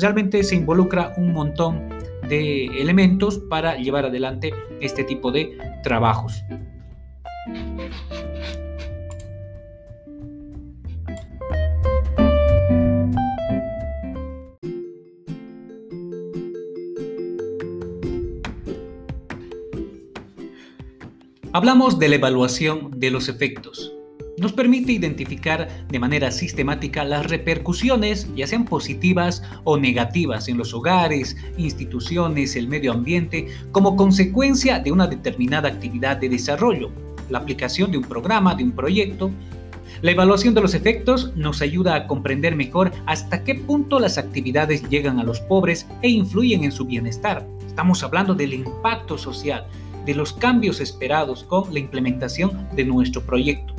Realmente 0.00 0.44
se 0.44 0.54
involucra 0.54 1.12
un 1.16 1.32
montón 1.32 1.88
de 2.28 2.66
elementos 2.66 3.40
para 3.50 3.74
llevar 3.78 4.04
adelante 4.04 4.52
este 4.80 5.02
tipo 5.02 5.32
de 5.32 5.58
trabajos. 5.82 6.44
Hablamos 21.52 21.98
de 21.98 22.08
la 22.08 22.14
evaluación 22.14 22.92
de 22.94 23.10
los 23.10 23.28
efectos. 23.28 23.92
Nos 24.38 24.52
permite 24.52 24.92
identificar 24.92 25.84
de 25.88 25.98
manera 25.98 26.30
sistemática 26.30 27.02
las 27.02 27.26
repercusiones, 27.28 28.32
ya 28.36 28.46
sean 28.46 28.64
positivas 28.64 29.42
o 29.64 29.76
negativas, 29.76 30.46
en 30.46 30.56
los 30.56 30.72
hogares, 30.74 31.36
instituciones, 31.58 32.54
el 32.54 32.68
medio 32.68 32.92
ambiente, 32.92 33.48
como 33.72 33.96
consecuencia 33.96 34.78
de 34.78 34.92
una 34.92 35.08
determinada 35.08 35.68
actividad 35.68 36.18
de 36.18 36.28
desarrollo, 36.28 36.92
la 37.30 37.38
aplicación 37.38 37.90
de 37.90 37.98
un 37.98 38.04
programa, 38.04 38.54
de 38.54 38.62
un 38.62 38.70
proyecto. 38.70 39.32
La 40.02 40.12
evaluación 40.12 40.54
de 40.54 40.60
los 40.60 40.74
efectos 40.74 41.32
nos 41.34 41.62
ayuda 41.62 41.96
a 41.96 42.06
comprender 42.06 42.54
mejor 42.54 42.92
hasta 43.06 43.42
qué 43.42 43.56
punto 43.56 43.98
las 43.98 44.18
actividades 44.18 44.88
llegan 44.88 45.18
a 45.18 45.24
los 45.24 45.40
pobres 45.40 45.88
e 46.00 46.10
influyen 46.10 46.62
en 46.62 46.70
su 46.70 46.84
bienestar. 46.84 47.44
Estamos 47.66 48.04
hablando 48.04 48.36
del 48.36 48.54
impacto 48.54 49.18
social, 49.18 49.66
de 50.10 50.16
los 50.16 50.32
cambios 50.32 50.80
esperados 50.80 51.44
con 51.44 51.72
la 51.72 51.78
implementación 51.78 52.66
de 52.74 52.84
nuestro 52.84 53.22
proyecto. 53.22 53.74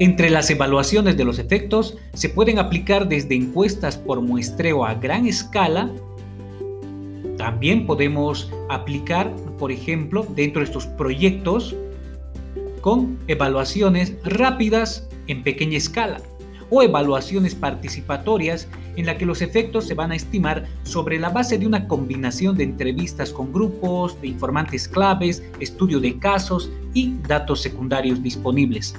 Entre 0.00 0.30
las 0.30 0.50
evaluaciones 0.50 1.16
de 1.16 1.24
los 1.24 1.38
efectos 1.38 1.96
se 2.12 2.28
pueden 2.28 2.58
aplicar 2.58 3.06
desde 3.06 3.36
encuestas 3.36 3.96
por 3.96 4.20
muestreo 4.20 4.84
a 4.84 4.94
gran 4.94 5.28
escala. 5.28 5.92
También 7.38 7.86
podemos 7.86 8.50
aplicar, 8.68 9.32
por 9.60 9.70
ejemplo, 9.70 10.26
dentro 10.34 10.58
de 10.58 10.66
estos 10.66 10.86
proyectos 10.86 11.76
con 12.80 13.16
evaluaciones 13.28 14.12
rápidas 14.24 15.08
en 15.28 15.44
pequeña 15.44 15.78
escala 15.78 16.20
o 16.70 16.82
evaluaciones 16.82 17.54
participatorias 17.54 18.68
en 18.96 19.06
la 19.06 19.18
que 19.18 19.26
los 19.26 19.42
efectos 19.42 19.86
se 19.86 19.94
van 19.94 20.12
a 20.12 20.16
estimar 20.16 20.66
sobre 20.82 21.18
la 21.18 21.30
base 21.30 21.58
de 21.58 21.66
una 21.66 21.86
combinación 21.86 22.56
de 22.56 22.64
entrevistas 22.64 23.30
con 23.32 23.52
grupos, 23.52 24.20
de 24.20 24.28
informantes 24.28 24.88
claves, 24.88 25.42
estudio 25.60 26.00
de 26.00 26.18
casos 26.18 26.70
y 26.94 27.14
datos 27.28 27.60
secundarios 27.60 28.22
disponibles. 28.22 28.94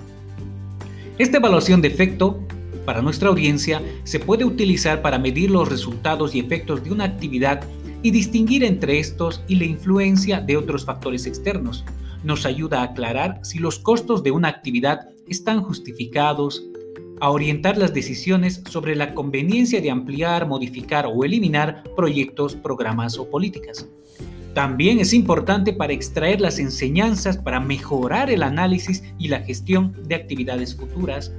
Esta 1.18 1.38
evaluación 1.38 1.82
de 1.82 1.88
efecto 1.88 2.40
para 2.86 3.02
nuestra 3.02 3.30
audiencia 3.30 3.82
se 4.04 4.20
puede 4.20 4.46
utilizar 4.46 5.02
para 5.02 5.20
medir 5.20 5.52
los 5.52 5.68
resultados 5.68 6.34
y 6.36 6.40
efectos 6.40 6.84
de 6.84 6.92
una 6.92 7.04
actividad 7.04 7.62
y 8.02 8.12
distinguir 8.12 8.64
entre 8.64 9.00
estos 9.00 9.42
y 9.48 9.56
la 9.56 9.66
influencia 9.66 10.40
de 10.40 10.56
otros 10.56 10.86
factores 10.86 11.26
externos. 11.26 11.84
Nos 12.24 12.46
ayuda 12.46 12.80
a 12.80 12.84
aclarar 12.84 13.40
si 13.44 13.60
los 13.60 13.80
costos 13.80 14.24
de 14.24 14.32
una 14.32 14.48
actividad 14.48 15.10
están 15.28 15.62
justificados, 15.62 16.64
a 17.20 17.30
orientar 17.30 17.78
las 17.78 17.94
decisiones 17.94 18.62
sobre 18.70 18.96
la 18.96 19.14
conveniencia 19.14 19.82
de 19.82 19.92
ampliar, 19.92 20.48
modificar 20.48 21.06
o 21.06 21.24
eliminar 21.24 21.84
proyectos, 21.96 22.56
programas 22.56 23.18
o 23.18 23.30
políticas. 23.30 23.88
También 24.54 25.00
es 25.00 25.14
importante 25.14 25.72
para 25.72 25.94
extraer 25.94 26.42
las 26.42 26.58
enseñanzas 26.58 27.38
para 27.38 27.60
mejorar 27.60 28.32
el 28.32 28.42
análisis 28.42 29.04
y 29.20 29.28
la 29.28 29.42
gestión 29.42 29.96
de 30.08 30.16
actividades 30.16 30.76
futuras. 30.76 31.32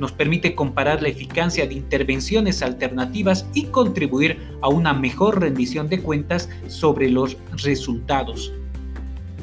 Nos 0.00 0.10
permite 0.10 0.56
comparar 0.56 1.00
la 1.00 1.08
eficacia 1.08 1.68
de 1.68 1.74
intervenciones 1.74 2.62
alternativas 2.62 3.46
y 3.54 3.66
contribuir 3.66 4.38
a 4.60 4.68
una 4.68 4.92
mejor 4.92 5.40
rendición 5.40 5.88
de 5.88 6.00
cuentas 6.00 6.48
sobre 6.66 7.08
los 7.08 7.36
resultados. 7.62 8.52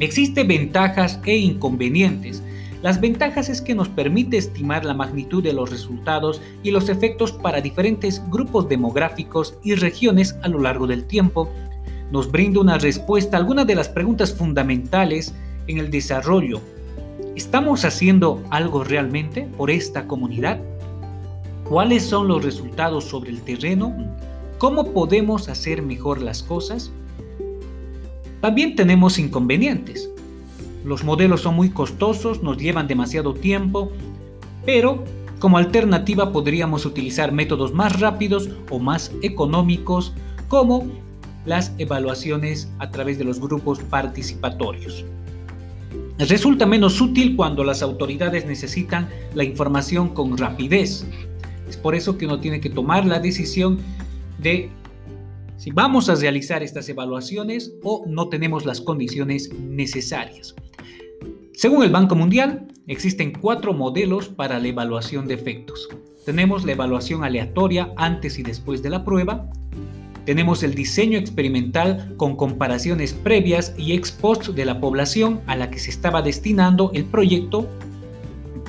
Existen 0.01 0.49
ventajas 0.49 1.21
e 1.25 1.37
inconvenientes 1.37 2.43
las 2.81 2.99
ventajas 2.99 3.47
es 3.49 3.61
que 3.61 3.75
nos 3.75 3.89
permite 3.89 4.37
estimar 4.37 4.85
la 4.85 4.95
magnitud 4.95 5.43
de 5.43 5.53
los 5.53 5.69
resultados 5.69 6.41
y 6.63 6.71
los 6.71 6.89
efectos 6.89 7.31
para 7.31 7.61
diferentes 7.61 8.23
grupos 8.31 8.67
demográficos 8.67 9.55
y 9.63 9.75
regiones 9.75 10.35
a 10.41 10.47
lo 10.47 10.59
largo 10.59 10.87
del 10.87 11.05
tiempo. 11.05 11.47
Nos 12.11 12.31
brinda 12.31 12.59
una 12.59 12.79
respuesta 12.79 13.37
a 13.37 13.39
algunas 13.39 13.67
de 13.67 13.75
las 13.75 13.87
preguntas 13.87 14.33
fundamentales 14.33 15.35
en 15.67 15.77
el 15.77 15.91
desarrollo. 15.91 16.59
¿Estamos 17.35 17.85
haciendo 17.85 18.43
algo 18.49 18.83
realmente 18.83 19.47
por 19.57 19.69
esta 19.69 20.07
comunidad? 20.07 20.59
¿Cuáles 21.69 22.03
son 22.03 22.27
los 22.27 22.43
resultados 22.43 23.05
sobre 23.05 23.29
el 23.29 23.41
terreno? 23.43 23.95
¿Cómo 24.57 24.91
podemos 24.91 25.49
hacer 25.49 25.83
mejor 25.83 26.19
las 26.19 26.41
cosas? 26.41 26.91
También 28.41 28.75
tenemos 28.75 29.19
inconvenientes. 29.19 30.09
Los 30.83 31.03
modelos 31.03 31.41
son 31.41 31.55
muy 31.55 31.69
costosos, 31.69 32.41
nos 32.41 32.57
llevan 32.57 32.87
demasiado 32.87 33.33
tiempo, 33.33 33.91
pero 34.65 35.03
como 35.39 35.57
alternativa 35.57 36.31
podríamos 36.31 36.85
utilizar 36.85 37.31
métodos 37.31 37.73
más 37.73 37.99
rápidos 37.99 38.49
o 38.69 38.79
más 38.79 39.11
económicos 39.21 40.13
como 40.47 40.87
las 41.45 41.73
evaluaciones 41.77 42.69
a 42.79 42.91
través 42.91 43.17
de 43.17 43.23
los 43.23 43.39
grupos 43.39 43.79
participatorios. 43.79 45.05
resulta 46.19 46.67
menos 46.67 47.01
útil 47.01 47.35
cuando 47.35 47.63
las 47.63 47.81
autoridades 47.81 48.45
necesitan 48.45 49.09
la 49.33 49.43
información 49.43 50.09
con 50.09 50.37
rapidez. 50.37 51.03
Es 51.67 51.77
por 51.77 51.95
eso 51.95 52.17
que 52.17 52.25
uno 52.27 52.39
tiene 52.39 52.59
que 52.59 52.69
tomar 52.69 53.05
la 53.05 53.19
decisión 53.19 53.79
de 54.37 54.69
si 55.57 55.71
vamos 55.71 56.09
a 56.09 56.15
realizar 56.15 56.61
estas 56.61 56.89
evaluaciones 56.89 57.73
o 57.83 58.03
no 58.07 58.29
tenemos 58.29 58.65
las 58.65 58.81
condiciones 58.81 59.51
necesarias. 59.53 60.55
Según 61.61 61.83
el 61.83 61.91
Banco 61.91 62.15
Mundial, 62.15 62.65
existen 62.87 63.33
cuatro 63.39 63.75
modelos 63.75 64.29
para 64.29 64.59
la 64.59 64.67
evaluación 64.67 65.27
de 65.27 65.35
efectos. 65.35 65.89
Tenemos 66.25 66.65
la 66.65 66.71
evaluación 66.71 67.23
aleatoria 67.23 67.93
antes 67.97 68.39
y 68.39 68.41
después 68.41 68.81
de 68.81 68.89
la 68.89 69.05
prueba, 69.05 69.47
tenemos 70.25 70.63
el 70.63 70.73
diseño 70.73 71.19
experimental 71.19 72.15
con 72.17 72.35
comparaciones 72.35 73.13
previas 73.13 73.75
y 73.77 73.93
ex 73.93 74.11
post 74.11 74.47
de 74.47 74.65
la 74.65 74.79
población 74.79 75.41
a 75.45 75.55
la 75.55 75.69
que 75.69 75.77
se 75.77 75.91
estaba 75.91 76.23
destinando 76.23 76.89
el 76.95 77.05
proyecto. 77.05 77.69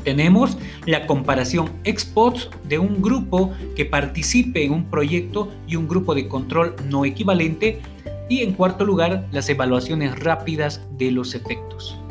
Tenemos 0.04 0.58
la 0.84 1.06
comparación 1.06 1.70
ex 1.84 2.04
post 2.04 2.54
de 2.68 2.78
un 2.78 3.00
grupo 3.00 3.54
que 3.74 3.86
participe 3.86 4.66
en 4.66 4.72
un 4.72 4.90
proyecto 4.90 5.50
y 5.66 5.76
un 5.76 5.88
grupo 5.88 6.14
de 6.14 6.28
control 6.28 6.76
no 6.90 7.06
equivalente. 7.06 7.80
Y 8.28 8.40
en 8.40 8.52
cuarto 8.52 8.84
lugar, 8.84 9.26
las 9.32 9.48
evaluaciones 9.48 10.18
rápidas 10.18 10.82
de 10.98 11.10
los 11.10 11.34
efectos. 11.34 12.01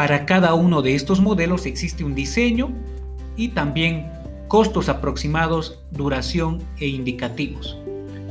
Para 0.00 0.24
cada 0.24 0.54
uno 0.54 0.80
de 0.80 0.94
estos 0.94 1.20
modelos 1.20 1.66
existe 1.66 2.04
un 2.04 2.14
diseño 2.14 2.70
y 3.36 3.48
también 3.48 4.10
costos 4.48 4.88
aproximados, 4.88 5.78
duración 5.90 6.62
e 6.78 6.88
indicativos. 6.88 7.76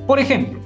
Por 0.07 0.17
ejemplo, 0.17 0.59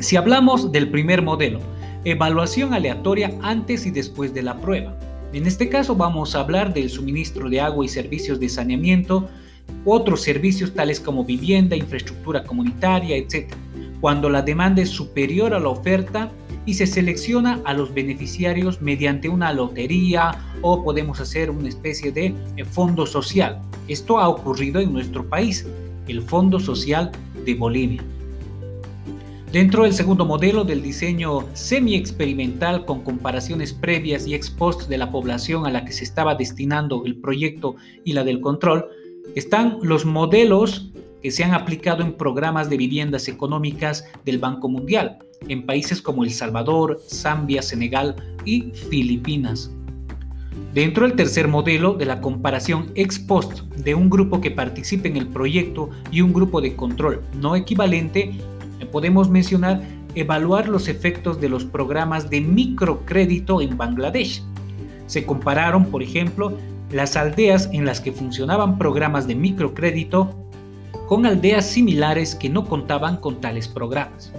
si 0.00 0.16
hablamos 0.16 0.70
del 0.70 0.90
primer 0.90 1.22
modelo, 1.22 1.60
evaluación 2.04 2.74
aleatoria 2.74 3.32
antes 3.40 3.86
y 3.86 3.90
después 3.90 4.34
de 4.34 4.42
la 4.42 4.60
prueba. 4.60 4.94
En 5.32 5.46
este 5.46 5.70
caso 5.70 5.96
vamos 5.96 6.36
a 6.36 6.40
hablar 6.40 6.74
del 6.74 6.90
suministro 6.90 7.48
de 7.48 7.62
agua 7.62 7.82
y 7.82 7.88
servicios 7.88 8.38
de 8.38 8.50
saneamiento, 8.50 9.30
otros 9.86 10.20
servicios 10.20 10.74
tales 10.74 11.00
como 11.00 11.24
vivienda, 11.24 11.74
infraestructura 11.74 12.44
comunitaria, 12.44 13.16
etc. 13.16 13.54
Cuando 14.02 14.28
la 14.28 14.42
demanda 14.42 14.82
es 14.82 14.90
superior 14.90 15.54
a 15.54 15.58
la 15.58 15.70
oferta 15.70 16.30
y 16.66 16.74
se 16.74 16.86
selecciona 16.86 17.60
a 17.64 17.74
los 17.74 17.92
beneficiarios 17.92 18.80
mediante 18.80 19.28
una 19.28 19.52
lotería 19.52 20.38
o 20.60 20.82
podemos 20.82 21.20
hacer 21.20 21.50
una 21.50 21.68
especie 21.68 22.12
de 22.12 22.34
eh, 22.56 22.64
fondo 22.64 23.06
social. 23.06 23.60
Esto 23.88 24.18
ha 24.18 24.28
ocurrido 24.28 24.80
en 24.80 24.92
nuestro 24.92 25.28
país, 25.28 25.66
el 26.08 26.22
Fondo 26.22 26.60
Social 26.60 27.10
de 27.44 27.54
Bolivia. 27.54 28.02
Dentro 29.52 29.82
del 29.82 29.92
segundo 29.92 30.24
modelo 30.24 30.64
del 30.64 30.82
diseño 30.82 31.44
semi-experimental 31.52 32.86
con 32.86 33.02
comparaciones 33.02 33.74
previas 33.74 34.26
y 34.26 34.34
ex 34.34 34.48
post 34.48 34.88
de 34.88 34.96
la 34.96 35.10
población 35.10 35.66
a 35.66 35.70
la 35.70 35.84
que 35.84 35.92
se 35.92 36.04
estaba 36.04 36.34
destinando 36.34 37.04
el 37.04 37.16
proyecto 37.16 37.76
y 38.02 38.14
la 38.14 38.24
del 38.24 38.40
control, 38.40 38.86
están 39.34 39.78
los 39.82 40.06
modelos 40.06 40.90
que 41.22 41.30
se 41.30 41.44
han 41.44 41.52
aplicado 41.52 42.02
en 42.02 42.14
programas 42.14 42.70
de 42.70 42.78
viviendas 42.78 43.28
económicas 43.28 44.06
del 44.24 44.38
Banco 44.38 44.70
Mundial, 44.70 45.18
en 45.48 45.66
países 45.66 46.02
como 46.02 46.24
El 46.24 46.30
Salvador, 46.30 47.00
Zambia, 47.08 47.62
Senegal 47.62 48.16
y 48.44 48.70
Filipinas. 48.90 49.70
Dentro 50.74 51.06
del 51.06 51.16
tercer 51.16 51.48
modelo 51.48 51.94
de 51.94 52.06
la 52.06 52.20
comparación 52.20 52.92
ex 52.94 53.18
post 53.18 53.62
de 53.76 53.94
un 53.94 54.08
grupo 54.08 54.40
que 54.40 54.50
participe 54.50 55.08
en 55.08 55.16
el 55.16 55.28
proyecto 55.28 55.90
y 56.10 56.22
un 56.22 56.32
grupo 56.32 56.60
de 56.60 56.74
control 56.74 57.22
no 57.34 57.56
equivalente, 57.56 58.32
podemos 58.90 59.28
mencionar 59.28 59.82
evaluar 60.14 60.68
los 60.68 60.88
efectos 60.88 61.40
de 61.40 61.48
los 61.48 61.64
programas 61.64 62.28
de 62.28 62.40
microcrédito 62.40 63.60
en 63.60 63.76
Bangladesh. 63.76 64.42
Se 65.06 65.24
compararon, 65.24 65.86
por 65.86 66.02
ejemplo, 66.02 66.56
las 66.90 67.16
aldeas 67.16 67.68
en 67.72 67.84
las 67.84 68.00
que 68.00 68.12
funcionaban 68.12 68.78
programas 68.78 69.26
de 69.26 69.34
microcrédito 69.34 70.34
con 71.08 71.26
aldeas 71.26 71.66
similares 71.66 72.34
que 72.34 72.48
no 72.48 72.64
contaban 72.66 73.16
con 73.18 73.40
tales 73.40 73.68
programas. 73.68 74.32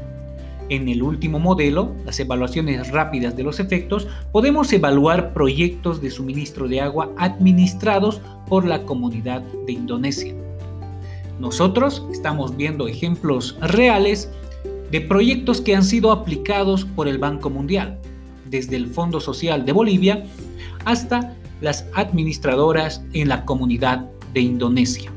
En 0.74 0.90
el 0.90 1.04
último 1.04 1.38
modelo, 1.38 1.94
las 2.04 2.20
evaluaciones 2.20 2.90
rápidas 2.90 3.38
de 3.38 3.44
los 3.44 3.60
efectos, 3.60 4.08
podemos 4.32 4.74
evaluar 4.74 5.32
proyectos 5.32 6.02
de 6.02 6.10
suministro 6.10 6.68
de 6.68 6.82
agua 6.82 7.12
administrados 7.16 8.22
por 8.50 8.66
la 8.66 8.82
comunidad 8.82 9.44
de 9.68 9.72
Indonesia. 9.72 10.34
Nosotros 11.40 12.08
estamos 12.12 12.58
viendo 12.58 12.88
ejemplos 12.88 13.56
reales 13.62 14.32
de 14.90 15.00
proyectos 15.00 15.62
que 15.62 15.76
han 15.76 15.84
sido 15.84 16.12
aplicados 16.12 16.86
por 16.86 17.08
el 17.08 17.20
Banco 17.20 17.52
Mundial, 17.52 18.00
desde 18.50 18.76
el 18.76 18.88
Fondo 18.88 19.20
Social 19.20 19.66
de 19.66 19.74
Bolivia 19.74 20.24
hasta 20.86 21.36
las 21.62 21.86
administradoras 21.94 23.06
en 23.14 23.30
la 23.30 23.46
comunidad 23.46 24.10
de 24.34 24.42
Indonesia. 24.42 25.12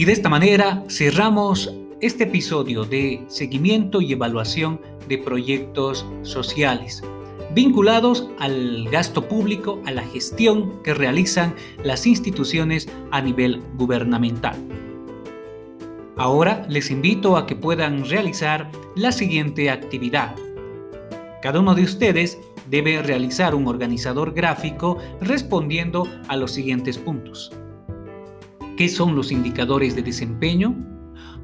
Y 0.00 0.06
de 0.06 0.12
esta 0.12 0.30
manera 0.30 0.82
cerramos 0.88 1.74
este 2.00 2.24
episodio 2.24 2.86
de 2.86 3.22
seguimiento 3.28 4.00
y 4.00 4.14
evaluación 4.14 4.80
de 5.06 5.18
proyectos 5.18 6.06
sociales 6.22 7.02
vinculados 7.54 8.26
al 8.38 8.88
gasto 8.90 9.28
público, 9.28 9.78
a 9.84 9.90
la 9.90 10.00
gestión 10.00 10.82
que 10.82 10.94
realizan 10.94 11.54
las 11.84 12.06
instituciones 12.06 12.88
a 13.10 13.20
nivel 13.20 13.60
gubernamental. 13.74 14.56
Ahora 16.16 16.64
les 16.70 16.90
invito 16.90 17.36
a 17.36 17.46
que 17.46 17.54
puedan 17.54 18.08
realizar 18.08 18.70
la 18.96 19.12
siguiente 19.12 19.68
actividad. 19.68 20.34
Cada 21.42 21.60
uno 21.60 21.74
de 21.74 21.82
ustedes 21.82 22.38
debe 22.70 23.02
realizar 23.02 23.54
un 23.54 23.68
organizador 23.68 24.32
gráfico 24.32 24.96
respondiendo 25.20 26.08
a 26.26 26.38
los 26.38 26.52
siguientes 26.52 26.96
puntos. 26.96 27.52
¿Qué 28.80 28.88
son 28.88 29.14
los 29.14 29.30
indicadores 29.30 29.94
de 29.94 30.00
desempeño? 30.00 30.74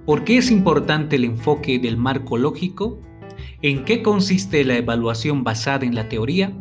¿Por 0.06 0.24
qué 0.24 0.38
es 0.38 0.50
importante 0.50 1.16
el 1.16 1.24
enfoque 1.26 1.78
del 1.78 1.98
marco 1.98 2.38
lógico? 2.38 2.98
¿En 3.60 3.84
qué 3.84 4.02
consiste 4.02 4.64
la 4.64 4.78
evaluación 4.78 5.44
basada 5.44 5.84
en 5.84 5.94
la 5.94 6.08
teoría? 6.08 6.56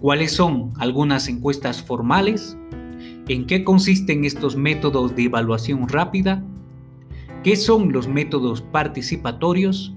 ¿Cuáles 0.00 0.32
son 0.32 0.72
algunas 0.78 1.28
encuestas 1.28 1.82
formales? 1.82 2.56
¿En 3.28 3.44
qué 3.44 3.64
consisten 3.64 4.24
estos 4.24 4.56
métodos 4.56 5.14
de 5.14 5.24
evaluación 5.24 5.86
rápida? 5.86 6.42
¿Qué 7.44 7.54
son 7.54 7.92
los 7.92 8.08
métodos 8.08 8.62
participatorios? 8.62 9.92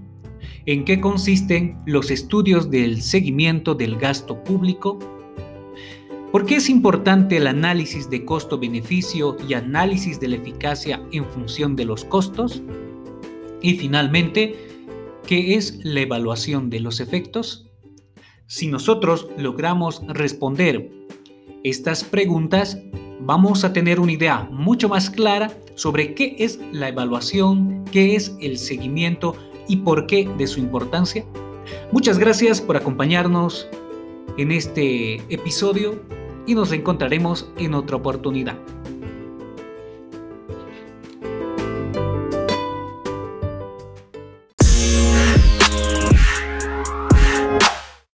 ¿En 0.66 0.84
qué 0.84 1.00
consisten 1.00 1.80
los 1.86 2.12
estudios 2.12 2.70
del 2.70 3.02
seguimiento 3.02 3.76
del 3.76 3.96
gasto 3.96 4.44
público? 4.44 5.00
¿Por 6.36 6.46
qué 6.46 6.58
es 6.58 6.70
importante 6.70 7.38
el 7.38 7.48
análisis 7.48 8.10
de 8.10 8.26
costo-beneficio 8.26 9.38
y 9.48 9.54
análisis 9.54 10.20
de 10.20 10.28
la 10.28 10.36
eficacia 10.36 11.02
en 11.14 11.24
función 11.24 11.78
de 11.78 11.86
los 11.86 12.04
costos? 12.04 12.62
Y 13.62 13.76
finalmente, 13.76 14.54
¿qué 15.26 15.56
es 15.56 15.80
la 15.86 16.02
evaluación 16.02 16.70
de 16.70 16.82
los 16.82 17.00
efectos? 17.00 17.70
Si 18.48 18.68
nosotros 18.68 19.30
logramos 19.38 20.02
responder 20.10 20.92
estas 21.64 22.04
preguntas, 22.04 22.80
vamos 23.22 23.64
a 23.64 23.72
tener 23.72 24.02
una 24.02 24.12
idea 24.12 24.50
mucho 24.52 24.90
más 24.90 25.10
clara 25.10 25.58
sobre 25.76 26.16
qué 26.16 26.36
es 26.38 26.60
la 26.74 26.90
evaluación, 26.90 27.86
qué 27.94 28.18
es 28.18 28.36
el 28.42 28.58
seguimiento 28.58 29.38
y 29.70 29.78
por 29.78 30.06
qué 30.06 30.30
de 30.38 30.48
su 30.48 30.60
importancia. 30.60 31.26
Muchas 31.94 32.20
gracias 32.20 32.60
por 32.60 32.76
acompañarnos 32.76 33.70
en 34.38 34.52
este 34.52 35.16
episodio 35.34 35.98
y 36.46 36.56
nos 36.56 36.72
encontraremos 36.72 37.50
en 37.58 37.74
otra 37.74 37.98
oportunidad. 37.98 38.58